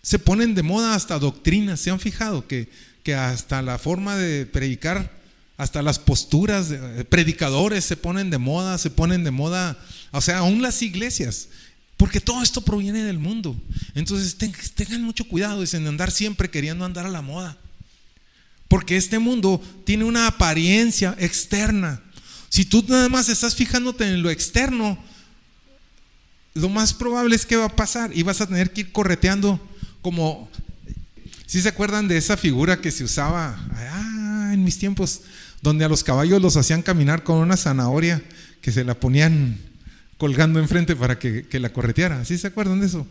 Se 0.03 0.19
ponen 0.19 0.55
de 0.55 0.63
moda 0.63 0.95
hasta 0.95 1.19
doctrinas, 1.19 1.81
¿se 1.81 1.91
han 1.91 2.01
fijado? 2.01 2.47
Que, 2.47 2.69
que 3.03 3.15
hasta 3.15 3.63
la 3.63 3.79
forma 3.79 4.17
de 4.17 4.47
predicar, 4.47 5.19
hasta 5.57 5.83
las 5.83 5.99
posturas 5.99 6.69
de 6.69 7.05
predicadores 7.05 7.85
se 7.85 7.97
ponen 7.97 8.31
de 8.31 8.39
moda, 8.39 8.79
se 8.79 8.91
ponen 8.91 9.25
de 9.25 9.31
moda, 9.31 9.79
o 10.13 10.21
sea, 10.21 10.39
aún 10.39 10.63
las 10.63 10.83
iglesias. 10.83 11.49
Porque 11.99 12.21
todo 12.21 12.43
esto 12.45 12.61
proviene 12.61 13.03
del 13.03 13.19
mundo. 13.19 13.61
Entonces 13.97 14.37
tengan 14.75 15.03
mucho 15.03 15.27
cuidado 15.27 15.65
en 15.65 15.87
andar 15.89 16.13
siempre 16.13 16.49
queriendo 16.49 16.85
andar 16.85 17.07
a 17.07 17.11
la 17.11 17.23
moda. 17.23 17.59
Porque 18.69 18.97
este 18.97 19.19
mundo 19.19 19.61
tiene 19.85 20.05
una 20.05 20.29
apariencia 20.29 21.17
externa. 21.19 22.01
Si 22.49 22.65
tú 22.65 22.85
nada 22.89 23.09
más 23.09 23.29
estás 23.29 23.55
fijándote 23.55 24.05
en 24.05 24.23
lo 24.23 24.31
externo, 24.31 24.99
lo 26.55 26.69
más 26.69 26.95
probable 26.95 27.37
es 27.37 27.47
que 27.47 27.57
va 27.57 27.67
a 27.67 27.77
pasar 27.77 28.11
y 28.15 28.23
vas 28.23 28.41
a 28.41 28.47
tener 28.47 28.73
que 28.73 28.83
ir 28.83 28.93
correteando 28.93 29.61
como, 30.03 30.49
si 31.47 31.61
se 31.61 31.69
acuerdan 31.69 32.09
de 32.09 32.17
esa 32.17 32.37
figura 32.37 32.81
que 32.81 32.91
se 32.91 33.05
usaba 33.05 33.59
ah, 33.73 34.51
en 34.53 34.65
mis 34.65 34.79
tiempos, 34.79 35.23
donde 35.63 35.85
a 35.85 35.89
los 35.89 36.05
caballos 36.05 36.41
los 36.41 36.57
hacían 36.57 36.83
caminar 36.83 37.23
con 37.23 37.39
una 37.39 37.57
zanahoria 37.57 38.23
que 38.61 38.73
se 38.73 38.85
la 38.85 38.95
ponían 38.95 39.59
colgando 40.17 40.59
enfrente 40.59 40.97
para 40.97 41.19
que, 41.19 41.47
la 41.53 41.73
correteara. 41.73 42.25
¿Sí 42.25 42.39
se 42.39 42.49
acuerdan 42.49 42.81
de 42.81 42.87
eso? 42.87 43.07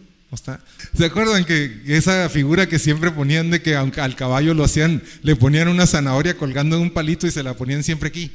¿Se 0.98 1.06
acuerdan 1.06 1.46
que 1.46 1.84
esa 1.88 2.28
figura 2.28 2.68
que 2.68 2.80
siempre 2.80 3.12
ponían 3.12 3.50
de 3.50 3.62
que 3.62 3.76
al 3.78 4.16
caballo 4.16 4.54
lo 4.54 4.66
hacían, 4.66 5.02
le 5.24 5.38
ponían 5.38 5.70
una 5.70 5.88
zanahoria 5.88 6.36
colgando 6.36 6.76
en 6.76 6.82
un 6.82 6.92
palito 6.92 7.28
y 7.28 7.32
se 7.32 7.44
la 7.44 7.54
ponían 7.54 7.84
siempre 7.84 8.10
aquí? 8.10 8.32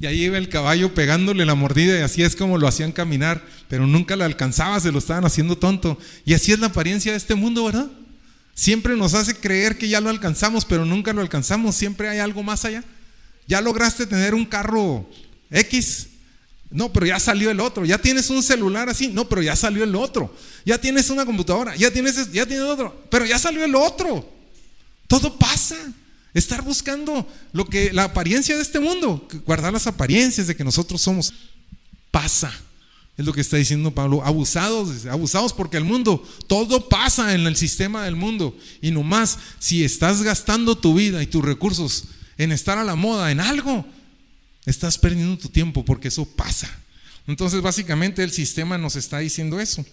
Y 0.00 0.06
ahí 0.06 0.24
iba 0.24 0.38
el 0.38 0.48
caballo 0.48 0.94
pegándole 0.94 1.44
la 1.44 1.56
mordida 1.56 1.98
y 1.98 2.02
así 2.02 2.22
es 2.22 2.36
como 2.36 2.56
lo 2.56 2.68
hacían 2.68 2.92
caminar, 2.92 3.44
pero 3.68 3.86
nunca 3.86 4.14
lo 4.14 4.24
alcanzaba, 4.24 4.78
se 4.78 4.92
lo 4.92 4.98
estaban 4.98 5.24
haciendo 5.24 5.58
tonto. 5.58 5.98
Y 6.24 6.34
así 6.34 6.52
es 6.52 6.60
la 6.60 6.68
apariencia 6.68 7.12
de 7.12 7.18
este 7.18 7.34
mundo, 7.34 7.64
¿verdad? 7.64 7.90
Siempre 8.54 8.96
nos 8.96 9.14
hace 9.14 9.34
creer 9.34 9.76
que 9.76 9.88
ya 9.88 10.00
lo 10.00 10.08
alcanzamos, 10.08 10.64
pero 10.64 10.84
nunca 10.84 11.12
lo 11.12 11.20
alcanzamos, 11.20 11.74
siempre 11.74 12.08
hay 12.08 12.18
algo 12.18 12.42
más 12.42 12.64
allá. 12.64 12.84
Ya 13.48 13.60
lograste 13.60 14.06
tener 14.06 14.34
un 14.34 14.44
carro 14.44 15.08
X, 15.50 16.08
no, 16.70 16.92
pero 16.92 17.06
ya 17.06 17.18
salió 17.18 17.50
el 17.50 17.60
otro. 17.60 17.84
Ya 17.84 17.98
tienes 17.98 18.30
un 18.30 18.42
celular 18.42 18.88
así, 18.88 19.08
no, 19.08 19.28
pero 19.28 19.42
ya 19.42 19.56
salió 19.56 19.84
el 19.84 19.94
otro. 19.96 20.34
Ya 20.64 20.78
tienes 20.78 21.10
una 21.10 21.24
computadora, 21.24 21.74
ya 21.76 21.90
tienes, 21.90 22.30
ya 22.30 22.46
tienes 22.46 22.66
otro, 22.66 23.04
pero 23.10 23.24
ya 23.24 23.38
salió 23.38 23.64
el 23.64 23.74
otro. 23.74 24.28
Todo 25.06 25.36
pasa. 25.38 25.76
Estar 26.34 26.62
buscando 26.62 27.26
lo 27.52 27.64
que 27.66 27.92
la 27.92 28.04
apariencia 28.04 28.54
de 28.54 28.62
este 28.62 28.80
mundo, 28.80 29.26
guardar 29.46 29.72
las 29.72 29.86
apariencias 29.86 30.46
de 30.46 30.56
que 30.56 30.64
nosotros 30.64 31.00
somos, 31.00 31.32
pasa. 32.10 32.52
Es 33.16 33.26
lo 33.26 33.32
que 33.32 33.40
está 33.40 33.56
diciendo 33.56 33.92
Pablo. 33.92 34.24
Abusados, 34.24 35.06
abusados 35.06 35.52
porque 35.52 35.76
el 35.76 35.84
mundo, 35.84 36.22
todo 36.46 36.88
pasa 36.88 37.34
en 37.34 37.46
el 37.46 37.56
sistema 37.56 38.04
del 38.04 38.14
mundo. 38.14 38.56
Y 38.80 38.92
nomás, 38.92 39.38
si 39.58 39.82
estás 39.82 40.22
gastando 40.22 40.78
tu 40.78 40.94
vida 40.94 41.20
y 41.22 41.26
tus 41.26 41.44
recursos 41.44 42.04
en 42.36 42.52
estar 42.52 42.78
a 42.78 42.84
la 42.84 42.94
moda, 42.94 43.32
en 43.32 43.40
algo, 43.40 43.84
estás 44.66 44.98
perdiendo 44.98 45.36
tu 45.36 45.48
tiempo 45.48 45.84
porque 45.84 46.08
eso 46.08 46.26
pasa. 46.26 46.70
Entonces, 47.26 47.60
básicamente, 47.60 48.22
el 48.22 48.30
sistema 48.30 48.78
nos 48.78 48.94
está 48.94 49.18
diciendo 49.18 49.58
eso. 49.58 49.84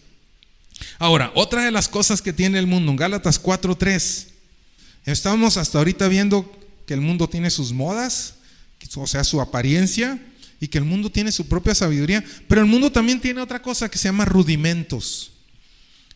Ahora, 1.00 1.32
otra 1.34 1.66
de 1.66 1.72
las 1.72 1.90
cosas 1.90 2.22
que 2.22 2.34
tiene 2.34 2.60
el 2.60 2.68
mundo, 2.68 2.92
en 2.92 2.98
Gálatas 2.98 3.42
4:3 3.42 4.35
Estamos 5.06 5.58
hasta 5.58 5.78
ahorita 5.78 6.08
viendo 6.08 6.52
que 6.86 6.94
el 6.94 7.02
mundo 7.02 7.30
tiene 7.30 7.50
sus 7.50 7.72
modas, 7.72 8.36
o 8.96 9.08
sea, 9.08 9.24
su 9.24 9.42
apariencia, 9.42 10.20
y 10.60 10.68
que 10.68 10.78
el 10.78 10.86
mundo 10.86 11.12
tiene 11.12 11.32
su 11.32 11.48
propia 11.48 11.76
sabiduría, 11.76 12.24
pero 12.48 12.62
el 12.62 12.68
mundo 12.68 12.92
también 12.92 13.20
tiene 13.20 13.42
otra 13.42 13.62
cosa 13.62 13.90
que 13.90 13.98
se 13.98 14.08
llama 14.08 14.26
rudimentos. 14.26 15.32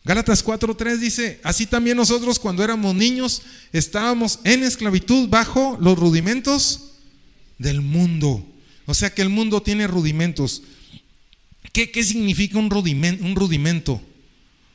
Gálatas 0.02 0.42
4:3 0.44 0.96
dice, 0.96 1.40
así 1.42 1.66
también 1.66 1.96
nosotros 1.96 2.38
cuando 2.38 2.64
éramos 2.64 2.94
niños 2.94 3.42
estábamos 3.72 4.40
en 4.44 4.62
esclavitud 4.62 5.28
bajo 5.28 5.76
los 5.80 5.98
rudimentos 5.98 6.92
del 7.58 7.82
mundo. 7.82 8.46
O 8.86 8.94
sea 8.94 9.14
que 9.14 9.22
el 9.22 9.28
mundo 9.28 9.62
tiene 9.62 9.86
rudimentos. 9.86 10.62
¿Qué, 11.72 11.90
qué 11.90 12.02
significa 12.02 12.58
un 12.58 12.70
rudimento, 12.70 13.24
un 13.24 13.36
rudimento? 13.36 14.00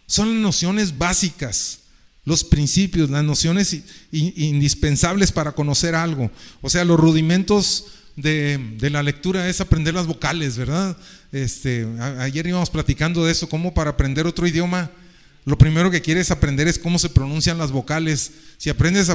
Son 0.06 0.42
nociones 0.42 0.98
básicas 0.98 1.80
los 2.26 2.44
principios, 2.44 3.10
las 3.10 3.24
nociones 3.24 3.78
indispensables 4.12 5.32
para 5.32 5.52
conocer 5.52 5.94
algo. 5.94 6.32
O 6.62 6.70
sea, 6.70 6.84
los 6.84 7.00
rudimentos 7.00 7.86
de, 8.16 8.78
la 8.92 9.04
lectura 9.04 9.48
es 9.48 9.62
aprender 9.62 9.94
las 9.94 10.08
vocales, 10.08 10.58
¿verdad? 10.58 10.98
Este, 11.32 11.88
ayer 12.20 12.48
íbamos 12.48 12.72
platicando 12.72 13.26
de 13.26 13.32
eso, 13.32 13.48
cómo 13.48 13.74
para 13.74 13.92
aprender 13.92 14.26
otro 14.26 14.48
idioma, 14.48 14.90
lo 15.46 15.58
primero 15.58 15.92
que 15.92 16.02
quieres 16.02 16.32
aprender 16.32 16.68
es 16.68 16.80
cómo 16.80 16.98
se 16.98 17.10
pronuncian 17.10 17.60
las 17.60 17.72
vocales. 17.72 18.32
Si 18.58 18.72
aprendes 18.72 19.12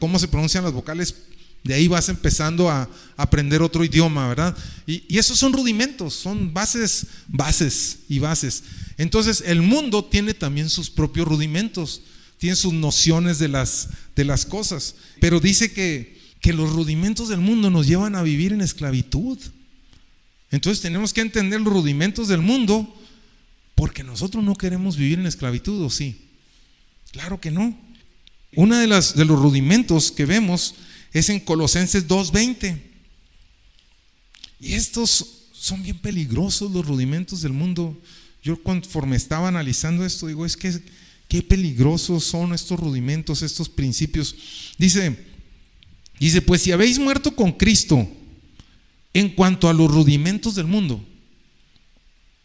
cómo 0.00 0.18
se 0.18 0.26
pronuncian 0.26 0.64
las 0.64 0.72
vocales, 0.72 1.14
de 1.62 1.74
ahí 1.74 1.86
vas 1.86 2.08
empezando 2.08 2.68
a, 2.68 2.88
aprender 3.16 3.62
otro 3.62 3.84
idioma, 3.84 4.28
¿verdad? 4.28 4.56
Y, 4.86 5.04
y, 5.08 5.18
esos 5.18 5.38
son 5.38 5.52
rudimentos, 5.52 6.14
son 6.14 6.52
bases, 6.52 7.06
bases 7.28 7.98
y 8.08 8.18
bases. 8.18 8.64
Entonces, 8.96 9.44
el 9.46 9.62
mundo 9.62 10.04
tiene 10.04 10.34
también 10.34 10.68
sus 10.68 10.90
propios 10.90 11.28
rudimentos 11.28 12.02
tiene 12.38 12.56
sus 12.56 12.72
nociones 12.72 13.38
de 13.38 13.48
las, 13.48 13.88
de 14.16 14.24
las 14.24 14.46
cosas. 14.46 14.94
Pero 15.20 15.40
dice 15.40 15.72
que, 15.72 16.18
que 16.40 16.52
los 16.52 16.70
rudimentos 16.72 17.28
del 17.28 17.40
mundo 17.40 17.70
nos 17.70 17.86
llevan 17.86 18.14
a 18.14 18.22
vivir 18.22 18.52
en 18.52 18.60
esclavitud. 18.60 19.38
Entonces 20.50 20.80
tenemos 20.80 21.12
que 21.12 21.20
entender 21.20 21.60
los 21.60 21.72
rudimentos 21.72 22.28
del 22.28 22.40
mundo 22.40 22.94
porque 23.74 24.02
nosotros 24.02 24.42
no 24.42 24.56
queremos 24.56 24.96
vivir 24.96 25.18
en 25.18 25.26
esclavitud, 25.26 25.84
¿o 25.84 25.90
sí? 25.90 26.28
Claro 27.12 27.40
que 27.40 27.50
no. 27.50 27.78
Uno 28.54 28.76
de, 28.76 28.86
de 28.86 29.24
los 29.24 29.38
rudimentos 29.40 30.10
que 30.10 30.24
vemos 30.24 30.74
es 31.12 31.28
en 31.28 31.40
Colosenses 31.40 32.08
2.20. 32.08 32.80
Y 34.60 34.74
estos 34.74 35.48
son 35.52 35.82
bien 35.82 35.98
peligrosos 35.98 36.70
los 36.72 36.86
rudimentos 36.86 37.42
del 37.42 37.52
mundo. 37.52 38.00
Yo 38.42 38.62
conforme 38.62 39.16
estaba 39.16 39.48
analizando 39.48 40.04
esto, 40.04 40.26
digo, 40.26 40.46
es 40.46 40.56
que 40.56 40.80
Qué 41.28 41.42
peligrosos 41.42 42.24
son 42.24 42.54
estos 42.54 42.80
rudimentos, 42.80 43.42
estos 43.42 43.68
principios. 43.68 44.34
Dice, 44.78 45.14
dice, 46.18 46.40
pues 46.40 46.62
si 46.62 46.72
habéis 46.72 46.98
muerto 46.98 47.36
con 47.36 47.52
Cristo 47.52 48.08
en 49.12 49.28
cuanto 49.28 49.68
a 49.68 49.74
los 49.74 49.90
rudimentos 49.90 50.54
del 50.54 50.66
mundo, 50.66 51.04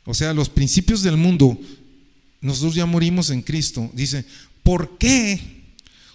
o 0.05 0.13
sea, 0.13 0.33
los 0.33 0.49
principios 0.49 1.01
del 1.01 1.15
mundo, 1.15 1.57
nosotros 2.41 2.75
ya 2.75 2.85
morimos 2.85 3.29
en 3.29 3.41
Cristo. 3.41 3.89
Dice, 3.93 4.25
¿por 4.63 4.97
qué? 4.97 5.39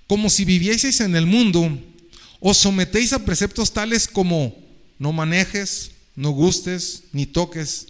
Como 0.06 0.28
si 0.28 0.44
vivieseis 0.44 1.00
en 1.00 1.16
el 1.16 1.24
mundo, 1.24 1.70
os 2.38 2.58
sometéis 2.58 3.14
a 3.14 3.24
preceptos 3.24 3.72
tales 3.72 4.06
como 4.06 4.54
no 4.98 5.14
manejes, 5.14 5.92
no 6.16 6.30
gustes, 6.30 7.04
ni 7.12 7.24
toques, 7.24 7.86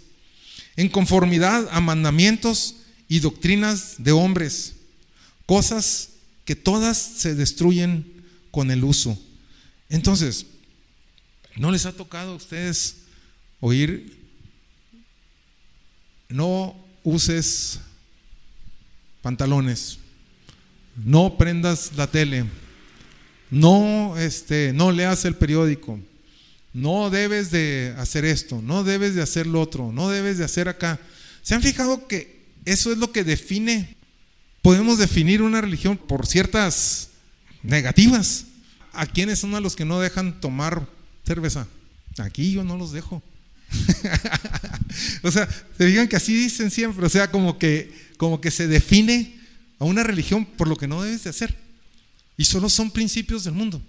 en 0.77 0.87
conformidad 0.87 1.67
a 1.71 1.81
mandamientos 1.81 2.75
y 3.09 3.19
doctrinas 3.19 3.95
de 3.97 4.11
hombres, 4.11 4.75
cosas 5.47 6.11
que 6.45 6.55
todas 6.55 6.97
se 6.97 7.35
destruyen 7.35 8.23
con 8.51 8.71
el 8.71 8.83
uso. 8.83 9.19
Entonces, 9.89 10.45
¿no 11.55 11.71
les 11.71 11.87
ha 11.87 11.91
tocado 11.91 12.33
a 12.33 12.35
ustedes 12.35 12.97
oír, 13.59 14.15
no 16.29 16.75
uses 17.03 17.79
pantalones, 19.23 19.97
no 21.03 21.35
prendas 21.35 21.91
la 21.95 22.05
tele, 22.05 22.45
no, 23.49 24.15
este, 24.17 24.71
no 24.71 24.91
leas 24.91 25.25
el 25.25 25.35
periódico, 25.35 25.99
no 26.73 27.09
debes 27.09 27.49
de 27.49 27.95
hacer 27.97 28.23
esto, 28.23 28.61
no 28.61 28.83
debes 28.83 29.15
de 29.15 29.23
hacer 29.23 29.47
lo 29.47 29.61
otro, 29.61 29.91
no 29.91 30.09
debes 30.09 30.37
de 30.37 30.45
hacer 30.45 30.69
acá. 30.69 30.99
¿Se 31.41 31.55
han 31.55 31.63
fijado 31.63 32.07
que 32.07 32.38
eso 32.71 32.91
es 32.91 32.97
lo 32.97 33.11
que 33.11 33.23
define? 33.23 33.97
Podemos 34.61 34.97
definir 34.97 35.41
una 35.41 35.61
religión 35.61 35.97
por 35.97 36.27
ciertas 36.27 37.09
negativas. 37.63 38.45
¿A 38.93 39.05
quiénes 39.05 39.39
son 39.39 39.55
a 39.55 39.59
los 39.59 39.75
que 39.75 39.85
no 39.85 39.99
dejan 39.99 40.41
tomar 40.41 40.87
cerveza? 41.25 41.67
Aquí 42.17 42.51
yo 42.51 42.63
no 42.63 42.77
los 42.77 42.91
dejo. 42.91 43.23
o 45.23 45.31
sea, 45.31 45.47
se 45.77 45.85
digan 45.85 46.07
que 46.07 46.15
así 46.15 46.33
dicen 46.33 46.71
siempre, 46.71 47.05
o 47.05 47.09
sea, 47.09 47.31
como 47.31 47.57
que, 47.57 47.93
como 48.17 48.41
que 48.41 48.51
se 48.51 48.67
define 48.67 49.39
a 49.77 49.85
una 49.85 50.03
religión 50.03 50.45
por 50.45 50.67
lo 50.67 50.75
que 50.75 50.87
no 50.87 51.01
debes 51.01 51.23
de 51.23 51.29
hacer. 51.29 51.55
Y 52.37 52.45
solo 52.45 52.69
son 52.69 52.91
principios 52.91 53.43
del 53.43 53.53
mundo. 53.53 53.81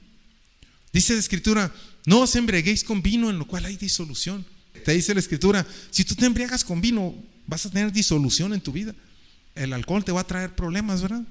Dice 0.92 1.14
la 1.14 1.20
escritura, 1.20 1.72
no 2.06 2.20
os 2.20 2.34
embriaguéis 2.36 2.84
con 2.84 3.02
vino 3.02 3.30
en 3.30 3.38
lo 3.38 3.46
cual 3.46 3.64
hay 3.64 3.76
disolución. 3.76 4.44
Te 4.84 4.92
dice 4.92 5.14
la 5.14 5.20
escritura, 5.20 5.66
si 5.90 6.04
tú 6.04 6.14
te 6.14 6.26
embriagas 6.26 6.64
con 6.64 6.80
vino, 6.80 7.14
vas 7.50 7.66
a 7.66 7.70
tener 7.70 7.92
disolución 7.92 8.54
en 8.54 8.60
tu 8.60 8.72
vida. 8.72 8.94
El 9.56 9.72
alcohol 9.72 10.04
te 10.04 10.12
va 10.12 10.20
a 10.20 10.26
traer 10.26 10.54
problemas, 10.54 11.02
¿verdad? 11.02 11.22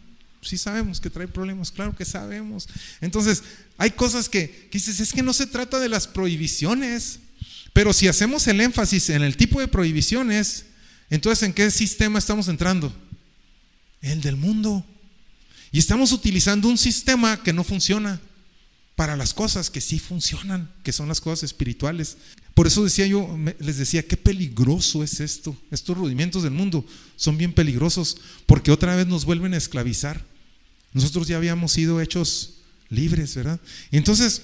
Sí 0.42 0.58
sabemos 0.58 1.00
que 1.00 1.10
trae 1.10 1.28
problemas, 1.28 1.72
claro 1.72 1.96
que 1.96 2.06
sabemos. 2.06 2.68
Entonces, 3.02 3.42
hay 3.78 3.92
cosas 3.92 4.30
que, 4.30 4.68
que 4.70 4.78
dices, 4.78 5.00
es 5.00 5.14
que 5.14 5.24
no 5.24 5.34
se 5.34 5.48
trata 5.48 5.80
de 5.80 5.90
las 5.90 6.08
prohibiciones, 6.08 7.20
pero 7.74 7.94
si 7.94 8.08
hacemos 8.08 8.46
el 8.48 8.60
énfasis 8.60 9.10
en 9.10 9.24
el 9.24 9.38
tipo 9.38 9.60
de 9.62 9.70
prohibiciones, 9.70 10.66
entonces 11.10 11.44
¿en 11.44 11.54
qué 11.54 11.72
sistema 11.72 12.20
estamos 12.20 12.50
entrando? 12.50 12.94
El 14.02 14.22
del 14.22 14.36
mundo. 14.36 14.86
Y 15.72 15.80
estamos 15.80 16.12
utilizando 16.12 16.68
un 16.68 16.78
sistema 16.78 17.42
que 17.42 17.54
no 17.54 17.64
funciona 17.64 18.20
para 19.00 19.16
las 19.16 19.34
cosas 19.34 19.70
que 19.70 19.80
sí 19.80 19.98
funcionan, 19.98 20.70
que 20.84 20.92
son 20.92 21.08
las 21.08 21.22
cosas 21.22 21.44
espirituales. 21.44 22.18
Por 22.54 22.68
eso 22.68 22.84
decía 22.84 23.08
yo, 23.08 23.34
les 23.60 23.78
decía, 23.78 24.06
qué 24.06 24.18
peligroso 24.18 25.06
es 25.06 25.22
esto. 25.22 25.56
Estos 25.72 25.98
rudimentos 25.98 26.44
del 26.44 26.52
mundo 26.52 26.86
son 27.16 27.38
bien 27.38 27.54
peligrosos 27.54 28.18
porque 28.46 28.72
otra 28.72 28.98
vez 28.98 29.08
nos 29.08 29.24
vuelven 29.24 29.54
a 29.54 29.58
esclavizar. 29.58 30.26
Nosotros 30.92 31.30
ya 31.30 31.38
habíamos 31.38 31.72
sido 31.72 32.02
hechos 32.02 32.56
libres, 32.90 33.36
¿verdad? 33.36 33.62
Y 33.90 33.96
entonces, 33.96 34.42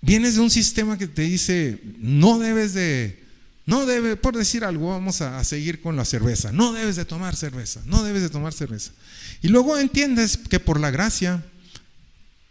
vienes 0.00 0.36
de 0.36 0.40
un 0.40 0.50
sistema 0.50 0.96
que 0.96 1.06
te 1.06 1.20
dice, 1.20 1.82
no 1.98 2.38
debes 2.38 2.72
de 2.72 3.22
no 3.66 3.84
debe, 3.84 4.16
por 4.16 4.38
decir 4.38 4.64
algo, 4.64 4.88
vamos 4.88 5.20
a, 5.20 5.44
seguir 5.44 5.82
con 5.82 5.96
la 5.96 6.06
cerveza. 6.06 6.50
No 6.50 6.72
debes 6.72 6.96
de 6.96 7.04
tomar 7.04 7.36
cerveza, 7.36 7.82
no 7.84 8.04
debes 8.04 8.22
de 8.22 8.30
tomar 8.30 8.54
cerveza. 8.54 8.92
Y 9.42 9.48
luego 9.48 9.76
entiendes 9.76 10.38
que 10.38 10.60
por 10.60 10.80
la 10.80 10.90
gracia 10.90 11.44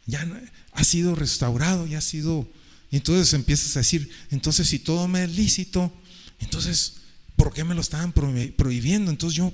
ya 0.06 0.28
ha 0.72 0.84
sido 0.84 1.16
restaurado, 1.16 1.86
ya 1.86 2.00
ha 2.00 2.02
sido... 2.02 2.48
Entonces 2.92 3.34
empiezas 3.34 3.76
a 3.76 3.80
decir, 3.80 4.10
entonces 4.30 4.68
si 4.68 4.78
todo 4.78 5.08
me 5.08 5.24
es 5.24 5.36
lícito, 5.36 5.92
entonces, 6.40 6.96
¿por 7.36 7.54
qué 7.54 7.64
me 7.64 7.74
lo 7.74 7.82
estaban 7.82 8.12
prohibiendo? 8.12 9.10
Entonces 9.10 9.36
yo, 9.36 9.52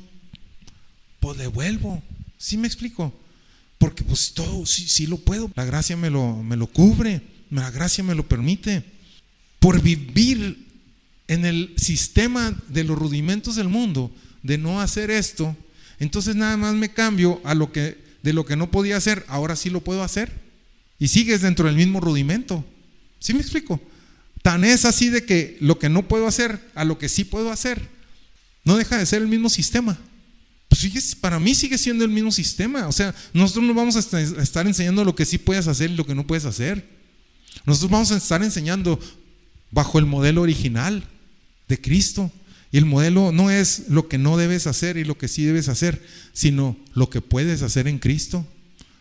pues 1.20 1.38
devuelvo. 1.38 2.04
¿Sí 2.38 2.58
me 2.58 2.68
explico? 2.68 3.14
Porque 3.78 4.04
pues 4.04 4.34
todo, 4.34 4.66
sí, 4.66 4.88
sí 4.88 5.08
lo 5.08 5.18
puedo. 5.18 5.52
La 5.56 5.66
gracia 5.66 5.96
me 5.96 6.10
lo, 6.10 6.36
me 6.44 6.58
lo 6.58 6.68
cubre, 6.68 7.22
la 7.50 7.72
gracia 7.72 8.04
me 8.04 8.16
lo 8.16 8.28
permite. 8.28 8.84
Por 9.60 9.82
vivir 9.82 10.68
en 11.28 11.46
el 11.46 11.74
sistema 11.78 12.58
de 12.68 12.84
los 12.84 12.98
rudimentos 12.98 13.56
del 13.56 13.70
mundo 13.70 14.12
de 14.44 14.58
no 14.58 14.82
hacer 14.82 15.12
esto, 15.12 15.56
entonces 16.00 16.36
nada 16.36 16.58
más 16.58 16.74
me 16.76 16.92
cambio 16.92 17.40
a 17.44 17.54
lo 17.56 17.72
que 17.72 18.09
de 18.24 18.34
lo 18.34 18.46
que 18.46 18.56
no 18.56 18.72
podía 18.72 18.98
hacer, 18.98 19.26
ahora 19.28 19.56
sí 19.56 19.70
lo 19.70 19.82
puedo 19.82 20.04
hacer. 20.04 20.32
Y 21.00 21.08
sigues 21.08 21.42
dentro 21.42 21.66
del 21.66 21.76
mismo 21.76 22.02
rudimento. 22.02 22.66
¿Sí 23.20 23.34
me 23.34 23.42
explico? 23.42 23.82
Tan 24.42 24.64
es 24.64 24.86
así 24.86 25.10
de 25.10 25.26
que 25.26 25.58
lo 25.62 25.80
que 25.80 25.90
no 25.90 26.08
puedo 26.08 26.28
hacer 26.28 26.60
a 26.76 26.86
lo 26.86 26.98
que 26.98 27.10
sí 27.10 27.24
puedo 27.24 27.52
hacer, 27.52 27.90
no 28.64 28.78
deja 28.78 28.98
de 28.98 29.06
ser 29.06 29.22
el 29.22 29.28
mismo 29.28 29.50
sistema. 29.50 29.98
Pues 30.68 31.16
para 31.16 31.40
mí 31.40 31.56
sigue 31.56 31.78
siendo 31.78 32.06
el 32.06 32.12
mismo 32.12 32.32
sistema. 32.32 32.88
O 32.88 32.92
sea, 32.92 33.14
nosotros 33.34 33.66
no 33.66 33.74
vamos 33.74 33.96
a 33.96 34.22
estar 34.22 34.68
enseñando 34.68 35.04
lo 35.04 35.16
que 35.16 35.26
sí 35.26 35.38
puedes 35.38 35.68
hacer 35.68 35.90
y 35.90 35.96
lo 35.96 36.06
que 36.06 36.16
no 36.16 36.28
puedes 36.28 36.46
hacer. 36.46 36.88
Nosotros 37.66 37.92
vamos 37.92 38.12
a 38.12 38.18
estar 38.18 38.44
enseñando 38.44 39.00
bajo 39.72 40.00
el 40.00 40.06
modelo 40.06 40.42
original 40.42 41.04
de 41.68 41.82
Cristo. 41.82 42.32
Y 42.72 42.78
el 42.78 42.86
modelo 42.86 43.32
no 43.32 43.50
es 43.50 43.90
lo 43.90 44.08
que 44.08 44.18
no 44.18 44.38
debes 44.38 44.68
hacer 44.68 44.98
y 44.98 45.04
lo 45.04 45.18
que 45.18 45.28
sí 45.28 45.44
debes 45.44 45.70
hacer, 45.70 46.02
sino 46.34 46.78
lo 46.94 47.10
que 47.10 47.22
puedes 47.22 47.62
hacer 47.64 47.88
en 47.88 48.00
Cristo, 48.00 48.46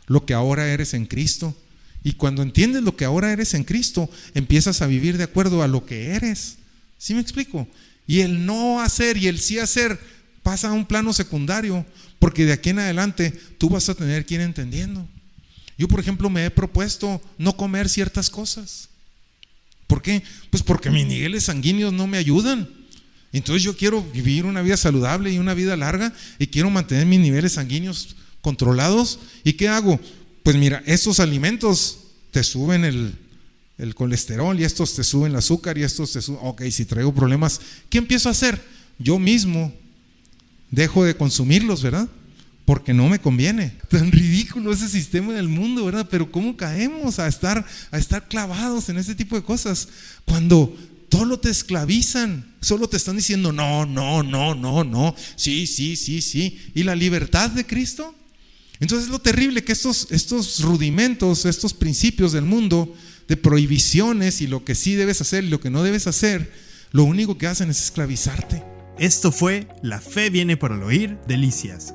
lo 0.07 0.24
que 0.24 0.35
ahora 0.35 0.68
eres 0.68 0.94
en 0.94 1.07
Cristo. 1.07 1.54
Y 2.02 2.14
cuando 2.14 2.42
entiendes 2.42 2.83
lo 2.83 2.96
que 2.96 3.04
ahora 3.04 3.33
eres 3.33 3.54
en 3.54 3.64
Cristo, 3.64 4.09
empiezas 4.35 4.81
a 4.81 4.87
vivir 4.87 5.18
de 5.18 5.24
acuerdo 5.24 5.62
a 5.62 5.68
lo 5.68 5.85
que 5.85 6.12
eres. 6.12 6.57
¿Sí 6.96 7.14
me 7.14 7.20
explico? 7.20 7.68
Y 8.07 8.20
el 8.20 8.46
no 8.46 8.81
hacer 8.81 9.18
y 9.18 9.26
el 9.26 9.38
sí 9.38 9.59
hacer 9.59 9.98
pasa 10.42 10.68
a 10.68 10.72
un 10.72 10.87
plano 10.87 11.12
secundario, 11.12 11.85
porque 12.18 12.46
de 12.46 12.52
aquí 12.52 12.70
en 12.70 12.78
adelante 12.78 13.33
tú 13.59 13.68
vas 13.68 13.88
a 13.90 13.94
tener 13.94 14.24
que 14.24 14.37
ir 14.37 14.40
entendiendo. 14.40 15.07
Yo, 15.76 15.88
por 15.88 16.00
ejemplo, 16.00 16.31
me 16.31 16.46
he 16.46 16.50
propuesto 16.50 17.20
no 17.37 17.57
comer 17.57 17.88
ciertas 17.88 18.31
cosas. 18.31 18.88
¿Por 19.87 20.02
qué? 20.02 20.22
Pues 20.50 20.62
porque 20.62 20.90
mis 20.90 21.07
niveles 21.07 21.44
sanguíneos 21.44 21.92
no 21.92 22.07
me 22.07 22.18
ayudan. 22.18 22.68
Entonces 23.38 23.62
yo 23.62 23.77
quiero 23.77 24.03
vivir 24.03 24.44
una 24.44 24.62
vida 24.62 24.77
saludable 24.77 25.33
y 25.33 25.38
una 25.38 25.55
vida 25.55 25.77
larga 25.77 26.12
y 26.38 26.48
quiero 26.48 26.70
mantener 26.70 27.07
mis 27.07 27.20
niveles 27.20 27.53
sanguíneos 27.53 28.16
controlados. 28.40 29.20
¿Y 29.44 29.55
qué 29.55 29.68
hago? 29.68 29.98
Pues 30.42 30.57
mira, 30.57 30.83
estos 30.87 31.20
alimentos 31.20 31.98
te 32.31 32.44
suben 32.44 32.85
el, 32.85 33.14
colesterol 33.94 34.59
y 34.59 34.64
estos 34.64 34.94
te 34.94 35.05
suben 35.05 35.33
el 35.33 35.38
azúcar 35.38 35.79
y 35.79 35.83
estos 35.83 36.12
te 36.12 36.20
suben... 36.20 36.40
Ok, 36.42 36.62
si 36.70 36.85
traigo 36.85 37.14
problemas, 37.14 37.61
¿qué 37.88 37.98
empiezo 37.98 38.29
a 38.29 38.33
hacer? 38.33 38.61
Yo 38.98 39.18
mismo 39.18 39.72
dejo 40.70 41.05
de 41.05 41.16
consumirlos, 41.16 41.83
¿verdad? 41.83 42.09
porque 42.68 42.92
no 42.92 43.09
me 43.09 43.18
conviene. 43.18 43.72
Tan 43.88 44.12
ridículo 44.12 44.70
ese 44.74 44.90
sistema 44.90 45.33
del 45.33 45.48
mundo, 45.48 45.87
¿verdad? 45.87 46.07
Pero 46.11 46.31
¿cómo 46.31 46.55
caemos 46.55 47.18
a 47.18 47.27
estar, 47.27 47.64
a 47.90 47.96
estar 47.96 48.29
clavados 48.29 48.90
en 48.90 48.98
ese 48.98 49.14
tipo 49.14 49.37
de 49.37 49.42
cosas? 49.42 49.88
Cuando 50.27 50.77
todo 51.09 51.38
te 51.38 51.51
esclavizan, 51.51 52.55
solo 52.61 52.88
te 52.88 52.97
están 52.97 53.16
diciendo 53.16 53.53
no, 53.53 53.87
no, 53.87 54.23
no, 54.23 54.55
no, 54.55 54.85
no, 54.85 55.14
sí, 55.37 55.66
sí, 55.66 55.97
sí, 55.97 56.23
sí. 56.23 56.59
¿Y 56.75 56.83
la 56.83 56.94
libertad 56.94 57.51
de 57.51 57.66
Cristo? 57.66 58.14
Entonces 58.81 59.07
es 59.07 59.11
lo 59.11 59.21
terrible 59.21 59.64
que 59.64 59.73
estos, 59.73 60.09
estos 60.11 60.61
rudimentos, 60.61 61.44
estos 61.44 61.75
principios 61.75 62.33
del 62.33 62.44
mundo, 62.44 62.94
de 63.27 63.37
prohibiciones 63.37 64.40
y 64.40 64.47
lo 64.47 64.64
que 64.64 64.75
sí 64.75 64.94
debes 64.94 65.21
hacer 65.21 65.44
y 65.44 65.49
lo 65.49 65.61
que 65.61 65.71
no 65.71 65.83
debes 65.83 66.07
hacer, 66.07 66.53
lo 66.92 67.05
único 67.05 67.38
que 67.38 67.47
hacen 67.47 67.71
es 67.71 67.83
esclavizarte. 67.83 68.62
Esto 68.99 69.33
fue 69.33 69.68
La 69.83 70.01
fe 70.01 70.31
viene 70.31 70.57
por 70.57 70.73
el 70.73 70.83
oír, 70.83 71.18
delicias. 71.27 71.94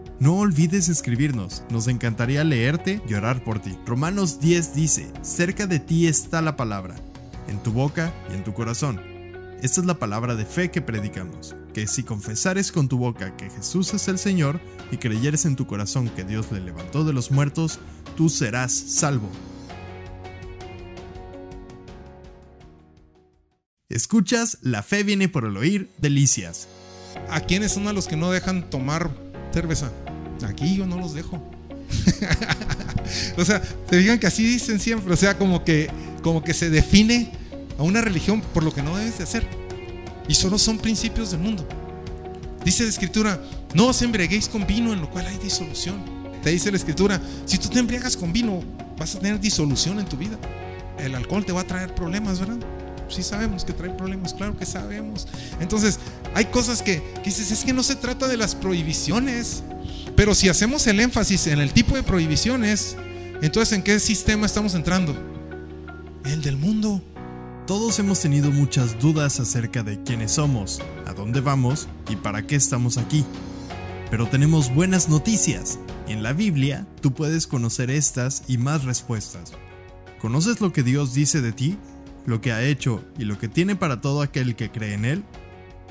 no 0.21 0.37
olvides 0.37 0.87
escribirnos, 0.87 1.63
nos 1.71 1.87
encantaría 1.87 2.43
leerte 2.43 3.01
y 3.09 3.15
orar 3.15 3.43
por 3.43 3.59
ti. 3.59 3.75
Romanos 3.87 4.39
10 4.39 4.75
dice, 4.75 5.11
cerca 5.23 5.65
de 5.65 5.79
ti 5.79 6.05
está 6.05 6.43
la 6.43 6.55
palabra, 6.55 6.93
en 7.47 7.57
tu 7.63 7.71
boca 7.71 8.13
y 8.29 8.35
en 8.35 8.43
tu 8.43 8.53
corazón. 8.53 9.01
Esta 9.63 9.81
es 9.81 9.87
la 9.87 9.97
palabra 9.97 10.35
de 10.35 10.45
fe 10.45 10.69
que 10.69 10.79
predicamos, 10.79 11.55
que 11.73 11.87
si 11.87 12.03
confesares 12.03 12.71
con 12.71 12.87
tu 12.87 12.99
boca 12.99 13.35
que 13.35 13.49
Jesús 13.49 13.95
es 13.95 14.07
el 14.09 14.19
Señor 14.19 14.61
y 14.91 14.97
creyeres 14.97 15.45
en 15.45 15.55
tu 15.55 15.65
corazón 15.65 16.07
que 16.09 16.23
Dios 16.23 16.51
le 16.51 16.59
levantó 16.59 17.03
de 17.03 17.13
los 17.13 17.31
muertos, 17.31 17.79
tú 18.15 18.29
serás 18.29 18.71
salvo. 18.71 19.27
Escuchas 23.89 24.59
La 24.61 24.83
fe 24.83 25.01
viene 25.01 25.29
por 25.29 25.45
el 25.45 25.57
oír, 25.57 25.89
delicias. 25.97 26.67
¿A 27.31 27.39
quiénes 27.39 27.71
son 27.71 27.87
a 27.87 27.93
los 27.93 28.07
que 28.07 28.17
no 28.17 28.29
dejan 28.29 28.69
tomar 28.69 29.09
cerveza? 29.51 29.91
Aquí 30.43 30.75
yo 30.75 30.85
no 30.85 30.97
los 30.97 31.13
dejo. 31.13 31.41
o 33.37 33.45
sea, 33.45 33.61
te 33.61 33.97
digan 33.97 34.19
que 34.19 34.27
así 34.27 34.43
dicen 34.43 34.79
siempre, 34.79 35.13
o 35.13 35.17
sea, 35.17 35.37
como 35.37 35.63
que, 35.63 35.89
como 36.21 36.43
que 36.43 36.53
se 36.53 36.69
define 36.69 37.31
a 37.77 37.83
una 37.83 38.01
religión 38.01 38.41
por 38.53 38.63
lo 38.63 38.73
que 38.73 38.81
no 38.81 38.97
debes 38.97 39.17
de 39.17 39.23
hacer. 39.23 39.45
Y 40.27 40.35
solo 40.35 40.57
son 40.57 40.77
principios 40.77 41.31
del 41.31 41.41
mundo. 41.41 41.67
Dice 42.63 42.83
la 42.83 42.89
escritura, 42.89 43.41
no 43.73 43.87
os 43.87 44.01
embriaguéis 44.01 44.47
con 44.47 44.67
vino 44.67 44.93
en 44.93 45.01
lo 45.01 45.09
cual 45.09 45.25
hay 45.25 45.37
disolución. 45.37 46.01
Te 46.43 46.51
dice 46.51 46.71
la 46.71 46.77
escritura, 46.77 47.19
si 47.45 47.57
tú 47.57 47.69
te 47.69 47.79
embriagas 47.79 48.15
con 48.15 48.31
vino, 48.31 48.63
vas 48.97 49.15
a 49.15 49.19
tener 49.19 49.39
disolución 49.39 49.99
en 49.99 50.05
tu 50.05 50.17
vida. 50.17 50.37
El 50.99 51.15
alcohol 51.15 51.45
te 51.45 51.51
va 51.51 51.61
a 51.61 51.67
traer 51.67 51.93
problemas, 51.95 52.39
¿verdad? 52.39 52.57
Sí 53.09 53.23
sabemos 53.23 53.65
que 53.65 53.73
trae 53.73 53.89
problemas, 53.91 54.33
claro 54.33 54.57
que 54.57 54.65
sabemos. 54.65 55.27
Entonces, 55.59 55.99
hay 56.33 56.45
cosas 56.45 56.81
que, 56.81 57.01
que 57.15 57.23
dices, 57.25 57.51
es 57.51 57.63
que 57.63 57.73
no 57.73 57.83
se 57.83 57.95
trata 57.95 58.27
de 58.27 58.37
las 58.37 58.55
prohibiciones. 58.55 59.63
Pero 60.21 60.35
si 60.35 60.49
hacemos 60.49 60.85
el 60.85 60.99
énfasis 60.99 61.47
en 61.47 61.57
el 61.57 61.73
tipo 61.73 61.95
de 61.95 62.03
prohibiciones, 62.03 62.95
entonces 63.41 63.75
¿en 63.75 63.81
qué 63.81 63.99
sistema 63.99 64.45
estamos 64.45 64.75
entrando? 64.75 65.15
El 66.25 66.43
del 66.43 66.57
mundo. 66.57 67.01
Todos 67.65 67.97
hemos 67.97 68.19
tenido 68.19 68.51
muchas 68.51 68.99
dudas 68.99 69.39
acerca 69.39 69.81
de 69.81 70.03
quiénes 70.03 70.33
somos, 70.33 70.79
a 71.07 71.13
dónde 71.13 71.41
vamos 71.41 71.87
y 72.07 72.17
para 72.17 72.45
qué 72.45 72.55
estamos 72.55 72.99
aquí. 72.99 73.25
Pero 74.11 74.27
tenemos 74.27 74.71
buenas 74.71 75.09
noticias. 75.09 75.79
En 76.07 76.21
la 76.21 76.33
Biblia 76.33 76.85
tú 77.01 77.15
puedes 77.15 77.47
conocer 77.47 77.89
estas 77.89 78.43
y 78.47 78.59
más 78.59 78.83
respuestas. 78.83 79.53
¿Conoces 80.21 80.61
lo 80.61 80.71
que 80.71 80.83
Dios 80.83 81.15
dice 81.15 81.41
de 81.41 81.51
ti? 81.51 81.79
¿Lo 82.27 82.41
que 82.41 82.51
ha 82.51 82.63
hecho 82.63 83.03
y 83.17 83.23
lo 83.23 83.39
que 83.39 83.47
tiene 83.47 83.75
para 83.75 84.01
todo 84.01 84.21
aquel 84.21 84.55
que 84.55 84.69
cree 84.69 84.93
en 84.93 85.05
Él? 85.05 85.23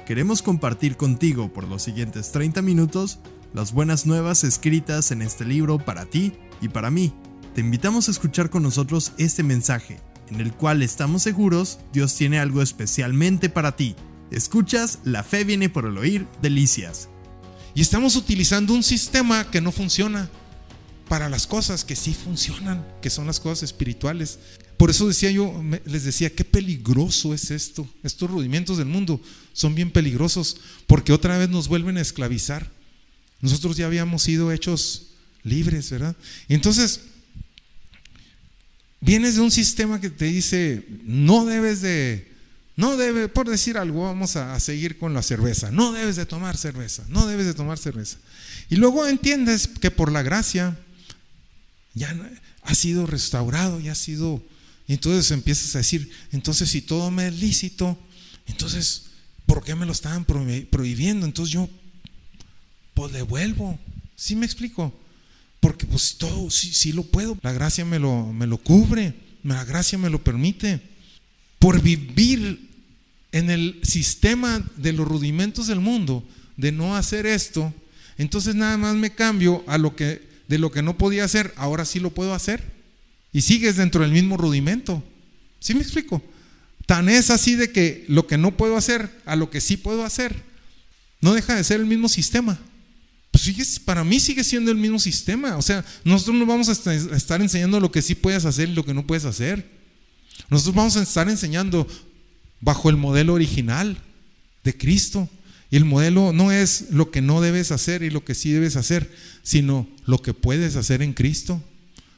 Queremos 0.06 0.40
compartir 0.40 0.96
contigo 0.96 1.52
por 1.52 1.66
los 1.66 1.82
siguientes 1.82 2.30
30 2.30 2.62
minutos 2.62 3.18
las 3.52 3.72
buenas 3.72 4.06
nuevas 4.06 4.44
escritas 4.44 5.10
en 5.10 5.22
este 5.22 5.44
libro 5.44 5.78
para 5.78 6.06
ti 6.06 6.32
y 6.60 6.68
para 6.68 6.90
mí. 6.90 7.12
Te 7.54 7.60
invitamos 7.60 8.08
a 8.08 8.12
escuchar 8.12 8.48
con 8.48 8.62
nosotros 8.62 9.12
este 9.18 9.42
mensaje, 9.42 10.00
en 10.28 10.40
el 10.40 10.52
cual 10.52 10.82
estamos 10.82 11.22
seguros 11.22 11.78
Dios 11.92 12.14
tiene 12.14 12.38
algo 12.38 12.62
especialmente 12.62 13.48
para 13.48 13.74
ti. 13.74 13.96
Escuchas, 14.30 15.00
la 15.04 15.24
fe 15.24 15.42
viene 15.42 15.68
por 15.68 15.86
el 15.86 15.98
oír, 15.98 16.28
delicias. 16.40 17.08
Y 17.74 17.80
estamos 17.80 18.14
utilizando 18.14 18.72
un 18.72 18.84
sistema 18.84 19.50
que 19.50 19.60
no 19.60 19.72
funciona 19.72 20.30
para 21.08 21.28
las 21.28 21.48
cosas 21.48 21.84
que 21.84 21.96
sí 21.96 22.14
funcionan, 22.14 22.86
que 23.02 23.10
son 23.10 23.26
las 23.26 23.40
cosas 23.40 23.64
espirituales. 23.64 24.38
Por 24.76 24.90
eso 24.90 25.08
decía 25.08 25.32
yo, 25.32 25.60
les 25.84 26.04
decía, 26.04 26.34
qué 26.34 26.44
peligroso 26.44 27.34
es 27.34 27.50
esto. 27.50 27.88
Estos 28.04 28.30
rudimentos 28.30 28.78
del 28.78 28.86
mundo 28.86 29.20
son 29.52 29.74
bien 29.74 29.90
peligrosos 29.90 30.58
porque 30.86 31.12
otra 31.12 31.36
vez 31.36 31.48
nos 31.48 31.66
vuelven 31.66 31.96
a 31.96 32.00
esclavizar. 32.00 32.70
Nosotros 33.40 33.76
ya 33.76 33.87
habíamos 33.87 34.22
sido 34.22 34.53
hechos 34.53 35.07
libres, 35.42 35.90
¿verdad? 35.90 36.14
entonces, 36.48 37.00
vienes 39.00 39.37
de 39.37 39.40
un 39.40 39.50
sistema 39.50 40.00
que 40.00 40.11
te 40.11 40.26
dice, 40.26 40.87
no 41.05 41.46
debes 41.46 41.81
de, 41.81 42.31
no 42.76 42.96
debe, 42.96 43.29
por 43.29 43.48
decir 43.48 43.79
algo, 43.79 44.05
vamos 44.05 44.37
a, 44.37 44.59
seguir 44.61 44.98
con 44.98 45.14
la 45.14 45.22
cerveza, 45.22 45.70
no 45.70 45.92
debes 45.92 46.16
de 46.16 46.26
tomar 46.26 46.57
cerveza, 46.57 47.05
no 47.09 47.26
debes 47.26 47.46
de 47.46 47.55
tomar 47.55 47.79
cerveza. 47.79 48.18
Y 48.68 48.76
luego 48.76 49.07
entiendes 49.07 49.66
que 49.68 49.90
por 49.90 50.12
la 50.12 50.22
gracia 50.22 50.79
ya 51.94 52.14
ha 52.62 52.74
sido 52.74 53.07
restaurado, 53.07 53.81
ya 53.81 53.92
ha 53.92 53.96
sido, 53.96 54.42
y 54.87 54.94
entonces 54.94 55.31
empiezas 55.31 55.74
a 55.74 55.79
decir, 55.79 56.11
entonces 56.33 56.70
si 56.70 56.83
todo 56.83 57.11
me 57.11 57.29
es 57.29 57.35
lícito, 57.35 57.98
entonces, 58.46 59.05
¿por 59.46 59.64
qué 59.64 59.74
me 59.74 59.87
lo 59.87 59.92
estaban 59.92 60.24
prohibiendo? 60.24 61.24
Entonces 61.26 61.53
yo 61.53 61.68
pues 62.94 63.12
devuelvo. 63.12 63.79
¿Sí 64.16 64.37
me 64.37 64.46
explico? 64.46 64.92
Porque 65.61 65.87
pues 65.87 66.16
todo, 66.16 66.50
sí, 66.50 66.72
sí 66.72 66.92
lo 66.92 67.05
puedo. 67.05 67.38
La 67.42 67.53
gracia 67.53 67.85
me 67.85 67.98
lo, 67.98 68.26
me 68.33 68.46
lo 68.46 68.59
cubre, 68.59 69.14
la 69.44 69.64
gracia 69.64 69.98
me 69.98 70.11
lo 70.11 70.22
permite. 70.22 70.81
Por 71.59 71.83
vivir 71.83 72.68
en 73.33 73.50
el 73.50 73.81
sistema 73.83 74.64
de 74.76 74.92
los 74.92 75.07
rudimentos 75.07 75.66
del 75.66 75.81
mundo, 75.81 76.24
de 76.57 76.72
no 76.72 76.96
hacer 76.96 77.26
esto, 77.26 77.72
entonces 78.18 78.55
nada 78.55 78.76
más 78.76 78.94
me 78.96 79.14
cambio 79.14 79.62
a 79.66 79.79
lo 79.79 79.94
que 79.94 80.31
de 80.50 80.59
lo 80.59 80.72
que 80.72 80.83
no 80.83 80.98
podía 80.98 81.22
hacer, 81.22 81.55
ahora 81.57 81.85
sí 81.85 82.00
lo 82.00 82.11
puedo 82.11 82.35
hacer. 82.35 82.61
Y 83.33 83.42
sigues 83.42 83.76
dentro 83.76 84.03
del 84.03 84.11
mismo 84.11 84.37
rudimento. 84.37 85.00
¿Sí 85.61 85.74
me 85.74 85.81
explico? 85.81 86.20
Tan 86.87 87.09
es 87.09 87.31
así 87.31 87.55
de 87.55 87.70
que 87.70 88.05
lo 88.09 88.26
que 88.26 88.37
no 88.37 88.57
puedo 88.57 88.76
hacer 88.76 89.09
a 89.26 89.37
lo 89.37 89.48
que 89.48 89.61
sí 89.61 89.76
puedo 89.76 90.05
hacer, 90.05 90.42
no 91.20 91.35
deja 91.35 91.55
de 91.55 91.62
ser 91.62 91.79
el 91.79 91.87
mismo 91.87 92.09
sistema. 92.09 92.59
Pues 93.44 93.79
para 93.79 94.05
mí 94.05 94.20
sigue 94.20 94.44
siendo 94.44 94.70
el 94.70 94.76
mismo 94.76 94.98
sistema. 94.98 95.57
O 95.57 95.62
sea, 95.62 95.85
nosotros 96.05 96.37
no 96.37 96.46
vamos 96.46 96.68
a 96.68 96.94
estar 96.94 97.40
enseñando 97.40 97.81
lo 97.81 97.90
que 97.90 98.03
sí 98.03 98.14
puedes 98.14 98.44
hacer 98.44 98.68
y 98.68 98.74
lo 98.74 98.85
que 98.85 98.94
no 98.94 99.07
puedes 99.07 99.24
hacer. 99.24 99.68
Nosotros 100.48 100.74
vamos 100.74 100.96
a 100.96 101.03
estar 101.03 101.29
enseñando 101.29 101.87
bajo 102.61 102.90
el 102.90 102.96
modelo 102.96 103.35
original 103.35 103.98
de 104.64 104.76
Cristo. 104.76 105.29
Y 105.70 105.76
el 105.76 105.85
modelo 105.85 106.33
no 106.33 106.50
es 106.50 106.87
lo 106.90 107.11
que 107.11 107.22
no 107.22 107.40
debes 107.40 107.70
hacer 107.70 108.03
y 108.03 108.11
lo 108.11 108.24
que 108.24 108.35
sí 108.35 108.50
debes 108.50 108.76
hacer, 108.76 109.11
sino 109.42 109.88
lo 110.05 110.20
que 110.20 110.35
puedes 110.35 110.74
hacer 110.74 111.00
en 111.00 111.12
Cristo, 111.12 111.62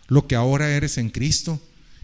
lo 0.09 0.27
que 0.27 0.37
ahora 0.37 0.71
eres 0.75 0.97
en 0.97 1.11
Cristo. 1.11 1.61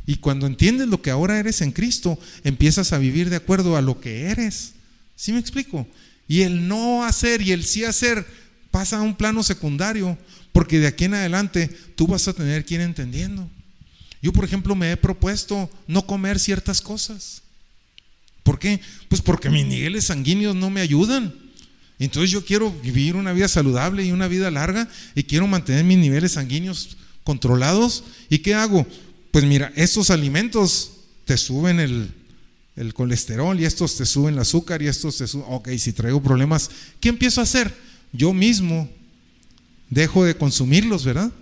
Y 0.06 0.16
cuando 0.16 0.46
entiendes 0.46 0.88
lo 0.88 1.00
que 1.00 1.10
ahora 1.10 1.38
eres 1.38 1.62
en 1.62 1.72
Cristo, 1.72 2.18
empiezas 2.44 2.92
a 2.92 2.98
vivir 2.98 3.30
de 3.30 3.36
acuerdo 3.36 3.76
a 3.76 3.82
lo 3.82 4.00
que 4.00 4.24
eres. 4.24 4.72
¿Sí 5.16 5.32
me 5.32 5.38
explico? 5.38 5.86
Y 6.28 6.42
el 6.42 6.68
no 6.68 7.04
hacer 7.04 7.40
y 7.40 7.52
el 7.52 7.64
sí 7.64 7.84
hacer 7.84 8.26
pasa 8.70 8.98
a 8.98 9.02
un 9.02 9.14
plano 9.14 9.42
secundario, 9.42 10.18
porque 10.52 10.78
de 10.78 10.86
aquí 10.86 11.04
en 11.04 11.14
adelante 11.14 11.68
tú 11.96 12.06
vas 12.06 12.26
a 12.28 12.32
tener 12.32 12.64
que 12.64 12.74
ir 12.74 12.80
entendiendo. 12.80 13.48
Yo, 14.20 14.32
por 14.32 14.44
ejemplo, 14.44 14.74
me 14.74 14.92
he 14.92 14.96
propuesto 14.96 15.70
no 15.86 16.06
comer 16.06 16.38
ciertas 16.38 16.80
cosas. 16.80 17.42
¿Por 18.42 18.58
qué? 18.58 18.80
Pues 19.08 19.20
porque 19.20 19.50
mis 19.50 19.66
niveles 19.66 20.04
sanguíneos 20.04 20.56
no 20.56 20.70
me 20.70 20.80
ayudan. 20.80 21.34
Entonces 21.98 22.30
yo 22.30 22.44
quiero 22.44 22.70
vivir 22.70 23.16
una 23.16 23.32
vida 23.32 23.48
saludable 23.48 24.04
y 24.04 24.12
una 24.12 24.28
vida 24.28 24.50
larga 24.50 24.88
y 25.14 25.24
quiero 25.24 25.46
mantener 25.46 25.84
mis 25.84 25.98
niveles 25.98 26.32
sanguíneos 26.32 26.96
controlados. 27.24 28.04
¿Y 28.28 28.38
qué 28.38 28.54
hago? 28.54 28.86
Pues 29.30 29.44
mira, 29.44 29.72
estos 29.76 30.10
alimentos 30.10 30.92
te 31.24 31.36
suben 31.36 31.78
el, 31.78 32.10
el 32.76 32.94
colesterol 32.94 33.58
y 33.60 33.64
estos 33.64 33.96
te 33.96 34.06
suben 34.06 34.34
el 34.34 34.40
azúcar 34.40 34.80
y 34.82 34.86
estos 34.86 35.18
te 35.18 35.26
suben... 35.26 35.46
Ok, 35.50 35.68
si 35.78 35.92
traigo 35.92 36.22
problemas, 36.22 36.70
¿qué 37.00 37.10
empiezo 37.10 37.40
a 37.40 37.44
hacer? 37.44 37.74
Yo 38.12 38.32
mismo 38.32 38.88
dejo 39.90 40.24
de 40.24 40.36
consumirlos, 40.36 41.04
¿verdad? 41.04 41.32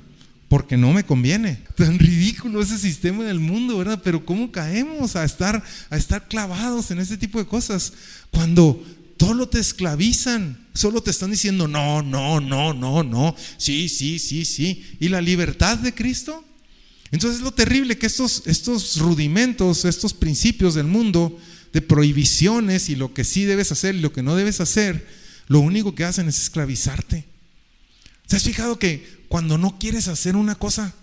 Porque 0.48 0.76
no 0.76 0.92
me 0.92 1.05
conviene. 1.05 1.61
Tan 1.76 1.98
ridículo 1.98 2.62
ese 2.62 2.79
sistema 2.79 3.24
del 3.24 3.40
mundo, 3.40 3.79
¿verdad? 3.79 4.00
Pero 4.02 4.24
¿cómo 4.24 4.52
caemos 4.52 5.16
a 5.16 5.24
estar, 5.24 5.62
a 5.90 5.96
estar 5.96 6.29
clavados 6.29 6.90
en 6.90 7.00
ese 7.00 7.16
tipo 7.16 7.38
de 7.38 7.46
cosas? 7.46 7.92
Cuando 8.31 8.83
todo 9.16 9.48
te 9.48 9.59
esclavizan, 9.59 10.66
solo 10.74 11.02
te 11.02 11.11
están 11.11 11.31
diciendo 11.31 11.66
no, 11.66 12.02
no, 12.02 12.40
no, 12.40 12.74
no, 12.74 13.02
no, 13.02 13.35
sí, 13.57 13.88
sí, 13.88 14.18
sí, 14.18 14.44
sí. 14.44 14.85
¿Y 15.00 15.09
la 15.09 15.20
libertad 15.20 15.79
de 15.79 15.94
Cristo? 15.94 16.44
Entonces 17.11 17.38
es 17.38 17.44
lo 17.44 17.52
terrible 17.52 17.98
que 17.98 18.07
estos, 18.07 18.42
estos 18.46 18.98
rudimentos, 18.98 19.85
estos 19.85 20.12
principios 20.12 20.74
del 20.74 20.87
mundo 20.87 21.38
de 21.72 21.83
prohibiciones 21.83 22.88
y 22.88 22.96
lo 22.96 23.14
que 23.14 23.24
sí 23.24 23.44
debes 23.44 23.72
hacer 23.72 23.94
y 23.94 24.00
lo 24.00 24.12
que 24.12 24.22
no 24.22 24.37
debes 24.37 24.61
hacer, 24.61 25.07
lo 25.47 25.61
único 25.61 25.95
que 25.95 26.05
hacen 26.05 26.29
es 26.29 26.41
esclavizarte. 26.41 27.25
¿Te 28.27 28.37
has 28.37 28.43
fijado 28.43 28.79
que 28.79 29.25
cuando 29.29 29.59
no 29.59 29.79
quieres 29.79 30.09
hacer 30.09 30.37
una 30.37 30.57
cosa, 30.57 30.94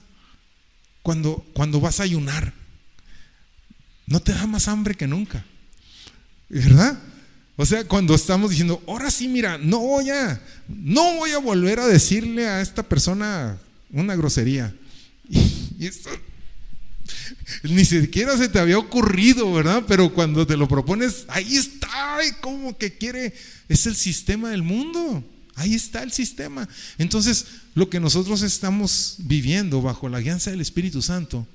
cuando, 1.02 1.46
cuando 1.54 1.80
vas 1.80 2.00
a 2.00 2.04
ayunar, 2.04 2.54
no 4.08 4.22
te 4.22 4.34
da 4.34 4.46
más 4.46 4.68
hambre 4.68 4.96
que 4.96 5.08
nunca? 5.08 5.46
¿Verdad? 6.50 7.00
O 7.56 7.66
sea, 7.66 7.86
cuando 7.86 8.16
estamos 8.16 8.50
diciendo, 8.50 8.84
ahora 8.88 9.12
sí, 9.12 9.28
mira, 9.28 9.58
no 9.58 9.80
voy 9.80 10.10
a, 10.10 10.42
no 10.68 11.18
voy 11.18 11.32
a 11.32 11.38
volver 11.38 11.80
a 11.80 11.88
decirle 11.88 12.48
a 12.48 12.62
esta 12.62 12.84
persona 12.84 13.58
una 13.92 14.16
grosería. 14.16 14.74
Y, 15.80 15.88
esto 15.88 16.10
ni 17.64 17.84
siquiera 17.84 18.38
se 18.38 18.50
te 18.50 18.60
había 18.60 18.78
ocurrido, 18.78 19.52
¿verdad? 19.54 19.84
Pero 19.88 20.14
cuando 20.14 20.46
te 20.48 20.58
lo 20.58 20.68
propones, 20.68 21.26
ahí 21.28 21.56
está, 21.56 22.20
como 22.42 22.78
que 22.78 22.98
quiere 22.98 23.34
es 23.70 23.86
el 23.86 23.96
sistema 23.96 24.50
del 24.50 24.64
mundo. 24.64 25.24
Ahí 25.56 25.74
está 25.74 26.04
el 26.04 26.12
sistema. 26.12 26.68
Entonces, 26.98 27.46
lo 27.76 27.90
que 27.90 28.00
nosotros 28.00 28.42
estamos 28.42 29.16
viviendo 29.20 29.82
bajo 29.82 30.10
la 30.10 30.20
guianza 30.20 30.52
del 30.52 30.62
Espíritu 30.62 31.02
Santo, 31.02 31.48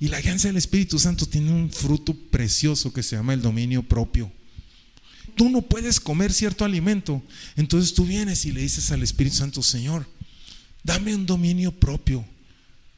y 0.00 0.08
la 0.08 0.20
guianza 0.20 0.48
del 0.48 0.56
Espíritu 0.56 0.98
Santo 0.98 1.26
tiene 1.26 1.52
un 1.52 1.70
fruto 1.70 2.14
precioso 2.14 2.92
que 2.92 3.04
se 3.04 3.14
llama 3.14 3.34
el 3.34 3.42
dominio 3.42 3.82
propio. 3.82 4.32
Tú 5.36 5.48
no 5.48 5.62
puedes 5.62 6.00
comer 6.00 6.32
cierto 6.32 6.64
alimento, 6.64 7.22
entonces 7.56 7.94
tú 7.94 8.04
vienes 8.04 8.44
y 8.44 8.52
le 8.52 8.62
dices 8.62 8.90
al 8.90 9.02
Espíritu 9.02 9.36
Santo, 9.36 9.62
Señor, 9.62 10.06
dame 10.82 11.14
un 11.14 11.24
dominio 11.24 11.72
propio 11.72 12.24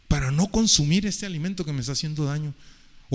para 0.09 0.31
no 0.31 0.47
consumir 0.47 1.05
este 1.07 1.27
alimento 1.27 1.65
que 1.65 1.73
me 1.73 1.81
está 1.81 1.93
haciendo 1.93 2.25
daño 2.25 2.55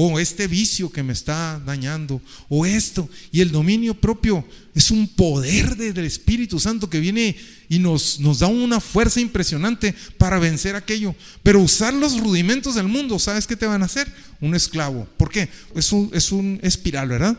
o 0.02 0.18
este 0.18 0.48
vicio 0.48 0.90
que 0.90 1.04
me 1.04 1.12
está 1.12 1.62
dañando, 1.66 2.22
o 2.48 2.66
esto. 2.66 3.10
Y 3.34 3.42
el 3.42 3.52
dominio 3.52 3.94
propio 3.94 4.46
es 4.74 4.92
un 4.92 5.10
poder 5.10 5.76
del 5.76 6.06
Espíritu 6.06 6.58
Santo 6.58 6.90
que 6.90 7.02
viene 7.02 7.36
y 7.68 7.80
nos, 7.80 8.18
nos 8.22 8.40
da 8.40 8.48
una 8.48 8.80
fuerza 8.80 9.20
impresionante 9.20 9.94
para 10.18 10.40
vencer 10.40 10.78
aquello. 10.78 11.14
Pero 11.44 11.60
usar 11.60 11.94
los 11.94 12.18
rudimentos 12.18 12.76
del 12.76 12.88
mundo, 12.88 13.20
¿sabes 13.20 13.46
qué 13.46 13.58
te 13.58 13.66
van 13.66 13.82
a 13.82 13.88
hacer? 13.88 14.10
Un 14.40 14.56
esclavo. 14.56 15.06
¿Por 15.18 15.30
qué? 15.30 15.50
Es 15.76 15.92
un, 15.92 16.10
es 16.14 16.32
un 16.32 16.62
espiral, 16.64 17.10
¿verdad? 17.10 17.38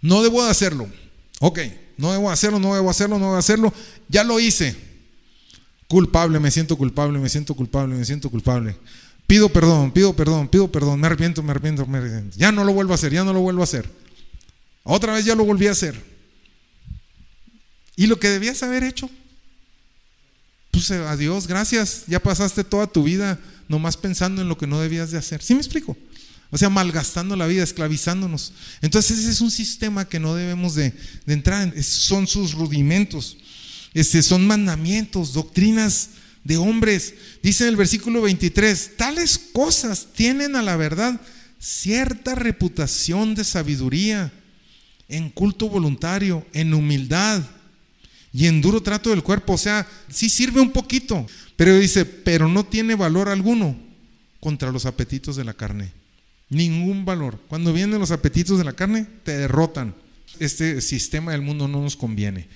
No 0.00 0.22
debo 0.22 0.44
de 0.44 0.52
hacerlo. 0.52 0.88
Ok, 1.40 1.58
no 1.96 2.12
debo 2.12 2.30
hacerlo, 2.30 2.60
no 2.60 2.76
debo 2.76 2.90
hacerlo, 2.90 3.18
no 3.18 3.24
debo 3.24 3.38
hacerlo. 3.38 3.74
Ya 4.08 4.22
lo 4.22 4.38
hice. 4.38 4.76
Culpable, 5.88 6.38
me 6.38 6.52
siento 6.52 6.78
culpable, 6.78 7.18
me 7.18 7.28
siento 7.28 7.56
culpable, 7.56 7.96
me 7.96 8.04
siento 8.04 8.30
culpable. 8.30 8.76
Pido 9.32 9.48
perdón, 9.48 9.92
pido 9.92 10.14
perdón, 10.14 10.46
pido 10.46 10.70
perdón, 10.70 11.00
me 11.00 11.06
arrepiento, 11.06 11.42
me 11.42 11.52
arrepiento, 11.52 11.86
me 11.86 11.96
arrepiento. 11.96 12.36
Ya 12.36 12.52
no 12.52 12.64
lo 12.64 12.74
vuelvo 12.74 12.92
a 12.92 12.96
hacer, 12.96 13.14
ya 13.14 13.24
no 13.24 13.32
lo 13.32 13.40
vuelvo 13.40 13.62
a 13.62 13.64
hacer. 13.64 13.90
Otra 14.82 15.14
vez 15.14 15.24
ya 15.24 15.34
lo 15.34 15.46
volví 15.46 15.68
a 15.68 15.70
hacer. 15.70 15.98
Y 17.96 18.08
lo 18.08 18.20
que 18.20 18.28
debías 18.28 18.62
haber 18.62 18.84
hecho, 18.84 19.08
pues 20.70 20.90
eh, 20.90 20.96
adiós, 21.08 21.46
gracias, 21.46 22.02
ya 22.08 22.20
pasaste 22.20 22.62
toda 22.62 22.86
tu 22.86 23.04
vida 23.04 23.40
nomás 23.68 23.96
pensando 23.96 24.42
en 24.42 24.50
lo 24.50 24.58
que 24.58 24.66
no 24.66 24.82
debías 24.82 25.12
de 25.12 25.16
hacer. 25.16 25.42
¿Sí 25.42 25.54
me 25.54 25.60
explico? 25.60 25.96
O 26.50 26.58
sea, 26.58 26.68
malgastando 26.68 27.34
la 27.34 27.46
vida, 27.46 27.62
esclavizándonos. 27.62 28.52
Entonces 28.82 29.18
ese 29.18 29.30
es 29.30 29.40
un 29.40 29.50
sistema 29.50 30.06
que 30.06 30.20
no 30.20 30.34
debemos 30.34 30.74
de, 30.74 30.92
entrar 31.26 31.72
en. 31.74 31.82
Son 31.82 32.26
sus 32.26 32.52
rudimentos. 32.52 33.38
Este, 33.94 34.22
son 34.22 34.46
mandamientos, 34.46 35.32
doctrinas 35.32 36.10
de 36.44 36.56
hombres. 36.56 37.14
Dice 37.42 37.64
en 37.64 37.70
el 37.70 37.76
versículo 37.76 38.22
23, 38.22 38.96
tales 38.96 39.38
cosas 39.38 40.08
tienen 40.14 40.56
a 40.56 40.62
la 40.62 40.76
verdad 40.76 41.20
cierta 41.58 42.34
reputación 42.34 43.34
de 43.34 43.44
sabiduría, 43.44 44.32
en 45.08 45.30
culto 45.30 45.68
voluntario, 45.68 46.46
en 46.52 46.74
humildad 46.74 47.42
y 48.32 48.46
en 48.46 48.60
duro 48.60 48.82
trato 48.82 49.10
del 49.10 49.22
cuerpo. 49.22 49.54
O 49.54 49.58
sea, 49.58 49.86
sí 50.08 50.28
sirve 50.28 50.60
un 50.60 50.72
poquito, 50.72 51.26
pero 51.56 51.78
dice, 51.78 52.04
pero 52.04 52.48
no 52.48 52.64
tiene 52.64 52.94
valor 52.94 53.28
alguno 53.28 53.76
contra 54.40 54.72
los 54.72 54.86
apetitos 54.86 55.36
de 55.36 55.44
la 55.44 55.54
carne. 55.54 55.92
Ningún 56.48 57.04
valor. 57.04 57.40
Cuando 57.48 57.72
vienen 57.72 58.00
los 58.00 58.10
apetitos 58.10 58.58
de 58.58 58.64
la 58.64 58.72
carne, 58.72 59.06
te 59.22 59.36
derrotan. 59.36 59.94
Este 60.38 60.80
sistema 60.80 61.32
del 61.32 61.42
mundo 61.42 61.68
no 61.68 61.80
nos 61.80 61.96
conviene. 61.96 62.48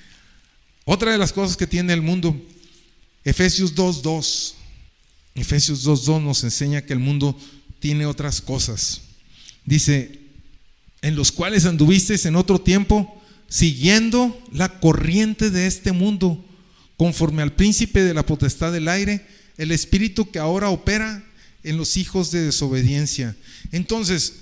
Otra 0.84 1.12
de 1.12 1.18
las 1.18 1.32
cosas 1.32 1.56
que 1.56 1.66
tiene 1.66 1.92
el 1.92 2.02
mundo 2.02 2.40
Efesios 3.26 3.74
2.2. 3.74 4.54
Efesios 5.34 5.84
2.2 5.84 6.22
nos 6.22 6.44
enseña 6.44 6.82
que 6.82 6.92
el 6.92 7.00
mundo 7.00 7.36
tiene 7.80 8.06
otras 8.06 8.40
cosas. 8.40 9.00
Dice, 9.64 10.20
en 11.02 11.16
los 11.16 11.32
cuales 11.32 11.66
anduvisteis 11.66 12.24
en 12.24 12.36
otro 12.36 12.60
tiempo, 12.60 13.20
siguiendo 13.48 14.40
la 14.52 14.78
corriente 14.78 15.50
de 15.50 15.66
este 15.66 15.90
mundo, 15.90 16.42
conforme 16.96 17.42
al 17.42 17.52
príncipe 17.52 18.04
de 18.04 18.14
la 18.14 18.24
potestad 18.24 18.72
del 18.72 18.86
aire, 18.86 19.26
el 19.58 19.72
espíritu 19.72 20.30
que 20.30 20.38
ahora 20.38 20.70
opera 20.70 21.24
en 21.64 21.76
los 21.76 21.96
hijos 21.96 22.30
de 22.30 22.44
desobediencia. 22.44 23.34
Entonces, 23.72 24.34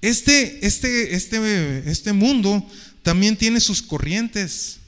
este, 0.00 0.66
este, 0.66 1.14
este, 1.14 1.88
este 1.88 2.12
mundo 2.12 2.68
también 3.04 3.36
tiene 3.36 3.60
sus 3.60 3.80
corrientes. 3.82 4.78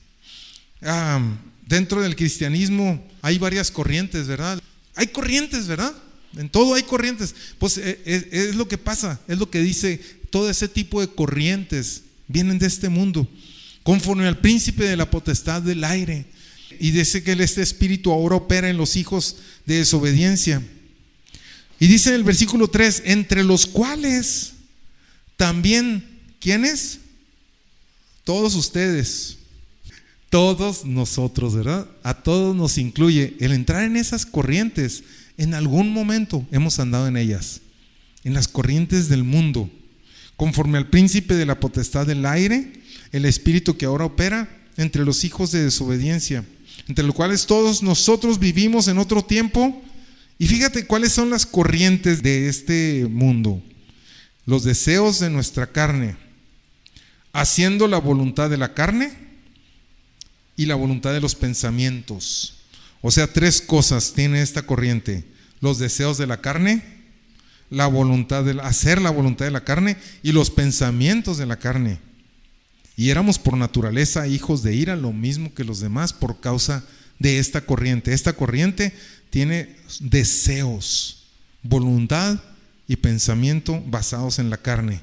Ah, 0.83 1.23
dentro 1.69 2.03
del 2.03 2.17
cristianismo 2.17 3.14
hay 3.25 3.39
varias 3.39 3.71
corrientes, 3.71 4.27
¿verdad? 4.27 4.63
Hay 4.95 5.07
corrientes, 5.07 5.67
¿verdad? 5.67 5.95
En 6.37 6.51
todo 6.51 6.75
hay 6.75 6.83
corrientes. 6.83 7.35
Pues 7.59 7.79
eh, 7.79 7.99
es, 8.05 8.55
lo 8.55 8.69
que 8.69 8.77
pasa, 8.77 9.19
es 9.27 9.39
lo 9.39 9.49
que 9.49 9.63
dice 9.63 9.99
todo 10.29 10.51
ese 10.51 10.69
tipo 10.69 11.01
de 11.01 11.09
corrientes 11.09 12.03
vienen 12.29 12.59
de 12.59 12.67
este 12.67 12.91
mundo, 12.91 13.27
conforme 13.83 14.27
al 14.27 14.41
príncipe 14.41 14.85
de 14.85 14.99
la 14.99 15.11
potestad 15.11 15.63
del 15.63 15.85
aire. 15.85 16.27
Y 16.79 16.91
dice 16.91 17.23
que 17.23 17.33
este 17.33 17.63
espíritu 17.63 18.13
ahora 18.13 18.37
opera 18.37 18.69
en 18.69 18.77
los 18.77 18.95
hijos 18.95 19.37
de 19.65 19.77
desobediencia. 19.77 20.63
Y 21.81 21.87
dice 21.87 22.11
en 22.11 22.17
el 22.17 22.25
versículo 22.25 22.69
3, 22.69 23.05
entre 23.07 23.43
los 23.43 23.65
cuales 23.65 24.53
también, 25.39 26.21
¿quiénes? 26.41 26.99
Todos 28.23 28.55
ustedes 28.55 29.39
todos 30.35 30.85
nosotros, 30.85 31.55
¿verdad? 31.55 31.87
A 32.03 32.15
todos 32.25 32.57
nos 32.57 32.77
incluye 32.77 33.37
el 33.39 33.53
entrar 33.53 33.85
en 33.85 33.95
esas 33.95 34.27
corrientes. 34.27 35.05
En 35.39 35.55
algún 35.55 35.93
momento 35.93 36.45
hemos 36.51 36.81
andado 36.81 37.07
en 37.07 37.17
ellas, 37.17 37.61
en 38.25 38.35
las 38.35 38.49
corrientes 38.49 39.09
del 39.09 39.23
mundo, 39.23 39.71
conforme 40.37 40.79
al 40.79 40.91
príncipe 40.91 41.35
de 41.35 41.47
la 41.47 41.61
potestad 41.61 42.05
del 42.05 42.27
aire, 42.27 42.73
el 43.13 43.27
espíritu 43.27 43.77
que 43.77 43.87
ahora 43.87 44.07
opera 44.07 44.49
entre 44.77 45.05
los 45.05 45.23
hijos 45.23 45.53
de 45.53 45.63
desobediencia, 45.63 46.45
entre 46.89 47.05
los 47.05 47.15
cuales 47.15 47.47
todos 47.47 47.85
nosotros 47.85 48.41
vivimos 48.41 48.89
en 48.89 48.99
otro 48.99 49.25
tiempo. 49.25 49.85
Y 50.37 50.49
fíjate 50.49 50.89
cuáles 50.89 51.13
son 51.13 51.31
las 51.31 51.47
corrientes 51.47 52.25
de 52.25 52.49
este 52.49 53.07
mundo. 53.09 53.63
Los 54.47 54.65
deseos 54.65 55.21
de 55.21 55.31
nuestra 55.31 55.69
carne, 55.69 56.17
haciendo 57.33 57.87
la 57.87 57.99
voluntad 57.99 58.51
de 58.51 58.57
la 58.57 58.75
carne 58.75 59.24
y 60.57 60.67
la 60.67 60.75
voluntad 60.75 61.13
de 61.13 61.21
los 61.21 61.35
pensamientos. 61.35 62.55
O 63.03 63.11
sea, 63.11 63.33
tres 63.33 63.61
cosas 63.61 64.13
tiene 64.15 64.43
esta 64.43 64.63
corriente. 64.63 65.25
Los 65.61 65.79
deseos 65.79 66.19
de 66.19 66.27
la 66.27 66.41
carne, 66.41 66.83
la 67.71 67.87
voluntad 67.87 68.45
de 68.45 68.61
hacer 68.63 69.01
la 69.01 69.11
voluntad 69.11 69.45
de 69.45 69.51
la 69.51 69.65
carne 69.65 69.97
y 70.23 70.33
los 70.33 70.51
pensamientos 70.51 71.39
de 71.39 71.47
la 71.47 71.59
carne. 71.59 71.99
Y 72.97 73.11
éramos 73.11 73.39
por 73.39 73.57
naturaleza 73.57 74.29
hijos 74.29 74.63
de 74.63 74.75
ira, 74.75 74.97
lo 74.97 75.13
mismo 75.13 75.53
que 75.53 75.65
los 75.65 75.81
demás 75.81 76.13
por 76.13 76.41
causa 76.41 76.85
de 77.19 77.39
esta 77.39 77.63
corriente. 77.63 78.13
Esta 78.13 78.35
corriente 78.35 78.95
tiene 79.31 79.77
deseos, 80.01 81.25
voluntad 81.63 82.39
y 82.87 82.97
pensamiento 82.97 83.83
basados 83.87 84.39
en 84.39 84.51
la 84.51 84.59
carne. 84.59 85.01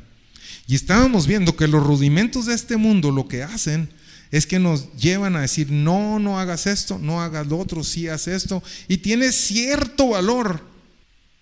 Y 0.68 0.76
estábamos 0.76 1.28
viendo 1.28 1.56
que 1.56 1.68
los 1.68 1.84
rudimentos 1.84 2.45
de 2.45 2.54
este 2.54 2.78
mundo 2.78 3.12
lo 3.12 3.28
que 3.28 3.43
hacen 3.43 3.89
es 4.32 4.48
que 4.48 4.60
nos 4.60 4.94
llevan 4.96 5.36
a 5.36 5.42
decir, 5.42 5.70
no, 5.72 6.18
no 6.18 6.40
hagas 6.40 6.66
esto, 6.66 6.98
no 6.98 7.22
hagas 7.22 7.48
lo 7.48 7.60
otro, 7.60 7.84
sí 7.84 8.08
haz 8.08 8.28
esto. 8.28 8.64
Y 8.88 8.98
tiene 8.98 9.32
cierto 9.34 10.10
valor, 10.10 10.66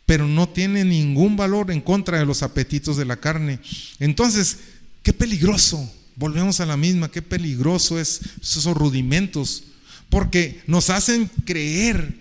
pero 0.08 0.28
no 0.28 0.50
tiene 0.50 0.84
ningún 0.84 1.38
valor 1.38 1.70
en 1.70 1.82
contra 1.82 2.18
de 2.18 2.26
los 2.26 2.42
apetitos 2.42 2.98
de 2.98 3.06
la 3.06 3.18
carne. 3.18 3.60
Entonces, 4.00 4.58
qué 5.04 5.14
peligroso, 5.14 5.88
volvemos 6.16 6.60
a 6.60 6.66
la 6.66 6.78
misma, 6.78 7.12
qué 7.12 7.22
peligroso 7.22 8.00
es 8.00 8.22
esos 8.42 8.76
rudimentos, 8.76 9.66
porque 10.10 10.62
nos 10.66 10.90
hacen 10.90 11.30
creer 11.46 12.18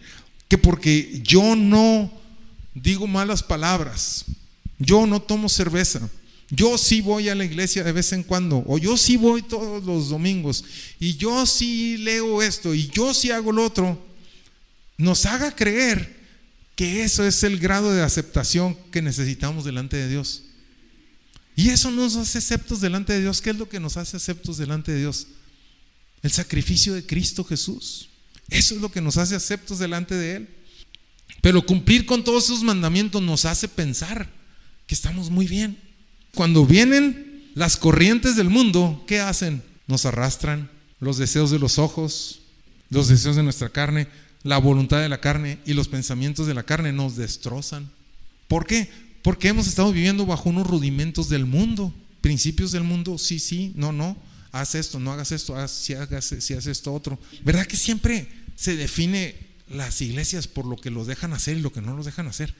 que 0.49 0.59
porque 0.59 1.21
yo 1.25 1.57
no 1.57 2.12
digo 2.75 3.07
malas 3.07 3.43
palabras, 3.43 4.27
yo 4.79 5.07
no 5.07 5.21
tomo 5.21 5.49
cerveza, 5.49 6.09
yo 6.51 6.78
sí 6.78 7.01
voy 7.01 7.28
a 7.28 7.34
la 7.34 7.44
iglesia 7.44 7.84
de 7.84 7.92
vez 7.92 8.12
en 8.12 8.22
cuando, 8.22 8.64
o 8.66 8.78
yo 8.78 8.96
sí 8.96 9.16
voy 9.16 9.42
todos 9.42 9.84
los 9.84 10.09
domingos, 10.09 10.64
y 10.99 11.16
yo 11.16 11.44
sí 11.46 11.99
leo 11.99 12.42
esto, 12.42 12.74
y 12.74 12.88
yo 12.88 13.12
sí 13.12 13.30
hago 13.30 13.53
lo 13.53 13.64
otro, 13.64 14.03
nos 14.96 15.26
haga 15.26 15.55
creer 15.55 16.16
que 16.74 17.03
eso 17.03 17.24
es 17.26 17.42
el 17.42 17.59
grado 17.59 17.92
de 17.92 18.03
aceptación 18.03 18.76
que 18.92 19.03
necesitamos 19.03 19.64
delante 19.64 19.96
de 19.96 20.09
Dios. 20.09 20.44
Y 21.57 21.70
eso 21.70 21.90
nos 21.90 22.14
hace 22.14 22.38
aceptos 22.38 22.80
delante 22.80 23.12
de 23.12 23.20
Dios. 23.20 23.42
¿Qué 23.42 23.51
es 23.51 23.57
lo 23.57 23.68
que 23.68 23.80
nos 23.80 23.96
hace 23.96 24.16
aceptos 24.16 24.59
delante 24.59 24.92
de 24.92 25.01
Dios? 25.01 25.26
El 26.22 26.30
sacrificio 26.30 26.94
de 26.94 27.05
Cristo 27.05 27.42
Jesús. 27.42 28.11
Eso 28.49 28.76
es 28.76 28.80
lo 28.80 28.92
que 28.92 29.01
nos 29.01 29.16
hace 29.16 29.34
aceptos 29.34 29.80
delante 29.80 30.14
de 30.14 30.36
Él. 30.36 30.49
Pero 31.40 31.66
cumplir 31.66 32.07
con 32.07 32.22
todos 32.22 32.44
esos 32.44 32.62
mandamientos 32.62 33.20
nos 33.22 33.44
hace 33.44 33.66
pensar 33.66 34.30
que 34.86 34.94
estamos 34.94 35.30
muy 35.30 35.49
bien. 35.49 35.88
Cuando 36.35 36.66
vienen 36.66 37.51
las 37.55 37.76
corrientes 37.76 38.37
del 38.37 38.51
mundo, 38.51 39.05
¿qué 39.07 39.20
hacen? 39.20 39.62
Nos 39.87 40.07
arrastran 40.07 40.70
los 41.01 41.18
deseos 41.18 41.51
de 41.51 41.59
los 41.59 41.79
ojos, 41.79 42.43
los 42.91 43.09
deseos 43.09 43.37
de 43.37 43.43
nuestra 43.43 43.68
carne, 43.68 44.09
la 44.43 44.59
voluntad 44.59 45.01
de 45.01 45.09
la 45.09 45.20
carne 45.20 45.59
y 45.66 45.74
los 45.74 45.89
pensamientos 45.89 46.47
de 46.47 46.55
la 46.55 46.62
carne 46.62 46.93
nos 46.93 47.16
destrozan. 47.16 47.91
¿Por 48.47 48.66
qué? 48.66 48.91
Porque 49.22 49.49
hemos 49.49 49.66
estado 49.66 49.93
viviendo 49.93 50.26
bajo 50.26 50.49
unos 50.49 50.66
rudimentos 50.66 51.29
del 51.29 51.45
mundo, 51.45 51.93
principios 52.20 52.72
del 52.72 52.85
mundo, 52.85 53.18
sí, 53.18 53.39
sí, 53.39 53.72
no, 53.74 53.93
no, 53.93 54.16
haz 54.53 54.74
esto, 54.74 54.99
no 54.99 55.12
hagas 55.12 55.33
esto, 55.33 55.57
haz, 55.57 55.70
si, 55.70 55.95
hagas, 55.95 56.24
si 56.24 56.55
haces 56.55 56.66
esto 56.66 56.95
otro. 56.95 57.18
¿Verdad 57.45 57.66
que 57.66 57.76
siempre 57.76 58.29
se 58.57 58.76
define 58.76 59.37
las 59.68 60.01
iglesias 60.01 60.47
por 60.47 60.64
lo 60.64 60.76
que 60.76 60.91
los 60.91 61.07
dejan 61.07 61.33
hacer 61.33 61.57
y 61.57 61.61
lo 61.61 61.72
que 61.72 61.83
no 61.83 61.97
los 61.97 62.07
dejan 62.07 62.26
hacer? 62.26 62.55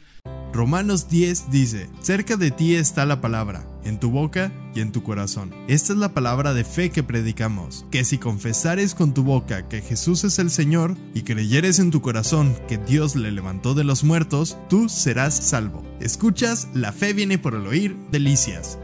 Romanos 0.53 1.09
10 1.09 1.51
dice, 1.51 1.89
cerca 2.01 2.37
de 2.37 2.51
ti 2.51 2.75
está 2.75 3.07
la 3.07 3.21
palabra 3.21 3.67
en 3.85 4.01
tu 4.01 4.11
boca 4.11 4.53
y 4.75 4.81
en 4.81 4.93
tu 4.93 5.03
corazón. 5.03 5.55
Esta 5.69 5.93
es 5.93 5.99
la 5.99 6.15
palabra 6.15 6.55
de 6.55 6.65
fe 6.65 6.91
que 6.91 7.03
predicamos, 7.03 7.87
que 7.91 8.05
si 8.05 8.19
confesares 8.19 8.95
con 8.95 9.15
tu 9.15 9.23
boca 9.23 9.69
que 9.69 9.83
Jesús 9.83 10.25
es 10.25 10.39
el 10.39 10.51
Señor 10.51 10.97
y 11.15 11.23
creyeres 11.23 11.79
en 11.79 11.91
tu 11.91 12.01
corazón 12.01 12.57
que 12.69 12.79
Dios 12.79 13.17
le 13.17 13.31
levantó 13.31 13.75
de 13.75 13.85
los 13.85 14.05
muertos, 14.05 14.57
tú 14.69 14.89
serás 14.89 15.37
salvo. 15.37 15.85
Escuchas, 16.01 16.69
la 16.75 16.93
fe 16.93 17.13
viene 17.13 17.39
por 17.39 17.55
el 17.55 17.67
oír, 17.67 17.97
delicias. 18.11 18.79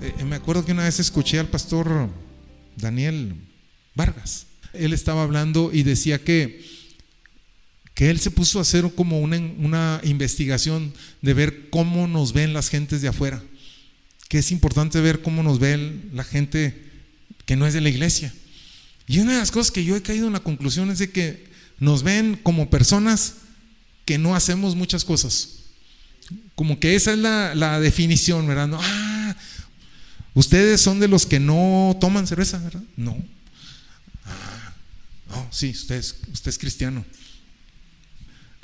Eh, 0.00 0.24
me 0.24 0.36
acuerdo 0.36 0.64
que 0.64 0.72
una 0.72 0.84
vez 0.84 0.98
escuché 0.98 1.38
al 1.38 1.48
pastor 1.48 2.08
Daniel 2.76 3.36
Vargas. 3.94 4.46
Él 4.72 4.92
estaba 4.92 5.22
hablando 5.22 5.70
y 5.72 5.82
decía 5.82 6.24
que, 6.24 6.64
que 7.94 8.10
él 8.10 8.20
se 8.20 8.30
puso 8.30 8.58
a 8.58 8.62
hacer 8.62 8.90
como 8.94 9.20
una, 9.20 9.36
una 9.36 10.00
investigación 10.04 10.92
de 11.20 11.34
ver 11.34 11.70
cómo 11.70 12.08
nos 12.08 12.32
ven 12.32 12.54
las 12.54 12.68
gentes 12.68 13.02
de 13.02 13.08
afuera. 13.08 13.42
Que 14.28 14.38
es 14.38 14.50
importante 14.50 15.00
ver 15.00 15.20
cómo 15.20 15.42
nos 15.42 15.58
ven 15.58 16.10
la 16.14 16.24
gente 16.24 16.90
que 17.44 17.56
no 17.56 17.66
es 17.66 17.74
de 17.74 17.82
la 17.82 17.90
iglesia. 17.90 18.32
Y 19.06 19.18
una 19.18 19.32
de 19.32 19.38
las 19.38 19.50
cosas 19.50 19.70
que 19.70 19.84
yo 19.84 19.94
he 19.94 20.02
caído 20.02 20.26
en 20.26 20.32
la 20.32 20.40
conclusión 20.40 20.90
es 20.90 20.98
de 20.98 21.10
que 21.10 21.46
nos 21.78 22.02
ven 22.02 22.38
como 22.42 22.70
personas 22.70 23.34
que 24.04 24.16
no 24.16 24.34
hacemos 24.34 24.74
muchas 24.74 25.04
cosas. 25.04 25.58
Como 26.54 26.80
que 26.80 26.94
esa 26.94 27.12
es 27.12 27.18
la, 27.18 27.54
la 27.54 27.78
definición, 27.78 28.46
¿verdad? 28.46 28.70
Ah, 28.74 29.36
ustedes 30.34 30.80
son 30.80 30.98
de 31.00 31.08
los 31.08 31.26
que 31.26 31.40
no 31.40 31.96
toman 32.00 32.26
cerveza, 32.26 32.58
¿verdad? 32.58 32.82
No. 32.96 33.22
Ah, 34.24 34.74
no, 35.28 35.48
sí, 35.50 35.70
usted 35.70 35.96
es, 35.96 36.16
usted 36.32 36.48
es 36.48 36.58
cristiano. 36.58 37.04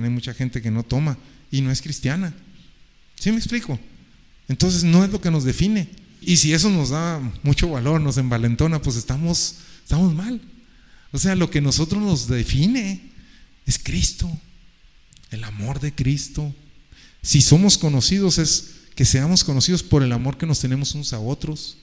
Hay 0.01 0.09
mucha 0.09 0.33
gente 0.33 0.61
que 0.61 0.71
no 0.71 0.83
toma 0.83 1.17
y 1.51 1.59
no 1.59 1.71
es 1.71 1.81
cristiana. 1.81 2.33
¿Sí 3.15 3.31
me 3.31 3.37
explico? 3.37 3.77
Entonces 4.47 4.85
no 4.85 5.03
es 5.03 5.11
lo 5.11 5.19
que 5.19 5.29
nos 5.29 5.43
define. 5.43 5.89
Y 6.21 6.37
si 6.37 6.53
eso 6.53 6.69
nos 6.69 6.89
da 6.89 7.19
mucho 7.43 7.69
valor, 7.69 7.99
nos 7.99 8.17
envalentona, 8.17 8.81
pues 8.81 8.95
estamos, 8.95 9.55
estamos 9.83 10.13
mal. 10.13 10.39
O 11.11 11.19
sea, 11.19 11.35
lo 11.35 11.49
que 11.49 11.59
nosotros 11.59 12.01
nos 12.01 12.29
define 12.29 13.11
es 13.65 13.77
Cristo, 13.77 14.31
el 15.31 15.43
amor 15.43 15.81
de 15.81 15.93
Cristo. 15.93 16.55
Si 17.21 17.41
somos 17.41 17.77
conocidos 17.77 18.37
es 18.37 18.75
que 18.95 19.03
seamos 19.03 19.43
conocidos 19.43 19.83
por 19.83 20.01
el 20.01 20.13
amor 20.13 20.37
que 20.37 20.45
nos 20.45 20.61
tenemos 20.61 20.95
unos 20.95 21.11
a 21.11 21.19
otros. 21.19 21.77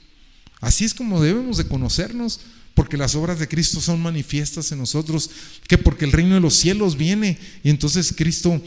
Así 0.63 0.87
es 0.87 0.95
como 0.95 1.23
debemos 1.23 1.59
de 1.59 1.69
conocernos, 1.69 2.41
porque 2.77 2.99
las 2.99 3.15
obras 3.15 3.39
de 3.39 3.49
Cristo 3.49 3.81
son 3.81 4.03
manifiestas 4.03 4.71
en 4.71 4.79
nosotros, 4.79 5.31
que 5.67 5.79
porque 5.79 6.05
el 6.05 6.13
reino 6.13 6.35
de 6.35 6.43
los 6.43 6.55
cielos 6.55 6.99
viene 6.99 7.39
y 7.65 7.71
entonces 7.71 8.13
Cristo 8.15 8.63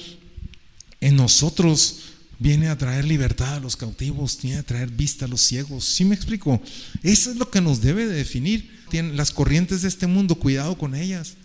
en 0.99 1.15
nosotros 1.15 1.99
viene 2.39 2.69
a 2.69 2.77
traer 2.77 3.05
libertad 3.05 3.53
a 3.53 3.59
los 3.59 3.75
cautivos, 3.75 4.39
viene 4.41 4.57
a 4.57 4.63
traer 4.63 4.89
vista 4.89 5.25
a 5.25 5.27
los 5.27 5.41
ciegos. 5.41 5.85
¿Sí 5.85 6.05
me 6.05 6.15
explico? 6.15 6.59
Eso 7.03 7.29
es 7.29 7.37
lo 7.37 7.51
que 7.51 7.61
nos 7.61 7.81
debe 7.81 8.07
de 8.07 8.15
definir. 8.15 8.79
las 8.91 9.29
corrientes 9.29 9.83
de 9.83 9.87
este 9.87 10.07
mundo, 10.07 10.33
cuidado 10.33 10.75
con 10.75 10.95
ellas. 10.95 11.35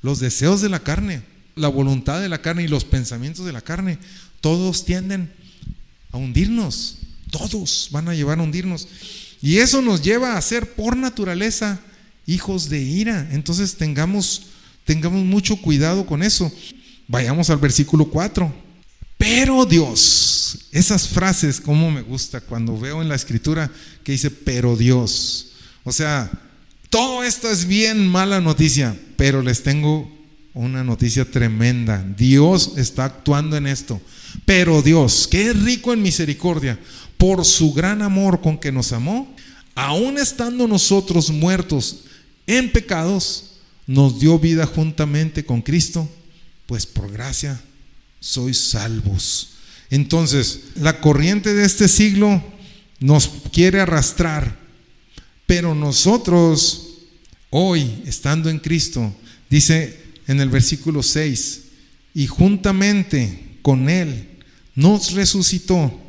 Los 0.00 0.20
deseos 0.20 0.60
de 0.60 0.68
la 0.68 0.84
carne, 0.84 1.22
la 1.56 1.66
voluntad 1.66 2.20
de 2.20 2.28
la 2.28 2.40
carne 2.40 2.62
y 2.62 2.68
los 2.68 2.84
pensamientos 2.84 3.44
de 3.44 3.52
la 3.52 3.60
carne, 3.60 3.98
todos 4.40 4.84
tienden 4.84 5.32
a 6.12 6.18
hundirnos. 6.18 6.98
Todos 7.32 7.88
van 7.90 8.08
a 8.08 8.14
llevar 8.14 8.38
a 8.38 8.42
hundirnos. 8.44 8.86
Y 9.42 9.56
eso 9.56 9.82
nos 9.82 10.00
lleva 10.00 10.36
a 10.36 10.42
ser 10.42 10.74
por 10.74 10.96
naturaleza 10.96 11.80
hijos 12.26 12.68
de 12.68 12.80
ira. 12.80 13.28
Entonces 13.32 13.76
tengamos, 13.76 14.46
tengamos 14.84 15.24
mucho 15.24 15.56
cuidado 15.56 16.06
con 16.06 16.22
eso. 16.22 16.52
Vayamos 17.08 17.50
al 17.50 17.58
versículo 17.58 18.06
4. 18.06 18.64
Pero 19.16 19.64
Dios, 19.64 20.66
esas 20.72 21.08
frases, 21.08 21.60
como 21.60 21.90
me 21.90 22.02
gusta 22.02 22.40
cuando 22.40 22.78
veo 22.78 23.00
en 23.00 23.08
la 23.08 23.14
escritura 23.14 23.70
que 24.02 24.12
dice, 24.12 24.30
pero 24.30 24.76
Dios. 24.76 25.52
O 25.84 25.92
sea, 25.92 26.30
todo 26.90 27.24
esto 27.24 27.50
es 27.50 27.66
bien 27.66 28.06
mala 28.08 28.40
noticia, 28.40 28.96
pero 29.16 29.42
les 29.42 29.62
tengo 29.62 30.10
una 30.52 30.84
noticia 30.84 31.30
tremenda. 31.30 32.04
Dios 32.16 32.72
está 32.76 33.04
actuando 33.04 33.56
en 33.56 33.66
esto. 33.66 34.00
Pero 34.44 34.82
Dios, 34.82 35.28
que 35.28 35.50
es 35.50 35.62
rico 35.62 35.92
en 35.92 36.02
misericordia, 36.02 36.78
por 37.16 37.44
su 37.44 37.72
gran 37.72 38.02
amor 38.02 38.40
con 38.40 38.58
que 38.58 38.72
nos 38.72 38.92
amó, 38.92 39.34
aun 39.74 40.18
estando 40.18 40.66
nosotros 40.66 41.30
muertos 41.30 42.04
en 42.46 42.72
pecados, 42.72 43.52
nos 43.86 44.18
dio 44.18 44.38
vida 44.38 44.66
juntamente 44.66 45.44
con 45.44 45.62
Cristo, 45.62 46.08
pues 46.66 46.86
por 46.86 47.10
gracia 47.12 47.60
sois 48.20 48.58
salvos. 48.58 49.50
Entonces, 49.90 50.60
la 50.76 51.00
corriente 51.00 51.54
de 51.54 51.64
este 51.64 51.88
siglo 51.88 52.42
nos 53.00 53.28
quiere 53.52 53.80
arrastrar, 53.80 54.58
pero 55.46 55.74
nosotros, 55.74 56.98
hoy, 57.50 58.02
estando 58.06 58.48
en 58.48 58.58
Cristo, 58.58 59.14
dice 59.50 60.00
en 60.26 60.40
el 60.40 60.48
versículo 60.48 61.02
6, 61.02 61.60
y 62.14 62.26
juntamente 62.26 63.58
con 63.62 63.90
Él 63.90 64.28
nos 64.74 65.12
resucitó 65.12 66.00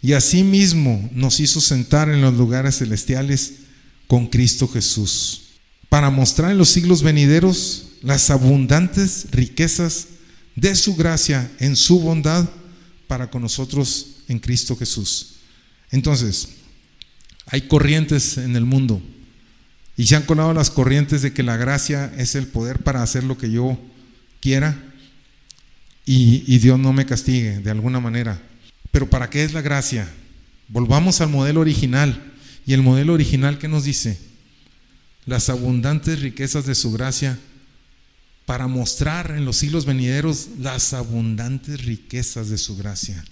y 0.00 0.14
asimismo 0.14 1.08
nos 1.12 1.38
hizo 1.40 1.60
sentar 1.60 2.08
en 2.08 2.20
los 2.20 2.34
lugares 2.34 2.78
celestiales 2.78 3.54
con 4.08 4.26
Cristo 4.26 4.66
Jesús, 4.66 5.41
para 5.92 6.08
mostrar 6.08 6.50
en 6.50 6.56
los 6.56 6.70
siglos 6.70 7.02
venideros 7.02 7.88
las 8.00 8.30
abundantes 8.30 9.26
riquezas 9.30 10.06
de 10.56 10.74
su 10.74 10.96
gracia 10.96 11.52
en 11.58 11.76
su 11.76 12.00
bondad 12.00 12.48
para 13.06 13.28
con 13.28 13.42
nosotros 13.42 14.22
en 14.26 14.38
Cristo 14.38 14.74
Jesús. 14.74 15.34
Entonces, 15.90 16.48
hay 17.44 17.68
corrientes 17.68 18.38
en 18.38 18.56
el 18.56 18.64
mundo 18.64 19.02
y 19.94 20.06
se 20.06 20.16
han 20.16 20.22
colado 20.22 20.54
las 20.54 20.70
corrientes 20.70 21.20
de 21.20 21.34
que 21.34 21.42
la 21.42 21.58
gracia 21.58 22.10
es 22.16 22.36
el 22.36 22.46
poder 22.46 22.78
para 22.78 23.02
hacer 23.02 23.24
lo 23.24 23.36
que 23.36 23.50
yo 23.50 23.78
quiera 24.40 24.82
y, 26.06 26.56
Dios 26.56 26.78
no 26.78 26.94
me 26.94 27.04
castigue 27.04 27.58
de 27.58 27.70
alguna 27.70 28.00
manera. 28.00 28.40
Pero 28.92 29.10
¿para 29.10 29.28
qué 29.28 29.44
es 29.44 29.52
la 29.52 29.60
gracia? 29.60 30.10
Volvamos 30.68 31.20
al 31.20 31.28
modelo 31.28 31.60
original. 31.60 32.32
Y 32.64 32.72
el 32.72 32.80
modelo 32.80 33.12
original 33.12 33.58
que 33.58 33.68
nos 33.68 33.84
dice, 33.84 34.31
las 35.26 35.48
abundantes 35.48 36.20
riquezas 36.20 36.66
de 36.66 36.74
su 36.74 36.92
gracia 36.92 37.38
para 38.46 38.66
mostrar 38.66 39.32
en 39.36 39.44
los 39.44 39.56
siglos 39.56 39.86
venideros 39.86 40.48
las 40.58 40.92
abundantes 40.92 41.84
riquezas 41.84 42.48
de 42.48 42.58
su 42.58 42.76
gracia. 42.76 43.24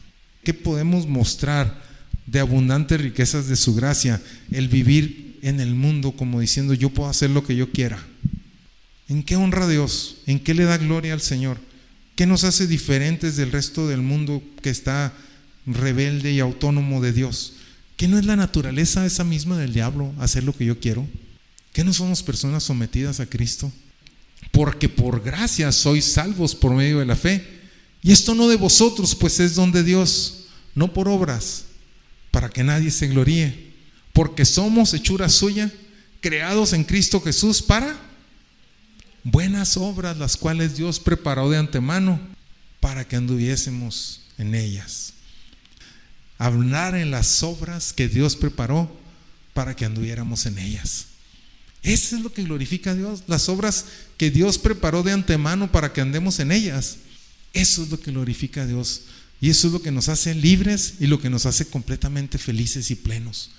¿Qué 0.45 0.55
podemos 0.55 1.07
mostrar 1.07 1.83
de 2.27 2.41
abundantes 2.41 3.01
riquezas 3.01 3.49
de 3.49 3.57
su 3.57 3.75
gracia? 3.75 4.23
El 4.51 4.69
vivir 4.69 5.39
en 5.43 5.61
el 5.61 5.75
mundo 5.75 6.13
como 6.13 6.41
diciendo 6.41 6.75
yo 6.75 6.91
puedo 6.91 7.11
hacer 7.11 7.31
lo 7.31 7.45
que 7.45 7.57
yo 7.57 7.71
quiera. 7.71 7.99
¿En 9.09 9.25
qué 9.25 9.37
honra 9.37 9.65
a 9.65 9.69
Dios? 9.69 10.19
¿En 10.27 10.39
qué 10.39 10.55
le 10.55 10.65
da 10.65 10.79
gloria 10.79 11.13
al 11.13 11.21
Señor? 11.21 11.59
¿Qué 12.15 12.27
nos 12.27 12.45
hace 12.45 12.67
diferentes 12.67 13.37
del 13.37 13.51
resto 13.51 13.89
del 13.89 14.03
mundo 14.03 14.43
que 14.63 14.71
está 14.71 15.13
rebelde 15.67 16.33
y 16.33 16.41
autónomo 16.41 17.01
de 17.01 17.13
Dios? 17.13 17.55
¿Qué 17.97 18.07
no 18.09 18.19
es 18.19 18.25
la 18.25 18.37
naturaleza 18.37 19.05
esa 19.05 19.25
misma 19.25 19.59
del 19.59 19.73
diablo, 19.73 20.15
hacer 20.19 20.45
lo 20.45 20.57
que 20.57 20.65
yo 20.65 20.79
quiero? 20.79 21.09
¿Qué 21.73 21.85
no 21.85 21.93
somos 21.93 22.23
personas 22.23 22.63
sometidas 22.65 23.21
a 23.21 23.27
Cristo? 23.27 23.73
porque 24.51 24.89
por 24.89 25.23
gracia 25.23 25.71
sois 25.73 26.05
salvos 26.05 26.55
por 26.55 26.75
medio 26.75 26.99
de 26.99 27.07
la 27.07 27.17
fe. 27.17 27.61
Y 28.03 28.13
esto 28.13 28.35
no 28.35 28.49
de 28.49 28.57
vosotros, 28.57 29.15
pues 29.15 29.41
es 29.41 29.55
don 29.55 29.73
de 29.73 29.85
Dios, 29.85 30.47
no 30.75 30.93
por 30.93 31.09
obras, 31.09 31.65
para 32.31 32.49
que 32.49 32.65
nadie 32.65 32.91
se 32.91 33.09
gloríe, 33.09 33.73
porque 34.13 34.45
somos 34.45 34.95
hechura 34.95 35.29
suya, 35.29 35.71
creados 36.21 36.73
en 36.73 36.85
Cristo 36.85 37.21
Jesús 37.21 37.63
para 37.63 38.01
buenas 39.23 39.77
obras, 39.77 40.17
las 40.17 40.37
cuales 40.37 40.77
Dios 40.77 40.99
preparó 40.99 41.51
de 41.51 41.59
antemano 41.59 42.19
para 42.81 43.07
que 43.07 43.17
anduviésemos 43.17 44.23
en 44.39 44.55
ellas. 44.55 45.13
Hablar 46.39 46.95
en 46.95 47.11
las 47.11 47.43
obras 47.43 47.93
que 47.93 48.09
Dios 48.09 48.35
preparó 48.35 48.91
para 49.53 49.77
que 49.77 49.85
anduviéramos 49.85 50.47
en 50.47 50.59
ellas. 50.59 51.10
Eso 51.83 52.17
es 52.17 52.23
lo 52.23 52.33
que 52.33 52.45
glorifica 52.45 52.91
a 52.91 52.95
Dios, 52.95 53.23
las 53.27 53.49
obras 53.49 53.87
que 54.17 54.31
Dios 54.31 54.59
preparó 54.59 55.03
de 55.03 55.13
antemano 55.13 55.73
para 55.73 55.93
que 55.93 56.01
andemos 56.01 56.39
en 56.39 56.53
ellas. 56.53 56.99
Eso 57.53 57.83
es 57.83 57.91
lo 57.91 57.99
que 57.99 58.11
glorifica 58.11 58.63
a 58.63 58.67
Dios. 58.67 59.03
Y 59.41 59.49
eso 59.49 59.69
es 59.69 59.73
lo 59.73 59.81
que 59.81 59.91
nos 59.91 60.09
hace 60.09 60.35
libres 60.35 60.95
y 61.01 61.07
lo 61.07 61.21
que 61.21 61.31
nos 61.31 61.47
hace 61.47 61.67
completamente 61.67 62.37
felices 62.37 62.91
y 62.91 62.97
plenos. 62.97 63.51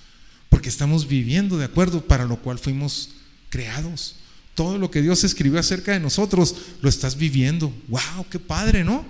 Porque 0.48 0.68
estamos 0.68 1.08
viviendo 1.08 1.58
de 1.58 1.64
acuerdo 1.64 2.06
para 2.06 2.24
lo 2.24 2.36
cual 2.40 2.58
fuimos 2.58 3.10
creados. 3.50 4.16
Todo 4.54 4.78
lo 4.78 4.90
que 4.90 5.02
Dios 5.02 5.24
escribió 5.24 5.58
acerca 5.58 5.92
de 5.92 6.00
nosotros 6.00 6.54
lo 6.80 6.88
estás 6.88 7.16
viviendo. 7.16 7.74
¡Wow! 7.88 8.26
¡Qué 8.30 8.38
padre, 8.38 8.84
¿no? 8.84 9.04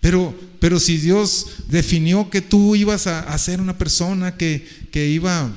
Pero, 0.00 0.38
pero 0.60 0.78
si 0.78 0.98
Dios 0.98 1.46
definió 1.68 2.30
que 2.30 2.40
tú 2.40 2.76
ibas 2.76 3.08
a, 3.08 3.36
ser 3.38 3.60
una 3.60 3.76
persona 3.76 4.36
que, 4.36 4.64
que 4.92 5.08
iba 5.08 5.50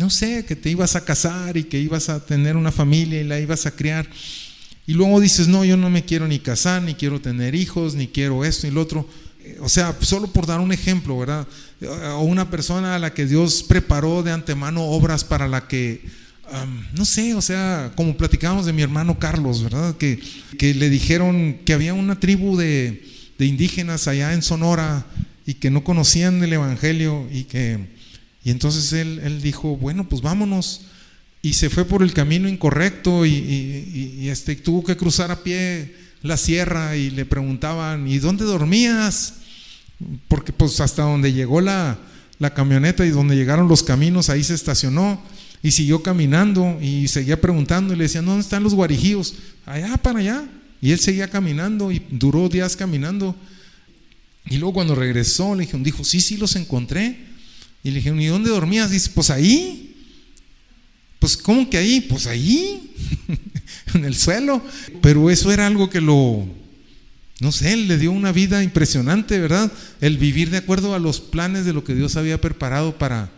no 0.00 0.08
sé, 0.08 0.46
que 0.46 0.56
te 0.56 0.70
ibas 0.70 0.96
a 0.96 1.04
casar 1.04 1.58
y 1.58 1.64
que 1.64 1.78
ibas 1.78 2.08
a 2.08 2.24
tener 2.24 2.56
una 2.56 2.72
familia 2.72 3.20
y 3.20 3.24
la 3.24 3.38
ibas 3.38 3.66
a 3.66 3.70
criar. 3.70 4.08
Y 4.86 4.94
luego 4.94 5.20
dices, 5.20 5.46
no, 5.46 5.62
yo 5.62 5.76
no 5.76 5.90
me 5.90 6.06
quiero 6.06 6.26
ni 6.26 6.38
casar, 6.38 6.80
ni 6.80 6.94
quiero 6.94 7.20
tener 7.20 7.54
hijos, 7.54 7.94
ni 7.94 8.08
quiero 8.08 8.42
esto 8.42 8.66
y 8.66 8.70
lo 8.70 8.80
otro. 8.80 9.06
o 9.60 9.68
sea, 9.68 9.94
solo 10.00 10.28
por 10.28 10.46
dar 10.46 10.58
un 10.60 10.72
ejemplo, 10.72 11.18
¿verdad? 11.18 11.46
O 12.16 12.22
una 12.22 12.50
persona 12.50 12.94
a 12.94 12.98
la 12.98 13.12
que 13.12 13.26
Dios 13.26 13.62
preparó 13.62 14.22
de 14.22 14.32
antemano 14.32 14.86
obras 14.86 15.22
para 15.22 15.46
la 15.46 15.68
que, 15.68 16.02
no 16.94 17.04
sé, 17.04 17.34
o 17.34 17.42
sea, 17.42 17.92
como 17.94 18.16
platicábamos 18.16 18.64
de 18.64 18.72
mi 18.72 18.80
hermano 18.80 19.18
Carlos, 19.18 19.62
¿verdad? 19.62 19.98
Que, 19.98 20.18
que 20.58 20.72
le 20.72 20.88
dijeron 20.88 21.58
que 21.66 21.74
había 21.74 21.92
una 21.92 22.18
tribu 22.18 22.56
de, 22.56 23.04
de 23.38 23.44
indígenas 23.44 24.08
allá 24.08 24.32
en 24.32 24.40
Sonora 24.40 25.04
y 25.44 25.54
que 25.54 25.70
no 25.70 25.84
conocían 25.84 26.42
el 26.42 26.54
Evangelio 26.54 27.28
y 27.30 27.44
que... 27.44 27.99
Y 28.44 28.50
entonces 28.50 28.92
él, 28.92 29.20
él 29.22 29.42
dijo, 29.42 29.76
bueno, 29.76 30.08
pues 30.08 30.22
vámonos. 30.22 30.82
Y 31.42 31.54
se 31.54 31.70
fue 31.70 31.84
por 31.84 32.02
el 32.02 32.12
camino 32.12 32.48
incorrecto 32.48 33.24
y, 33.24 34.28
este, 34.28 34.56
tuvo 34.56 34.84
que 34.84 34.96
cruzar 34.96 35.30
a 35.30 35.42
pie 35.42 35.94
la 36.22 36.36
sierra 36.36 36.96
y 36.96 37.10
le 37.10 37.24
preguntaban, 37.24 38.06
¿y 38.06 38.18
dónde 38.18 38.44
dormías? 38.44 39.34
Porque 40.28 40.52
pues 40.52 40.80
hasta 40.80 41.02
donde 41.02 41.32
llegó 41.32 41.62
la, 41.62 41.98
la 42.38 42.52
camioneta 42.52 43.06
y 43.06 43.10
donde 43.10 43.36
llegaron 43.36 43.68
los 43.68 43.82
caminos, 43.82 44.28
ahí 44.28 44.44
se 44.44 44.54
estacionó 44.54 45.22
y 45.62 45.70
siguió 45.70 46.02
caminando 46.02 46.78
y 46.80 47.08
seguía 47.08 47.40
preguntando 47.40 47.94
y 47.94 47.96
le 47.96 48.04
decían, 48.04 48.26
¿dónde 48.26 48.42
están 48.42 48.62
los 48.62 48.74
guarijíos? 48.74 49.34
Allá, 49.64 49.96
para 49.96 50.18
allá. 50.18 50.44
Y 50.82 50.92
él 50.92 50.98
seguía 50.98 51.28
caminando 51.28 51.90
y 51.90 52.02
duró 52.10 52.50
días 52.50 52.76
caminando. 52.76 53.34
Y 54.46 54.56
luego 54.58 54.74
cuando 54.74 54.94
regresó, 54.94 55.54
le 55.54 55.62
dijeron, 55.62 55.82
dijo, 55.82 56.04
sí, 56.04 56.20
sí, 56.20 56.36
los 56.36 56.56
encontré. 56.56 57.29
Y 57.82 57.90
le 57.90 57.96
dijeron, 57.96 58.20
¿y 58.20 58.26
dónde 58.26 58.50
dormías? 58.50 58.90
Dice, 58.90 59.10
pues 59.14 59.30
ahí. 59.30 59.96
Pues, 61.18 61.36
¿cómo 61.36 61.68
que 61.68 61.76
ahí? 61.76 62.00
Pues 62.00 62.26
ahí, 62.26 62.94
en 63.94 64.04
el 64.04 64.16
suelo. 64.16 64.62
Pero 65.02 65.30
eso 65.30 65.52
era 65.52 65.66
algo 65.66 65.90
que 65.90 66.00
lo, 66.00 66.48
no 67.40 67.52
sé, 67.52 67.76
le 67.76 67.98
dio 67.98 68.12
una 68.12 68.32
vida 68.32 68.62
impresionante, 68.62 69.38
¿verdad? 69.38 69.72
El 70.00 70.18
vivir 70.18 70.50
de 70.50 70.58
acuerdo 70.58 70.94
a 70.94 70.98
los 70.98 71.20
planes 71.20 71.64
de 71.64 71.72
lo 71.72 71.84
que 71.84 71.94
Dios 71.94 72.16
había 72.16 72.40
preparado 72.40 72.98
para, 72.98 73.30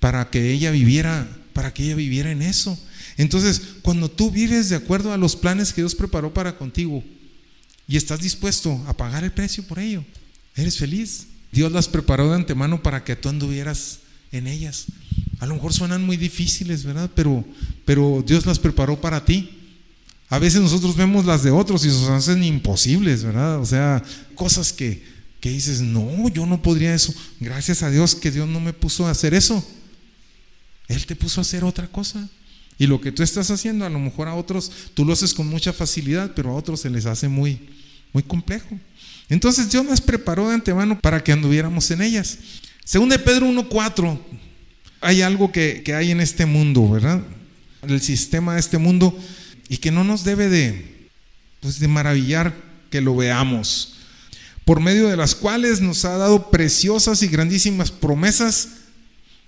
para 0.00 0.30
que 0.30 0.52
ella 0.52 0.70
viviera, 0.70 1.28
para 1.52 1.72
que 1.74 1.84
ella 1.84 1.94
viviera 1.94 2.30
en 2.30 2.40
eso. 2.40 2.78
Entonces, 3.18 3.60
cuando 3.82 4.10
tú 4.10 4.30
vives 4.30 4.70
de 4.70 4.76
acuerdo 4.76 5.12
a 5.12 5.18
los 5.18 5.36
planes 5.36 5.72
que 5.72 5.82
Dios 5.82 5.94
preparó 5.94 6.32
para 6.32 6.56
contigo 6.56 7.04
y 7.86 7.98
estás 7.98 8.20
dispuesto 8.20 8.82
a 8.86 8.96
pagar 8.96 9.22
el 9.22 9.32
precio 9.32 9.62
por 9.64 9.78
ello, 9.78 10.02
eres 10.56 10.78
feliz. 10.78 11.26
Dios 11.52 11.70
las 11.70 11.86
preparó 11.86 12.30
de 12.30 12.36
antemano 12.36 12.82
para 12.82 13.04
que 13.04 13.14
tú 13.14 13.28
anduvieras 13.28 14.00
en 14.32 14.46
ellas. 14.46 14.86
A 15.38 15.46
lo 15.46 15.54
mejor 15.54 15.72
suenan 15.72 16.04
muy 16.04 16.16
difíciles, 16.16 16.84
¿verdad? 16.84 17.10
Pero, 17.14 17.44
pero 17.84 18.24
Dios 18.26 18.46
las 18.46 18.58
preparó 18.58 19.00
para 19.00 19.24
ti. 19.24 19.58
A 20.28 20.38
veces 20.38 20.62
nosotros 20.62 20.96
vemos 20.96 21.26
las 21.26 21.42
de 21.42 21.50
otros 21.50 21.84
y 21.84 21.88
nos 21.88 22.08
hacen 22.08 22.42
imposibles, 22.42 23.22
¿verdad? 23.22 23.60
O 23.60 23.66
sea, 23.66 24.02
cosas 24.34 24.72
que, 24.72 25.04
que 25.40 25.50
dices, 25.50 25.82
no, 25.82 26.28
yo 26.28 26.46
no 26.46 26.62
podría 26.62 26.94
eso. 26.94 27.12
Gracias 27.38 27.82
a 27.82 27.90
Dios 27.90 28.14
que 28.14 28.30
Dios 28.30 28.48
no 28.48 28.58
me 28.58 28.72
puso 28.72 29.06
a 29.06 29.10
hacer 29.10 29.34
eso. 29.34 29.62
Él 30.88 31.04
te 31.04 31.16
puso 31.16 31.40
a 31.40 31.42
hacer 31.42 31.64
otra 31.64 31.86
cosa. 31.86 32.30
Y 32.78 32.86
lo 32.86 33.00
que 33.00 33.12
tú 33.12 33.22
estás 33.22 33.50
haciendo, 33.50 33.84
a 33.84 33.90
lo 33.90 33.98
mejor 33.98 34.28
a 34.28 34.34
otros, 34.34 34.72
tú 34.94 35.04
lo 35.04 35.12
haces 35.12 35.34
con 35.34 35.48
mucha 35.48 35.72
facilidad, 35.72 36.32
pero 36.34 36.50
a 36.50 36.54
otros 36.54 36.80
se 36.80 36.88
les 36.90 37.04
hace 37.04 37.28
muy, 37.28 37.68
muy 38.12 38.22
complejo. 38.22 38.78
Entonces 39.32 39.70
Dios 39.70 39.86
las 39.86 40.02
preparó 40.02 40.48
de 40.48 40.54
antemano 40.56 41.00
para 41.00 41.24
que 41.24 41.32
anduviéramos 41.32 41.90
en 41.90 42.02
ellas. 42.02 42.36
Según 42.84 43.08
de 43.08 43.18
Pedro 43.18 43.46
1.4, 43.46 44.18
hay 45.00 45.22
algo 45.22 45.50
que, 45.50 45.82
hay 45.96 46.10
en 46.10 46.20
este 46.20 46.44
mundo, 46.44 46.86
¿verdad? 46.90 47.22
El 47.80 48.02
sistema 48.02 48.52
de 48.52 48.60
este 48.60 48.76
mundo 48.76 49.18
y 49.70 49.78
que 49.78 49.90
no 49.90 50.04
nos 50.04 50.24
debe 50.24 50.50
de, 50.50 51.08
pues 51.60 51.80
de 51.80 51.88
maravillar 51.88 52.54
que 52.90 53.00
lo 53.00 53.16
veamos, 53.16 53.94
por 54.66 54.80
medio 54.80 55.08
de 55.08 55.16
las 55.16 55.34
cuales 55.34 55.80
nos 55.80 56.04
ha 56.04 56.18
dado 56.18 56.50
preciosas 56.50 57.22
y 57.22 57.28
grandísimas 57.28 57.90
promesas 57.90 58.68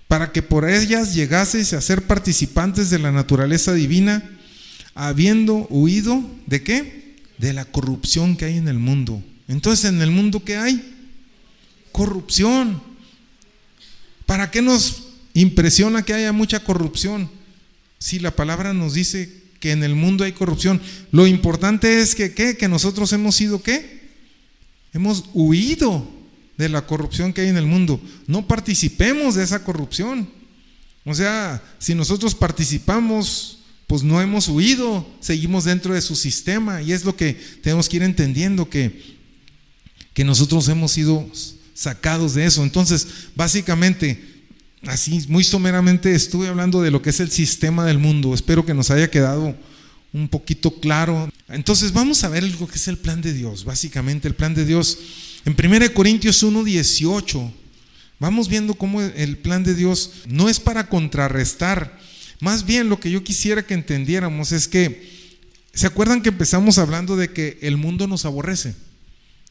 para 0.09 0.32
que 0.32 0.41
por 0.41 0.66
ellas 0.66 1.12
llegaseis 1.12 1.74
a 1.74 1.82
ser 1.82 2.07
participantes 2.07 2.89
de 2.89 3.01
la 3.01 3.12
naturaleza 3.12 3.74
divina, 3.74 4.30
habiendo 4.95 5.66
huido 5.68 6.24
de 6.47 6.62
qué? 6.62 7.16
De 7.37 7.53
la 7.53 7.66
corrupción 7.66 8.39
que 8.39 8.47
hay 8.47 8.57
en 8.57 8.68
el 8.68 8.78
mundo. 8.78 9.22
Entonces, 9.49 9.85
en 9.87 10.01
el 10.01 10.11
mundo 10.11 10.45
¿qué 10.45 10.57
hay? 10.57 10.95
Corrupción. 11.93 12.83
¿Para 14.27 14.51
qué 14.51 14.63
nos 14.63 15.05
Impresiona 15.35 16.05
que 16.05 16.15
haya 16.15 16.33
mucha 16.33 16.61
corrupción. 16.61 17.29
Si 17.99 18.21
la 18.21 18.37
palabra 18.37 18.73
nos 18.73 18.95
dice 18.95 19.43
que 19.59 19.73
en 19.73 19.83
el 19.83 19.97
mundo 19.97 20.23
hay 20.23 20.33
corrupción, 20.33 20.81
lo 21.11 21.27
importante 21.27 22.01
es 22.01 22.15
que. 22.15 22.33
Que 22.33 22.69
nosotros 22.69 23.13
hemos 23.13 23.35
sido 23.35 23.61
qué? 23.61 24.05
Hemos 24.93 25.25
huido 25.35 26.09
de 26.57 26.69
la 26.69 26.87
corrupción 26.87 27.33
que 27.33 27.41
hay 27.41 27.49
en 27.49 27.57
el 27.57 27.67
mundo. 27.67 28.01
No 28.29 28.47
participemos 28.47 29.35
de 29.35 29.43
esa 29.43 29.65
corrupción. 29.65 30.29
O 31.05 31.15
sea, 31.15 31.61
si 31.81 31.97
nosotros 31.97 32.33
participamos, 32.37 33.59
pues 33.89 34.05
no 34.05 34.23
hemos 34.23 34.49
huido, 34.49 35.05
seguimos 35.19 35.65
dentro 35.65 35.95
de 35.95 36.01
su 36.01 36.15
sistema. 36.15 36.81
Y 36.81 36.93
es 36.93 37.05
lo 37.05 37.17
que 37.17 37.35
tenemos 37.61 37.89
que 37.89 37.97
ir 37.97 38.05
entendiendo, 38.05 38.71
que, 38.71 39.14
que 40.15 40.25
nosotros 40.25 40.69
hemos 40.69 40.93
sido 40.93 41.29
sacados 41.75 42.35
de 42.35 42.47
eso. 42.47 42.62
Entonces, 42.62 43.07
básicamente, 43.35 44.25
así 44.87 45.27
muy 45.29 45.45
someramente 45.45 46.15
estuve 46.15 46.49
hablando 46.49 46.81
de 46.81 46.91
lo 46.91 47.03
que 47.03 47.11
es 47.11 47.21
el 47.21 47.31
sistema 47.31 47.85
del 47.85 47.99
mundo. 47.99 48.33
Espero 48.33 48.65
que 48.65 48.75
nos 48.75 48.91
haya 48.91 49.11
quedado 49.11 49.55
un 50.12 50.29
poquito 50.29 50.81
claro. 50.81 51.29
Entonces 51.49 51.93
vamos 51.93 52.23
a 52.25 52.29
ver 52.29 52.45
lo 52.45 52.67
que 52.69 52.77
es 52.77 52.89
el 52.89 52.97
plan 52.97 53.21
de 53.21 53.35
Dios. 53.35 53.65
Básicamente 53.65 54.29
el 54.29 54.35
plan 54.35 54.55
de 54.55 54.65
Dios 54.65 54.99
en 55.45 55.57
1 55.59 55.93
Corintios 55.93 56.43
1, 56.43 56.65
18. 56.65 57.53
Vamos 58.21 58.49
viendo 58.49 58.75
cómo 58.75 59.03
el 59.03 59.37
plan 59.39 59.65
de 59.65 59.75
Dios 59.75 60.12
no 60.27 60.49
es 60.49 60.61
para 60.61 60.89
contrarrestar. 60.89 61.99
Más 62.41 62.65
bien 62.65 62.89
lo 62.89 63.01
que 63.01 63.11
yo 63.11 63.25
quisiera 63.25 63.67
que 63.67 63.75
entendiéramos 63.75 64.53
es 64.53 64.69
que, 64.69 65.11
¿se 65.75 65.89
acuerdan 65.89 66.23
que 66.23 66.29
empezamos 66.29 66.79
hablando 66.79 67.17
de 67.17 67.33
que 67.33 67.59
el 67.61 67.77
mundo 67.77 68.07
nos 68.07 68.25
aborrece? 68.25 68.77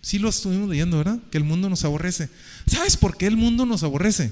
Sí 0.03 0.19
lo 0.19 0.29
estuvimos 0.29 0.69
leyendo, 0.69 0.97
¿verdad? 0.99 1.17
Que 1.31 1.39
el 1.39 1.43
mundo 1.43 1.67
nos 1.67 1.83
aborrece. 1.83 2.29
¿Sabes 2.67 2.95
por 2.95 3.17
qué 3.17 3.25
el 3.25 3.37
mundo 3.37 3.65
nos 3.65 3.81
aborrece? 3.81 4.31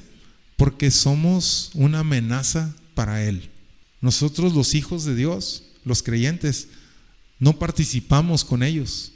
porque 0.62 0.92
somos 0.92 1.72
una 1.74 2.02
amenaza 2.02 2.72
para 2.94 3.24
Él. 3.24 3.50
Nosotros 4.00 4.54
los 4.54 4.76
hijos 4.76 5.06
de 5.06 5.16
Dios, 5.16 5.64
los 5.86 6.04
creyentes, 6.04 6.68
no 7.40 7.58
participamos 7.58 8.46
con 8.46 8.62
ellos. 8.62 9.12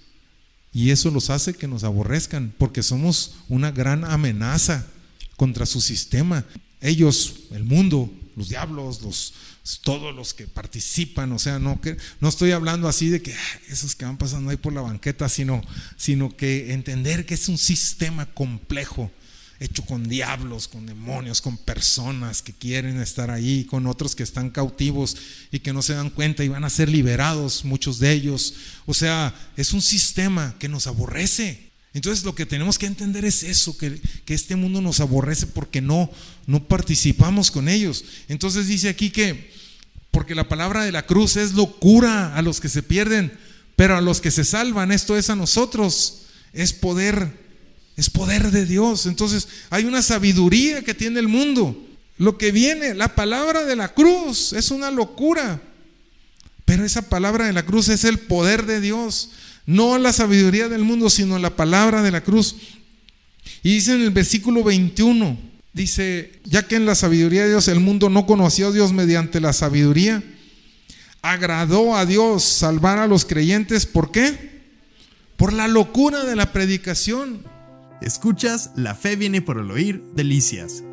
Y 0.74 0.90
eso 0.90 1.12
los 1.12 1.30
hace 1.30 1.54
que 1.54 1.68
nos 1.68 1.84
aborrezcan, 1.84 2.52
porque 2.58 2.82
somos 2.82 3.36
una 3.48 3.70
gran 3.70 4.06
amenaza 4.06 4.88
contra 5.38 5.68
su 5.68 5.82
sistema. 5.82 6.46
Ellos, 6.82 7.42
el 7.52 7.64
mundo, 7.64 8.12
los 8.36 8.50
diablos, 8.50 9.04
los, 9.04 9.36
todos 9.82 10.16
los 10.16 10.34
que 10.36 10.46
participan, 10.46 11.32
o 11.32 11.40
sea, 11.40 11.58
no, 11.58 11.82
que, 11.82 11.98
no 12.20 12.30
estoy 12.30 12.52
hablando 12.52 12.88
así 12.88 13.10
de 13.10 13.22
que 13.22 13.34
ah, 13.34 13.60
esos 13.70 13.96
que 13.96 14.06
van 14.06 14.18
pasando 14.18 14.52
ahí 14.52 14.58
por 14.58 14.74
la 14.74 14.82
banqueta, 14.82 15.28
sino, 15.28 15.62
sino 15.98 16.36
que 16.36 16.72
entender 16.72 17.26
que 17.26 17.34
es 17.34 17.50
un 17.50 17.58
sistema 17.58 18.28
complejo 18.28 19.12
hecho 19.60 19.84
con 19.84 20.08
diablos, 20.08 20.68
con 20.68 20.86
demonios, 20.86 21.42
con 21.42 21.58
personas 21.58 22.42
que 22.42 22.54
quieren 22.54 23.02
estar 23.02 23.32
ahí, 23.32 23.66
con 23.66 23.88
otros 23.88 24.16
que 24.16 24.24
están 24.24 24.52
cautivos 24.52 25.18
y 25.52 25.60
que 25.60 25.74
no 25.74 25.82
se 25.82 25.94
dan 25.94 26.10
cuenta 26.10 26.44
y 26.44 26.50
van 26.50 26.64
a 26.64 26.70
ser 26.70 26.90
liberados, 26.90 27.66
muchos 27.66 27.98
de 27.98 28.12
ellos. 28.12 28.54
O 28.86 28.94
sea, 28.94 29.34
es 29.56 29.74
un 29.74 29.82
sistema 29.82 30.56
que 30.60 30.70
nos 30.70 30.88
aborrece. 30.88 31.72
Entonces 31.94 32.26
lo 32.26 32.36
que 32.36 32.46
tenemos 32.46 32.78
que 32.78 32.88
entender 32.88 33.24
es 33.24 33.44
eso, 33.44 33.78
que, 33.78 34.00
que 34.26 34.34
este 34.34 34.58
mundo 34.58 34.82
nos 34.82 35.00
aborrece 35.00 35.48
porque 35.48 35.82
no, 35.82 36.12
no 36.46 36.68
participamos 36.68 37.50
con 37.50 37.70
ellos. 37.70 38.04
Entonces 38.28 38.68
dice 38.68 38.90
aquí 38.90 39.10
que, 39.10 39.55
porque 40.26 40.34
la 40.34 40.50
palabra 40.50 40.84
de 40.84 40.92
la 40.92 41.06
cruz 41.06 41.36
es 41.36 41.54
locura 41.54 42.36
a 42.36 42.42
los 42.42 42.60
que 42.60 42.68
se 42.68 42.82
pierden, 42.82 43.32
pero 43.76 43.96
a 43.96 44.02
los 44.02 44.22
que 44.22 44.32
se 44.32 44.44
salvan, 44.44 44.92
esto 44.92 45.16
es 45.16 45.30
a 45.30 45.36
nosotros, 45.36 46.24
es 46.52 46.74
poder 46.74 47.46
es 47.96 48.10
poder 48.10 48.50
de 48.50 48.66
Dios. 48.66 49.06
Entonces 49.06 49.48
hay 49.70 49.86
una 49.86 50.02
sabiduría 50.02 50.82
que 50.82 50.96
tiene 50.96 51.20
el 51.20 51.28
mundo. 51.28 51.80
Lo 52.18 52.40
que 52.40 52.52
viene, 52.52 52.96
la 52.96 53.14
palabra 53.14 53.66
de 53.66 53.76
la 53.76 53.94
cruz, 53.94 54.52
es 54.54 54.72
una 54.72 54.90
locura. 54.90 55.62
Pero 56.66 56.84
esa 56.84 57.08
palabra 57.08 57.46
de 57.46 57.54
la 57.54 57.64
cruz 57.64 57.90
es 57.90 58.04
el 58.04 58.18
poder 58.18 58.66
de 58.66 58.82
Dios. 58.82 59.30
No 59.68 60.00
la 60.00 60.12
sabiduría 60.12 60.70
del 60.70 60.82
mundo, 60.82 61.12
sino 61.12 61.38
la 61.38 61.56
palabra 61.56 62.02
de 62.02 62.10
la 62.10 62.22
cruz. 62.22 62.56
Y 63.62 63.76
dice 63.76 63.94
en 63.94 64.02
el 64.02 64.10
versículo 64.10 64.64
21, 64.64 65.38
dice, 65.76 66.40
ya 66.46 66.68
que 66.68 66.78
en 66.78 66.86
la 66.86 66.96
sabiduría 66.96 67.44
de 67.44 67.50
Dios 67.50 67.68
el 67.68 67.82
mundo 67.82 68.10
no 68.10 68.26
conoció 68.26 68.70
a 68.70 68.72
Dios 68.72 68.94
mediante 68.94 69.42
la 69.42 69.54
sabiduría, 69.54 70.24
agradó 71.22 71.96
a 71.96 72.06
Dios 72.06 72.44
salvar 72.44 72.98
a 72.98 73.08
los 73.08 73.26
creyentes. 73.26 73.86
¿Por 73.86 74.10
qué? 74.10 74.64
Por 75.36 75.54
la 75.54 75.68
locura 75.68 76.24
de 76.24 76.36
la 76.36 76.54
predicación. 76.54 77.44
Escuchas 78.02 78.72
La 78.76 78.96
Fe 78.96 79.16
viene 79.18 79.42
por 79.42 79.60
el 79.60 79.70
oír, 79.70 80.02
Delicias. 80.16 80.84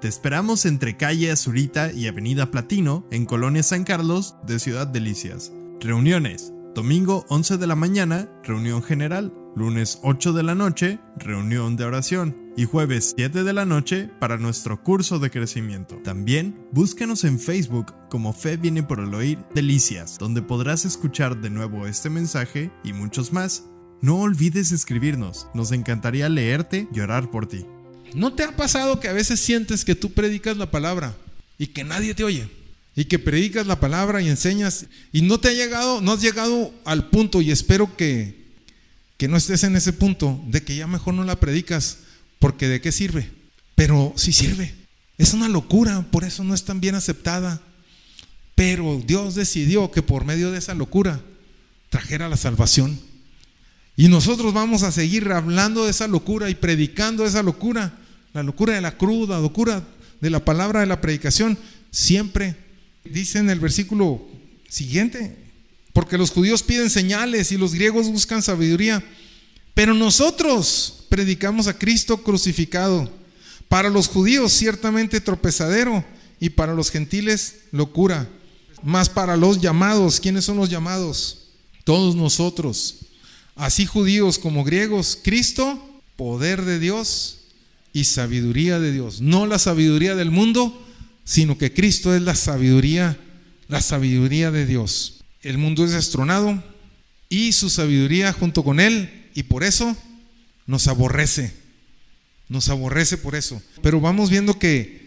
Te 0.00 0.08
esperamos 0.08 0.66
entre 0.66 0.96
calle 0.96 1.30
Azurita 1.30 1.92
y 1.92 2.08
Avenida 2.08 2.50
Platino, 2.50 3.06
en 3.10 3.26
Colonia 3.26 3.62
San 3.62 3.84
Carlos, 3.84 4.34
de 4.46 4.58
Ciudad 4.58 4.86
Delicias. 4.86 5.52
Reuniones. 5.80 6.52
Domingo 6.74 7.24
11 7.28 7.56
de 7.56 7.66
la 7.68 7.76
mañana, 7.76 8.28
reunión 8.42 8.82
general. 8.82 9.32
lunes 9.54 10.00
8 10.02 10.32
de 10.32 10.42
la 10.42 10.56
noche, 10.56 10.98
reunión 11.18 11.76
de 11.76 11.84
oración 11.84 12.43
y 12.56 12.66
jueves 12.66 13.14
7 13.16 13.42
de 13.42 13.52
la 13.52 13.64
noche 13.64 14.08
para 14.20 14.36
nuestro 14.36 14.82
curso 14.82 15.18
de 15.18 15.30
crecimiento. 15.30 15.96
También 16.04 16.66
búscanos 16.72 17.24
en 17.24 17.40
Facebook 17.40 17.94
como 18.08 18.32
Fe 18.32 18.56
viene 18.56 18.82
por 18.82 19.00
el 19.00 19.12
oír 19.14 19.38
Delicias, 19.54 20.18
donde 20.18 20.42
podrás 20.42 20.84
escuchar 20.84 21.40
de 21.40 21.50
nuevo 21.50 21.86
este 21.86 22.10
mensaje 22.10 22.70
y 22.84 22.92
muchos 22.92 23.32
más. 23.32 23.64
No 24.00 24.20
olvides 24.20 24.72
escribirnos, 24.72 25.48
nos 25.54 25.72
encantaría 25.72 26.28
leerte 26.28 26.88
y 26.92 27.00
orar 27.00 27.30
por 27.30 27.48
ti. 27.48 27.66
¿No 28.14 28.34
te 28.34 28.44
ha 28.44 28.54
pasado 28.54 29.00
que 29.00 29.08
a 29.08 29.12
veces 29.12 29.40
sientes 29.40 29.84
que 29.84 29.94
tú 29.94 30.12
predicas 30.12 30.56
la 30.56 30.70
palabra 30.70 31.16
y 31.58 31.68
que 31.68 31.84
nadie 31.84 32.14
te 32.14 32.24
oye? 32.24 32.48
Y 32.94 33.06
que 33.06 33.18
predicas 33.18 33.66
la 33.66 33.80
palabra 33.80 34.22
y 34.22 34.28
enseñas 34.28 34.86
y 35.12 35.22
no 35.22 35.40
te 35.40 35.48
ha 35.48 35.52
llegado, 35.52 36.00
no 36.00 36.12
has 36.12 36.20
llegado 36.20 36.72
al 36.84 37.08
punto 37.08 37.40
y 37.40 37.50
espero 37.50 37.96
que 37.96 38.44
que 39.16 39.28
no 39.28 39.36
estés 39.36 39.64
en 39.64 39.76
ese 39.76 39.92
punto 39.92 40.42
de 40.48 40.62
que 40.62 40.76
ya 40.76 40.86
mejor 40.86 41.14
no 41.14 41.24
la 41.24 41.38
predicas, 41.38 41.98
porque 42.44 42.68
de 42.68 42.82
qué 42.82 42.92
sirve. 42.92 43.30
Pero 43.74 44.12
sí 44.16 44.30
sirve. 44.30 44.74
Es 45.16 45.32
una 45.32 45.48
locura, 45.48 46.04
por 46.10 46.24
eso 46.24 46.44
no 46.44 46.54
es 46.54 46.62
tan 46.62 46.78
bien 46.78 46.94
aceptada. 46.94 47.58
Pero 48.54 49.00
Dios 49.02 49.34
decidió 49.34 49.90
que 49.90 50.02
por 50.02 50.26
medio 50.26 50.52
de 50.52 50.58
esa 50.58 50.74
locura 50.74 51.22
trajera 51.88 52.28
la 52.28 52.36
salvación. 52.36 53.00
Y 53.96 54.08
nosotros 54.08 54.52
vamos 54.52 54.82
a 54.82 54.92
seguir 54.92 55.32
hablando 55.32 55.86
de 55.86 55.90
esa 55.90 56.06
locura 56.06 56.50
y 56.50 56.54
predicando 56.54 57.24
esa 57.24 57.42
locura, 57.42 57.94
la 58.34 58.42
locura 58.42 58.74
de 58.74 58.82
la 58.82 58.98
cruz, 58.98 59.26
la 59.26 59.40
locura 59.40 59.82
de 60.20 60.28
la 60.28 60.44
palabra 60.44 60.80
de 60.80 60.86
la 60.86 61.00
predicación, 61.00 61.56
siempre. 61.90 62.56
Dice 63.04 63.38
en 63.38 63.48
el 63.48 63.58
versículo 63.58 64.22
siguiente, 64.68 65.34
porque 65.94 66.18
los 66.18 66.30
judíos 66.30 66.62
piden 66.62 66.90
señales 66.90 67.52
y 67.52 67.56
los 67.56 67.72
griegos 67.72 68.08
buscan 68.08 68.42
sabiduría. 68.42 69.02
Pero 69.72 69.94
nosotros 69.94 70.93
predicamos 71.14 71.68
a 71.68 71.78
Cristo 71.78 72.24
crucificado. 72.24 73.08
Para 73.68 73.88
los 73.88 74.08
judíos 74.08 74.52
ciertamente 74.52 75.20
tropezadero 75.20 76.04
y 76.40 76.50
para 76.50 76.74
los 76.74 76.90
gentiles 76.90 77.60
locura. 77.70 78.28
Más 78.82 79.08
para 79.08 79.36
los 79.36 79.60
llamados, 79.60 80.18
¿quiénes 80.18 80.44
son 80.44 80.56
los 80.56 80.70
llamados? 80.70 81.50
Todos 81.84 82.16
nosotros. 82.16 82.96
Así 83.54 83.86
judíos 83.86 84.40
como 84.40 84.64
griegos, 84.64 85.16
Cristo, 85.22 85.78
poder 86.16 86.64
de 86.64 86.80
Dios 86.80 87.42
y 87.92 88.04
sabiduría 88.04 88.80
de 88.80 88.90
Dios. 88.90 89.20
No 89.20 89.46
la 89.46 89.60
sabiduría 89.60 90.16
del 90.16 90.32
mundo, 90.32 90.84
sino 91.24 91.56
que 91.56 91.72
Cristo 91.72 92.12
es 92.12 92.22
la 92.22 92.34
sabiduría, 92.34 93.16
la 93.68 93.80
sabiduría 93.80 94.50
de 94.50 94.66
Dios 94.66 95.14
el 95.44 95.58
mundo 95.58 95.84
es 95.84 95.92
destronado 95.92 96.62
y 97.28 97.52
su 97.52 97.68
sabiduría 97.68 98.32
junto 98.32 98.64
con 98.64 98.80
él, 98.80 99.28
y 99.34 99.44
por 99.44 99.62
eso 99.62 99.96
nos 100.66 100.88
aborrece. 100.88 101.52
Nos 102.48 102.68
aborrece 102.68 103.16
por 103.16 103.34
eso. 103.34 103.60
Pero 103.82 104.00
vamos 104.00 104.30
viendo 104.30 104.58
que 104.58 105.04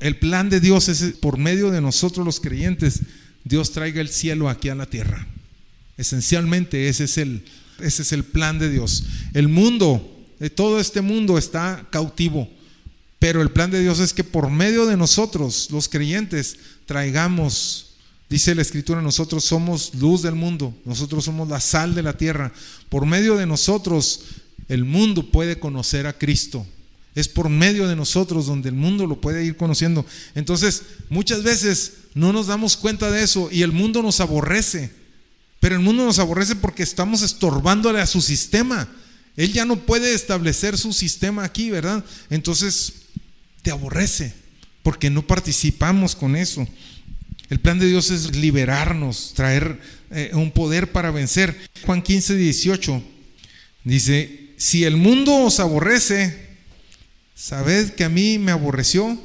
el 0.00 0.18
plan 0.18 0.50
de 0.50 0.60
Dios 0.60 0.88
es 0.88 1.14
por 1.20 1.38
medio 1.38 1.70
de 1.70 1.80
nosotros 1.80 2.26
los 2.26 2.40
creyentes, 2.40 3.00
Dios 3.44 3.72
traiga 3.72 4.00
el 4.00 4.08
cielo 4.08 4.48
aquí 4.48 4.68
a 4.68 4.74
la 4.74 4.86
tierra. 4.86 5.26
Esencialmente 5.96 6.88
ese 6.88 7.04
es 7.04 7.18
el, 7.18 7.44
ese 7.80 8.02
es 8.02 8.12
el 8.12 8.24
plan 8.24 8.58
de 8.58 8.70
Dios. 8.70 9.04
El 9.32 9.48
mundo, 9.48 10.26
eh, 10.40 10.50
todo 10.50 10.80
este 10.80 11.00
mundo 11.00 11.38
está 11.38 11.86
cautivo, 11.90 12.48
pero 13.18 13.40
el 13.40 13.50
plan 13.50 13.70
de 13.70 13.80
Dios 13.80 14.00
es 14.00 14.12
que 14.12 14.24
por 14.24 14.50
medio 14.50 14.86
de 14.86 14.96
nosotros, 14.96 15.68
los 15.70 15.88
creyentes, 15.88 16.58
traigamos 16.86 17.94
Dice 18.28 18.54
la 18.54 18.62
escritura, 18.62 19.02
nosotros 19.02 19.44
somos 19.44 19.94
luz 19.94 20.22
del 20.22 20.34
mundo, 20.34 20.74
nosotros 20.84 21.24
somos 21.24 21.48
la 21.48 21.60
sal 21.60 21.94
de 21.94 22.02
la 22.02 22.16
tierra. 22.16 22.52
Por 22.88 23.06
medio 23.06 23.36
de 23.36 23.46
nosotros 23.46 24.22
el 24.68 24.84
mundo 24.84 25.30
puede 25.30 25.58
conocer 25.58 26.06
a 26.06 26.12
Cristo. 26.12 26.66
Es 27.14 27.28
por 27.28 27.48
medio 27.48 27.86
de 27.86 27.96
nosotros 27.96 28.46
donde 28.46 28.68
el 28.68 28.74
mundo 28.74 29.06
lo 29.06 29.20
puede 29.20 29.44
ir 29.44 29.56
conociendo. 29.56 30.04
Entonces, 30.34 30.82
muchas 31.08 31.42
veces 31.42 31.92
no 32.14 32.32
nos 32.32 32.48
damos 32.48 32.76
cuenta 32.76 33.10
de 33.10 33.22
eso 33.22 33.48
y 33.52 33.62
el 33.62 33.72
mundo 33.72 34.02
nos 34.02 34.20
aborrece. 34.20 34.90
Pero 35.60 35.76
el 35.76 35.80
mundo 35.80 36.04
nos 36.04 36.18
aborrece 36.18 36.56
porque 36.56 36.82
estamos 36.82 37.22
estorbándole 37.22 38.00
a 38.00 38.06
su 38.06 38.20
sistema. 38.20 38.88
Él 39.36 39.52
ya 39.52 39.64
no 39.64 39.76
puede 39.76 40.14
establecer 40.14 40.76
su 40.76 40.92
sistema 40.92 41.44
aquí, 41.44 41.70
¿verdad? 41.70 42.04
Entonces, 42.30 42.92
te 43.62 43.70
aborrece 43.70 44.34
porque 44.82 45.08
no 45.08 45.26
participamos 45.26 46.14
con 46.14 46.36
eso. 46.36 46.66
El 47.48 47.60
plan 47.60 47.78
de 47.78 47.86
Dios 47.86 48.10
es 48.10 48.36
liberarnos, 48.36 49.32
traer 49.34 49.80
eh, 50.10 50.30
un 50.34 50.50
poder 50.50 50.92
para 50.92 51.10
vencer. 51.10 51.56
Juan 51.84 52.02
15, 52.02 52.36
18 52.36 53.02
dice, 53.84 54.43
si 54.64 54.84
el 54.84 54.96
mundo 54.96 55.44
os 55.44 55.60
aborrece, 55.60 56.34
sabed 57.34 57.90
que 57.90 58.04
a 58.04 58.08
mí 58.08 58.38
me 58.38 58.50
aborreció 58.50 59.20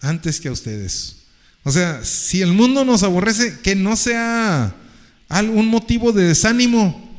antes 0.00 0.40
que 0.40 0.48
a 0.48 0.52
ustedes. 0.52 1.16
O 1.62 1.70
sea, 1.70 2.02
si 2.02 2.40
el 2.40 2.54
mundo 2.54 2.82
nos 2.82 3.02
aborrece, 3.02 3.58
que 3.62 3.74
no 3.74 3.96
sea 3.96 4.74
algún 5.28 5.68
motivo 5.68 6.10
de 6.12 6.28
desánimo, 6.28 7.18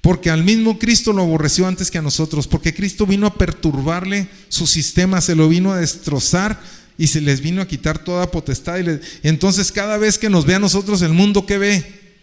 porque 0.00 0.30
al 0.30 0.44
mismo 0.44 0.78
Cristo 0.78 1.12
lo 1.12 1.20
aborreció 1.20 1.66
antes 1.66 1.90
que 1.90 1.98
a 1.98 2.02
nosotros, 2.02 2.48
porque 2.48 2.72
Cristo 2.72 3.04
vino 3.06 3.26
a 3.26 3.34
perturbarle 3.34 4.26
su 4.48 4.66
sistema, 4.66 5.20
se 5.20 5.34
lo 5.34 5.46
vino 5.46 5.74
a 5.74 5.80
destrozar 5.80 6.58
y 6.96 7.08
se 7.08 7.20
les 7.20 7.42
vino 7.42 7.60
a 7.60 7.68
quitar 7.68 8.02
toda 8.02 8.30
potestad. 8.30 8.78
Entonces 9.22 9.72
cada 9.72 9.98
vez 9.98 10.16
que 10.16 10.30
nos 10.30 10.46
ve 10.46 10.54
a 10.54 10.58
nosotros 10.58 11.02
el 11.02 11.12
mundo, 11.12 11.44
¿qué 11.44 11.58
ve? 11.58 12.14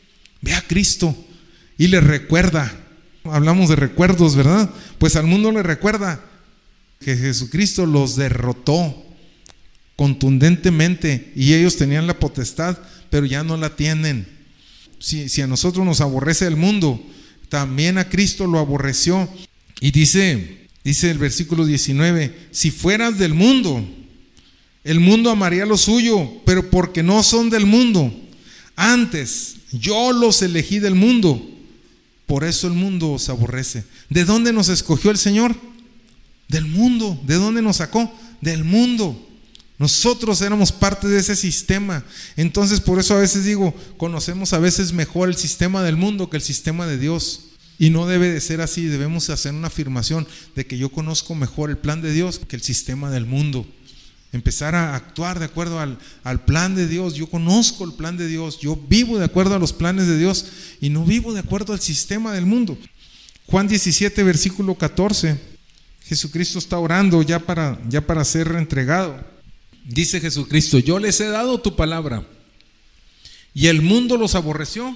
Ve 0.41 0.55
a 0.55 0.61
Cristo 0.65 1.15
y 1.77 1.85
le 1.85 2.01
recuerda. 2.01 2.81
Hablamos 3.25 3.69
de 3.69 3.75
recuerdos, 3.75 4.35
¿verdad? 4.35 4.69
Pues 4.99 5.15
al 5.15 5.25
mundo 5.25 5.51
le 5.51 5.63
recuerda 5.63 6.23
que 6.99 7.17
Jesucristo 7.17 7.85
los 7.85 8.15
derrotó 8.15 9.03
contundentemente 9.95 11.31
y 11.35 11.53
ellos 11.53 11.77
tenían 11.77 12.07
la 12.07 12.19
potestad, 12.19 12.77
pero 13.09 13.25
ya 13.25 13.43
no 13.43 13.57
la 13.57 13.75
tienen. 13.75 14.27
Si, 14.99 15.27
si 15.29 15.41
a 15.41 15.47
nosotros 15.47 15.85
nos 15.85 16.01
aborrece 16.01 16.45
el 16.45 16.55
mundo, 16.55 17.01
también 17.49 17.97
a 17.97 18.09
Cristo 18.09 18.45
lo 18.45 18.59
aborreció. 18.59 19.27
Y 19.81 19.91
dice, 19.91 20.67
dice 20.83 21.09
el 21.09 21.17
versículo 21.17 21.65
19, 21.65 22.49
si 22.51 22.69
fueras 22.69 23.17
del 23.17 23.33
mundo, 23.33 23.83
el 24.83 24.99
mundo 24.99 25.31
amaría 25.31 25.65
lo 25.65 25.77
suyo, 25.77 26.29
pero 26.45 26.69
porque 26.69 27.01
no 27.01 27.23
son 27.23 27.49
del 27.49 27.65
mundo. 27.65 28.13
Antes, 28.75 29.55
yo 29.71 30.11
los 30.11 30.43
elegí 30.43 30.79
del 30.79 30.93
mundo. 30.93 31.54
Por 32.25 32.43
eso 32.43 32.67
el 32.67 32.73
mundo 32.73 33.11
os 33.11 33.29
aborrece. 33.29 33.83
¿De 34.09 34.25
dónde 34.25 34.51
nos 34.51 34.69
escogió 34.69 35.11
el 35.11 35.17
Señor? 35.17 35.55
Del 36.47 36.65
mundo. 36.65 37.19
¿De 37.25 37.35
dónde 37.35 37.61
nos 37.61 37.77
sacó? 37.77 38.11
Del 38.41 38.63
mundo. 38.63 39.21
Nosotros 39.77 40.41
éramos 40.41 40.71
parte 40.71 41.07
de 41.07 41.19
ese 41.19 41.35
sistema. 41.35 42.03
Entonces 42.35 42.79
por 42.79 42.99
eso 42.99 43.15
a 43.15 43.19
veces 43.19 43.45
digo, 43.45 43.75
conocemos 43.97 44.53
a 44.53 44.59
veces 44.59 44.93
mejor 44.93 45.29
el 45.29 45.35
sistema 45.35 45.83
del 45.83 45.97
mundo 45.97 46.29
que 46.29 46.37
el 46.37 46.43
sistema 46.43 46.87
de 46.87 46.97
Dios. 46.97 47.41
Y 47.77 47.89
no 47.89 48.07
debe 48.07 48.31
de 48.31 48.41
ser 48.41 48.61
así. 48.61 48.85
Debemos 48.85 49.29
hacer 49.29 49.53
una 49.53 49.67
afirmación 49.67 50.27
de 50.55 50.65
que 50.65 50.77
yo 50.77 50.89
conozco 50.89 51.35
mejor 51.35 51.69
el 51.69 51.77
plan 51.77 52.01
de 52.01 52.11
Dios 52.11 52.39
que 52.39 52.55
el 52.55 52.61
sistema 52.61 53.11
del 53.11 53.25
mundo 53.25 53.67
empezar 54.35 54.75
a 54.75 54.95
actuar 54.95 55.39
de 55.39 55.45
acuerdo 55.45 55.79
al, 55.79 55.97
plan 56.45 56.75
de 56.75 56.87
Dios. 56.87 57.15
Yo 57.15 57.27
conozco 57.27 57.85
el 57.85 57.93
plan 57.93 58.17
de 58.17 58.27
Dios, 58.27 58.59
yo 58.59 58.75
vivo 58.75 59.17
de 59.17 59.25
acuerdo 59.25 59.55
a 59.55 59.59
los 59.59 59.73
planes 59.73 60.07
de 60.07 60.17
Dios 60.17 60.45
y 60.81 60.89
no 60.89 61.05
vivo 61.05 61.33
de 61.33 61.39
acuerdo 61.39 61.73
al 61.73 61.79
sistema 61.79 62.33
del 62.33 62.45
mundo. 62.45 62.77
Juan 63.47 63.67
17, 63.67 64.23
versículo 64.23 64.75
14. 64.75 65.39
Jesucristo 66.03 66.59
está 66.59 66.77
orando 66.77 67.21
ya 67.21 67.39
para, 67.39 67.79
ya 67.89 68.05
para 68.05 68.23
ser 68.23 68.47
entregado. 68.49 69.23
Dice 69.85 70.19
Jesucristo, 70.19 70.79
yo 70.79 70.99
les 70.99 71.19
he 71.21 71.27
dado 71.27 71.59
tu 71.59 71.75
palabra 71.75 72.27
y 73.53 73.67
el 73.67 73.81
mundo 73.81 74.17
los 74.17 74.35
aborreció 74.35 74.95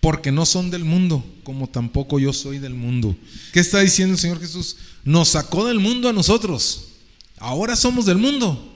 porque 0.00 0.32
no 0.32 0.44
son 0.44 0.70
del 0.70 0.84
mundo, 0.84 1.24
como 1.44 1.68
tampoco 1.68 2.18
yo 2.18 2.32
soy 2.32 2.58
del 2.58 2.74
mundo. 2.74 3.16
¿Qué 3.52 3.60
está 3.60 3.80
diciendo 3.80 4.14
el 4.14 4.20
Señor 4.20 4.40
Jesús? 4.40 4.76
Nos 5.04 5.28
sacó 5.28 5.66
del 5.66 5.78
mundo 5.78 6.08
a 6.08 6.12
nosotros 6.12 6.93
Ahora 7.44 7.76
somos 7.76 8.06
del 8.06 8.16
mundo. 8.16 8.70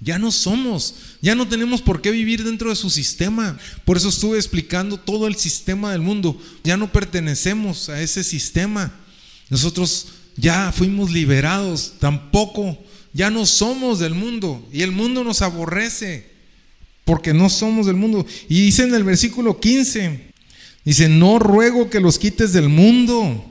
Ya 0.00 0.18
no 0.18 0.30
somos, 0.30 0.96
ya 1.22 1.34
no 1.34 1.48
tenemos 1.48 1.80
por 1.80 2.02
qué 2.02 2.10
vivir 2.10 2.44
dentro 2.44 2.68
de 2.68 2.76
su 2.76 2.90
sistema. 2.90 3.58
Por 3.84 3.96
eso 3.96 4.10
estuve 4.10 4.36
explicando 4.36 4.98
todo 4.98 5.26
el 5.26 5.36
sistema 5.36 5.92
del 5.92 6.02
mundo. 6.02 6.38
Ya 6.64 6.76
no 6.76 6.92
pertenecemos 6.92 7.88
a 7.88 8.02
ese 8.02 8.24
sistema. 8.24 8.92
Nosotros 9.48 10.08
ya 10.36 10.72
fuimos 10.72 11.12
liberados, 11.12 11.94
tampoco, 12.00 12.76
ya 13.14 13.30
no 13.30 13.46
somos 13.46 14.00
del 14.00 14.14
mundo. 14.14 14.68
Y 14.72 14.82
el 14.82 14.90
mundo 14.90 15.22
nos 15.22 15.40
aborrece 15.40 16.28
porque 17.04 17.32
no 17.32 17.48
somos 17.48 17.86
del 17.86 17.96
mundo. 17.96 18.26
Y 18.48 18.66
dice 18.66 18.82
en 18.82 18.94
el 18.94 19.04
versículo 19.04 19.60
15, 19.60 20.32
dice, 20.84 21.08
no 21.08 21.38
ruego 21.38 21.88
que 21.88 22.00
los 22.00 22.18
quites 22.18 22.52
del 22.52 22.68
mundo, 22.68 23.44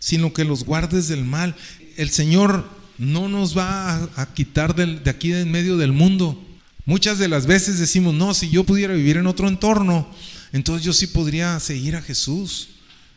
sino 0.00 0.34
que 0.34 0.44
los 0.44 0.64
guardes 0.64 1.06
del 1.06 1.24
mal. 1.24 1.54
El 1.96 2.10
Señor 2.10 2.79
no 3.00 3.30
nos 3.30 3.56
va 3.56 4.10
a, 4.14 4.34
quitar 4.34 4.74
de 4.74 5.08
aquí 5.08 5.32
en 5.32 5.50
medio 5.50 5.78
del 5.78 5.90
mundo. 5.90 6.38
Muchas 6.84 7.18
de 7.18 7.28
las 7.28 7.46
veces 7.46 7.78
decimos, 7.78 8.12
no, 8.12 8.34
si 8.34 8.50
yo 8.50 8.62
pudiera 8.64 8.92
vivir 8.92 9.16
en 9.16 9.26
otro 9.26 9.48
entorno, 9.48 10.06
entonces 10.52 10.84
yo 10.84 10.92
sí 10.92 11.06
podría 11.06 11.58
seguir 11.60 11.96
a 11.96 12.02
Jesús. 12.02 12.68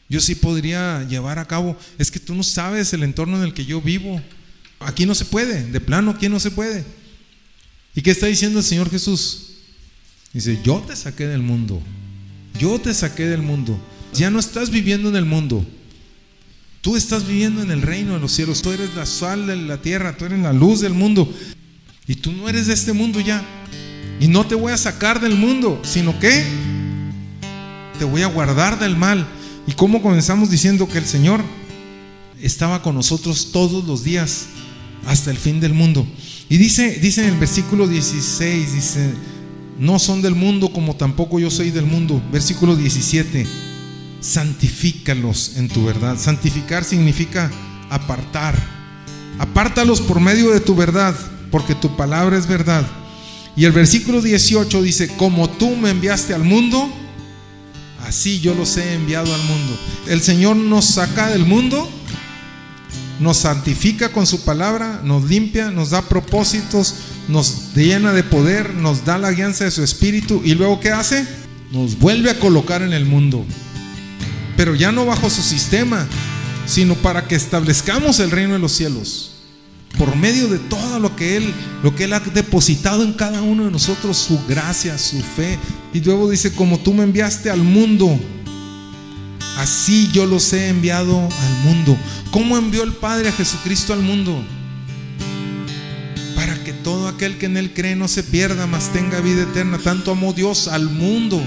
yo 0.08 0.22
sí 0.22 0.36
podría 0.36 1.04
llevar 1.10 1.38
a 1.38 1.46
cabo. 1.46 1.78
Es 1.98 2.12
que 2.12 2.20
tú 2.20 2.34
no 2.34 2.44
sabes 2.44 2.94
el 2.94 3.04
entorno 3.04 3.38
en 3.38 3.44
el 3.44 3.54
que 3.54 3.66
yo 3.66 3.82
vivo. 3.82 4.22
Aquí 4.80 5.06
no 5.06 5.16
se 5.16 5.26
puede, 5.26 5.64
de 5.70 5.82
plano 5.82 6.12
aquí 6.12 6.30
no 6.30 6.40
se 6.40 6.52
puede. 6.52 6.86
¿Y 7.94 8.02
qué 8.02 8.12
está 8.12 8.28
diciendo 8.28 8.60
el 8.60 8.66
Señor 8.66 8.90
Jesús? 8.90 9.56
Dice, 10.32 10.60
yo 10.64 10.80
te 10.88 10.96
saqué 10.96 11.28
del 11.28 11.42
mundo. 11.42 11.82
Yo 12.58 12.80
te 12.80 12.94
saqué 12.94 13.26
del 13.26 13.42
mundo. 13.42 13.78
Ya 14.14 14.30
no 14.30 14.40
estás 14.40 14.70
viviendo 14.70 15.10
en 15.10 15.18
el 15.18 15.26
mundo. 15.26 15.66
Tú 16.84 16.98
estás 16.98 17.26
viviendo 17.26 17.62
en 17.62 17.72
el 17.72 17.82
reino 17.82 18.16
de 18.16 18.20
los 18.20 18.34
cielos. 18.34 18.62
Tú 18.62 18.74
eres 18.74 18.94
la 18.94 19.06
sal 19.06 19.48
de 19.48 19.56
la 19.56 19.82
tierra. 19.82 20.18
Tú 20.18 20.26
eres 20.26 20.40
la 20.40 20.52
luz 20.52 20.82
del 20.82 20.94
mundo. 20.94 21.34
Y 22.08 22.16
tú 22.16 22.34
no 22.34 22.50
eres 22.50 22.68
de 22.68 22.74
este 22.74 22.92
mundo 22.92 23.22
ya. 23.22 23.42
Y 24.20 24.28
no 24.28 24.46
te 24.46 24.54
voy 24.54 24.74
a 24.74 24.78
sacar 24.78 25.22
del 25.22 25.38
mundo, 25.38 25.80
sino 25.86 26.20
que 26.20 26.46
te 27.98 28.04
voy 28.04 28.24
a 28.24 28.28
guardar 28.28 28.80
del 28.80 28.98
mal. 28.98 29.26
¿Y 29.66 29.72
cómo 29.72 30.02
comenzamos 30.02 30.50
diciendo 30.50 30.90
que 30.90 30.98
el 30.98 31.06
Señor 31.06 31.40
estaba 32.42 32.82
con 32.82 32.96
nosotros 32.96 33.54
todos 33.54 33.86
los 33.86 34.04
días 34.04 34.48
hasta 35.06 35.32
el 35.32 35.38
fin 35.38 35.62
del 35.62 35.74
mundo? 35.74 36.06
Y 36.50 36.58
dice, 36.58 37.00
dice 37.00 37.24
en 37.26 37.36
el 37.36 37.40
versículo 37.40 37.88
16, 37.88 38.74
dice, 38.74 39.14
no 39.80 40.00
son 40.00 40.22
del 40.22 40.36
mundo 40.36 40.74
como 40.74 40.98
tampoco 40.98 41.40
yo 41.40 41.50
soy 41.50 41.72
del 41.72 41.86
mundo. 41.86 42.22
Versículo 42.30 42.76
17, 42.76 43.48
santifícalos 44.24 45.58
en 45.58 45.68
tu 45.68 45.86
verdad. 45.86 46.18
Santificar 46.18 46.84
significa 46.84 47.52
apartar. 47.90 48.56
Apártalos 49.38 50.02
por 50.02 50.20
medio 50.20 50.52
de 50.52 50.62
tu 50.62 50.76
verdad, 50.76 51.16
porque 51.52 51.76
tu 51.76 51.96
palabra 51.98 52.38
es 52.38 52.48
verdad. 52.48 52.86
Y 53.56 53.66
el 53.66 53.72
versículo 53.72 54.22
18 54.22 54.82
dice, 54.82 55.10
como 55.18 55.50
tú 55.50 55.76
me 55.76 55.90
enviaste 55.90 56.34
al 56.34 56.44
mundo, 56.44 56.90
así 58.02 58.40
yo 58.40 58.56
los 58.56 58.78
he 58.78 58.94
enviado 58.94 59.34
al 59.34 59.44
mundo. 59.44 59.78
El 60.08 60.22
Señor 60.22 60.56
nos 60.56 60.86
saca 60.86 61.28
del 61.28 61.46
mundo, 61.46 61.88
nos 63.20 63.38
santifica 63.38 64.10
con 64.10 64.26
su 64.26 64.44
palabra, 64.44 65.02
nos 65.04 65.26
limpia, 65.26 65.70
nos 65.70 65.92
da 65.92 66.02
propósitos, 66.02 66.96
nos 67.28 67.74
llena 67.76 68.14
de 68.14 68.24
poder, 68.24 68.74
nos 68.74 69.06
da 69.06 69.18
la 69.18 69.32
guianza 69.32 69.66
de 69.66 69.72
su 69.72 69.84
espíritu 69.84 70.42
y 70.44 70.56
luego 70.56 70.80
¿qué 70.80 70.92
hace? 70.92 71.28
Nos 71.72 72.00
vuelve 72.00 72.32
a 72.32 72.40
colocar 72.40 72.82
en 72.82 72.94
el 72.94 73.06
mundo. 73.06 73.46
Pero 74.64 74.76
ya 74.76 74.94
no 74.94 75.06
bajo 75.06 75.30
su 75.30 75.42
sistema, 75.42 76.08
sino 76.66 76.96
para 76.96 77.28
que 77.28 77.36
establezcamos 77.36 78.22
el 78.22 78.32
reino 78.32 78.54
de 78.54 78.60
los 78.60 78.72
cielos. 78.72 79.34
Por 79.98 80.16
medio 80.16 80.48
de 80.48 80.58
todo 80.58 81.00
lo 81.00 81.18
que 81.18 81.36
Él, 81.36 81.54
lo 81.84 81.94
que 81.94 82.06
Él 82.06 82.14
ha 82.14 82.22
depositado 82.22 83.04
en 83.04 83.12
cada 83.12 83.42
uno 83.42 83.66
de 83.66 83.72
nosotros, 83.72 84.16
su 84.16 84.40
gracia, 84.48 84.98
su 84.98 85.20
fe. 85.20 85.60
Y 85.94 86.00
luego 86.00 86.30
dice, 86.30 86.54
como 86.54 86.80
tú 86.80 86.94
me 86.94 87.04
enviaste 87.04 87.50
al 87.50 87.62
mundo, 87.62 88.18
así 89.58 90.10
yo 90.14 90.26
los 90.26 90.54
he 90.54 90.70
enviado 90.70 91.20
al 91.20 91.54
mundo. 91.66 91.98
¿Cómo 92.32 92.58
envió 92.58 92.84
el 92.84 92.94
Padre 92.94 93.28
a 93.28 93.34
Jesucristo 93.34 93.92
al 93.92 94.02
mundo? 94.02 94.46
Para 96.38 96.64
que 96.64 96.72
todo 96.72 97.10
aquel 97.10 97.38
que 97.38 97.48
en 97.48 97.58
Él 97.58 97.74
cree 97.74 97.98
no 97.98 98.08
se 98.08 98.24
pierda, 98.24 98.66
mas 98.66 98.94
tenga 98.94 99.20
vida 99.20 99.44
eterna. 99.44 99.78
Tanto 99.78 100.12
amó 100.12 100.32
Dios 100.32 100.70
al 100.70 100.90
mundo. 100.90 101.44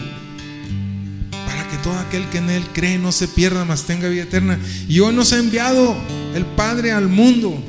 Todo 1.86 2.00
aquel 2.00 2.28
que 2.30 2.38
en 2.38 2.50
Él 2.50 2.64
cree 2.72 2.98
no 2.98 3.12
se 3.12 3.28
pierda, 3.28 3.64
mas 3.64 3.84
tenga 3.84 4.08
vida 4.08 4.24
eterna. 4.24 4.58
Y 4.88 4.98
hoy 4.98 5.14
nos 5.14 5.32
ha 5.32 5.38
enviado 5.38 5.96
el 6.34 6.44
Padre 6.44 6.90
al 6.90 7.06
mundo 7.06 7.62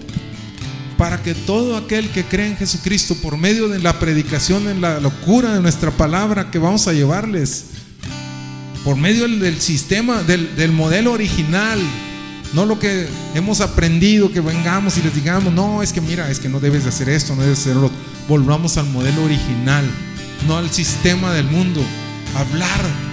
para 0.97 1.21
que 1.21 1.35
todo 1.35 1.77
aquel 1.77 2.09
que 2.09 2.23
cree 2.23 2.47
en 2.47 2.57
Jesucristo 2.57 3.13
por 3.21 3.37
medio 3.37 3.67
de 3.67 3.77
la 3.77 3.99
predicación 3.99 4.69
en 4.69 4.81
la 4.81 4.99
locura 4.99 5.53
de 5.53 5.61
nuestra 5.61 5.91
palabra 5.91 6.49
que 6.49 6.57
vamos 6.57 6.87
a 6.87 6.93
llevarles, 6.93 7.65
por 8.83 8.95
medio 8.95 9.27
del, 9.27 9.61
sistema, 9.61 10.23
del, 10.23 10.55
del, 10.55 10.71
modelo 10.71 11.11
original, 11.11 11.79
no 12.53 12.65
lo 12.65 12.79
que 12.79 13.07
hemos 13.35 13.61
aprendido, 13.61 14.31
que 14.31 14.41
vengamos 14.41 14.97
y 14.97 15.03
les 15.03 15.13
digamos, 15.13 15.53
no, 15.53 15.83
es 15.83 15.93
que 15.93 16.01
mira, 16.01 16.31
es 16.31 16.39
que 16.39 16.49
no 16.49 16.59
debes 16.59 16.85
de 16.85 16.89
hacer 16.89 17.07
esto, 17.07 17.35
no 17.35 17.43
debes 17.43 17.63
de 17.63 17.69
hacerlo, 17.69 17.91
volvamos 18.27 18.77
al 18.77 18.87
modelo 18.87 19.23
original, 19.23 19.85
no 20.47 20.57
al 20.57 20.71
sistema 20.71 21.31
del 21.35 21.45
mundo, 21.45 21.83
hablar. 22.35 23.06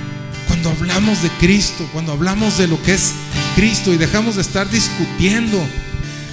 Cuando 0.46 0.70
hablamos 0.70 1.22
de 1.22 1.30
Cristo, 1.40 1.88
cuando 1.92 2.12
hablamos 2.12 2.58
de 2.58 2.68
lo 2.68 2.80
que 2.82 2.94
es 2.94 3.12
Cristo 3.54 3.92
y 3.92 3.96
dejamos 3.96 4.36
de 4.36 4.42
estar 4.42 4.68
discutiendo, 4.70 5.58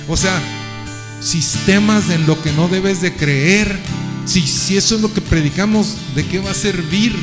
o 0.08 0.18
sea, 0.18 0.42
sistemas 1.22 2.10
en 2.10 2.26
lo 2.26 2.42
que 2.42 2.52
no 2.54 2.68
debes 2.68 3.02
de 3.02 3.14
creer. 3.14 3.78
Si, 4.26 4.42
si 4.42 4.78
eso 4.78 4.96
es 4.96 5.02
lo 5.02 5.14
que 5.14 5.22
predicamos, 5.22 5.96
¿de 6.16 6.26
qué 6.26 6.40
va 6.40 6.52
a 6.52 6.56
servir? 6.56 7.16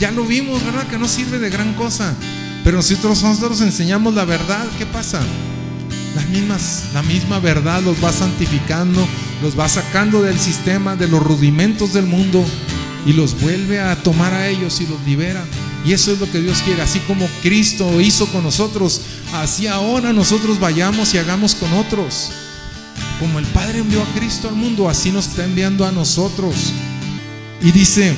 Ya 0.00 0.10
lo 0.10 0.24
vimos, 0.24 0.64
¿verdad? 0.64 0.86
Que 0.86 0.98
no 0.98 1.08
sirve 1.08 1.38
de 1.38 1.50
gran 1.50 1.74
cosa. 1.74 2.14
Pero 2.64 2.76
nosotros, 2.76 3.22
nosotros 3.22 3.60
enseñamos 3.60 4.14
la 4.14 4.24
verdad, 4.24 4.66
¿qué 4.78 4.86
pasa? 4.86 5.20
Las 6.14 6.28
mismas, 6.28 6.84
la 6.92 7.02
misma 7.02 7.38
verdad 7.38 7.82
los 7.82 8.02
va 8.02 8.12
santificando, 8.12 9.06
los 9.42 9.58
va 9.58 9.68
sacando 9.68 10.22
del 10.22 10.38
sistema, 10.38 10.96
de 10.96 11.08
los 11.08 11.22
rudimentos 11.22 11.92
del 11.92 12.06
mundo 12.06 12.44
y 13.08 13.14
los 13.14 13.40
vuelve 13.40 13.80
a 13.80 13.96
tomar 13.96 14.34
a 14.34 14.48
ellos 14.48 14.82
y 14.82 14.86
los 14.86 15.02
libera. 15.06 15.42
Y 15.82 15.94
eso 15.94 16.12
es 16.12 16.20
lo 16.20 16.30
que 16.30 16.42
Dios 16.42 16.60
quiere. 16.60 16.82
Así 16.82 16.98
como 17.00 17.26
Cristo 17.42 18.02
hizo 18.02 18.26
con 18.26 18.42
nosotros, 18.42 19.00
así 19.32 19.66
ahora 19.66 20.12
nosotros 20.12 20.60
vayamos 20.60 21.14
y 21.14 21.18
hagamos 21.18 21.54
con 21.54 21.72
otros. 21.72 22.30
Como 23.18 23.38
el 23.38 23.46
Padre 23.46 23.78
envió 23.78 24.02
a 24.02 24.14
Cristo 24.14 24.50
al 24.50 24.56
mundo, 24.56 24.90
así 24.90 25.10
nos 25.10 25.28
está 25.28 25.46
enviando 25.46 25.86
a 25.86 25.90
nosotros. 25.90 26.54
Y 27.62 27.72
dice 27.72 28.14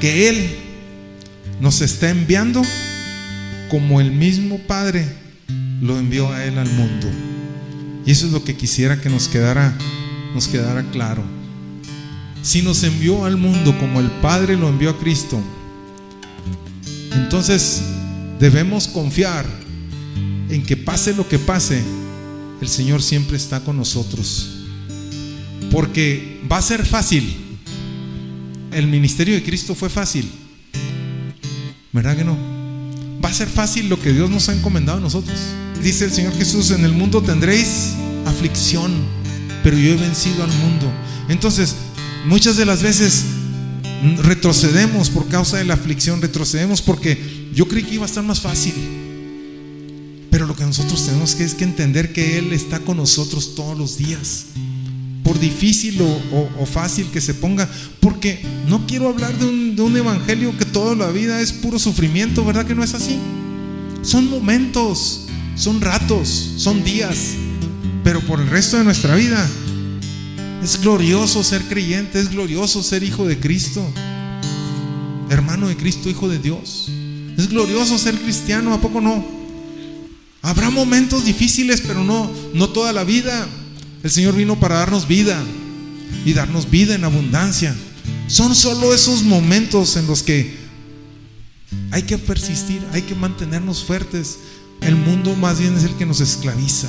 que 0.00 0.28
Él 0.28 0.56
nos 1.60 1.80
está 1.80 2.10
enviando 2.10 2.62
como 3.70 4.00
el 4.00 4.12
mismo 4.12 4.58
Padre 4.68 5.04
lo 5.80 5.98
envió 5.98 6.32
a 6.32 6.44
Él 6.44 6.58
al 6.58 6.70
mundo. 6.70 7.08
Y 8.06 8.12
eso 8.12 8.26
es 8.26 8.32
lo 8.32 8.44
que 8.44 8.56
quisiera 8.56 9.00
que 9.00 9.10
nos 9.10 9.26
quedara, 9.26 9.76
nos 10.32 10.46
quedara 10.46 10.84
claro. 10.92 11.39
Si 12.42 12.62
nos 12.62 12.82
envió 12.84 13.24
al 13.24 13.36
mundo 13.36 13.76
como 13.78 14.00
el 14.00 14.10
Padre 14.22 14.56
lo 14.56 14.68
envió 14.68 14.90
a 14.90 14.98
Cristo, 14.98 15.40
entonces 17.12 17.82
debemos 18.38 18.88
confiar 18.88 19.46
en 20.48 20.62
que 20.62 20.76
pase 20.76 21.14
lo 21.14 21.28
que 21.28 21.38
pase, 21.38 21.82
el 22.60 22.68
Señor 22.68 23.02
siempre 23.02 23.36
está 23.36 23.60
con 23.60 23.76
nosotros. 23.76 24.50
Porque 25.70 26.40
va 26.50 26.58
a 26.58 26.62
ser 26.62 26.84
fácil. 26.84 27.36
El 28.72 28.86
ministerio 28.86 29.34
de 29.34 29.42
Cristo 29.42 29.74
fue 29.74 29.88
fácil. 29.88 30.28
¿Verdad 31.92 32.16
que 32.16 32.24
no? 32.24 32.36
Va 33.22 33.28
a 33.28 33.34
ser 33.34 33.48
fácil 33.48 33.88
lo 33.88 34.00
que 34.00 34.12
Dios 34.12 34.30
nos 34.30 34.48
ha 34.48 34.54
encomendado 34.54 34.98
a 34.98 35.00
nosotros. 35.00 35.38
Dice 35.82 36.06
el 36.06 36.12
Señor 36.12 36.34
Jesús, 36.36 36.70
en 36.70 36.84
el 36.84 36.92
mundo 36.92 37.22
tendréis 37.22 37.94
aflicción, 38.26 38.92
pero 39.62 39.76
yo 39.76 39.92
he 39.92 39.96
vencido 39.96 40.42
al 40.42 40.52
mundo. 40.54 40.90
Entonces, 41.28 41.76
muchas 42.26 42.56
de 42.56 42.66
las 42.66 42.82
veces 42.82 43.24
retrocedemos 44.22 45.10
por 45.10 45.28
causa 45.28 45.58
de 45.58 45.64
la 45.64 45.74
aflicción, 45.74 46.22
retrocedemos 46.22 46.80
porque 46.82 47.50
yo 47.54 47.68
creí 47.68 47.84
que 47.84 47.94
iba 47.94 48.04
a 48.04 48.08
estar 48.08 48.24
más 48.24 48.40
fácil. 48.40 48.74
Pero 50.30 50.46
lo 50.46 50.54
que 50.54 50.64
nosotros 50.64 51.04
tenemos 51.04 51.34
que 51.34 51.44
es 51.44 51.54
que 51.54 51.64
entender 51.64 52.12
que 52.12 52.38
Él 52.38 52.52
está 52.52 52.78
con 52.80 52.96
nosotros 52.96 53.54
todos 53.54 53.76
los 53.76 53.98
días. 53.98 54.46
Por 55.24 55.38
difícil 55.38 56.00
o, 56.00 56.66
fácil 56.66 57.06
que 57.12 57.20
se 57.20 57.34
ponga. 57.34 57.68
Porque 57.98 58.40
no 58.68 58.86
quiero 58.86 59.08
hablar 59.08 59.36
de 59.36 59.46
un, 59.46 59.76
de 59.76 59.82
un 59.82 59.96
evangelio 59.96 60.56
que 60.56 60.64
toda 60.64 60.94
la 60.94 61.10
vida 61.10 61.40
es 61.40 61.52
puro 61.52 61.78
sufrimiento, 61.78 62.44
¿verdad 62.44 62.64
que 62.64 62.74
no 62.74 62.84
es 62.84 62.94
así? 62.94 63.18
Son 64.02 64.30
momentos, 64.30 65.26
son 65.56 65.80
ratos, 65.80 66.52
son 66.56 66.84
días. 66.84 67.34
Pero 68.04 68.20
por 68.20 68.40
el 68.40 68.48
resto 68.48 68.78
de 68.78 68.84
nuestra 68.84 69.16
vida 69.16 69.46
es 70.62 70.80
glorioso 70.80 71.42
ser 71.42 71.62
creyente, 71.62 72.20
es 72.20 72.30
glorioso 72.30 72.82
ser 72.82 73.02
hijo 73.02 73.26
de 73.26 73.38
Cristo. 73.38 73.82
Hermano 75.30 75.68
de 75.68 75.76
Cristo, 75.76 76.10
hijo 76.10 76.28
de 76.28 76.38
Dios. 76.38 76.88
Es 77.38 77.48
glorioso 77.48 77.96
ser 77.98 78.16
cristiano, 78.16 78.74
¿a 78.74 78.80
poco 78.80 79.00
no? 79.00 79.24
Habrá 80.42 80.70
momentos 80.70 81.24
difíciles, 81.24 81.80
pero 81.80 82.02
no, 82.04 82.30
no 82.54 82.68
toda 82.70 82.92
la 82.92 83.04
vida. 83.04 83.46
El 84.02 84.10
Señor 84.10 84.34
vino 84.34 84.58
para 84.58 84.76
darnos 84.76 85.06
vida 85.06 85.42
y 86.24 86.32
darnos 86.32 86.70
vida 86.70 86.94
en 86.94 87.04
abundancia. 87.04 87.74
Son 88.26 88.54
solo 88.54 88.94
esos 88.94 89.22
momentos 89.22 89.96
en 89.96 90.06
los 90.06 90.22
que 90.22 90.56
hay 91.90 92.02
que 92.02 92.18
persistir, 92.18 92.82
hay 92.92 93.02
que 93.02 93.14
mantenernos 93.14 93.84
fuertes. 93.84 94.38
El 94.80 94.96
mundo 94.96 95.34
más 95.36 95.58
bien 95.58 95.76
es 95.76 95.84
el 95.84 95.94
que 95.94 96.06
nos 96.06 96.20
esclaviza. 96.20 96.88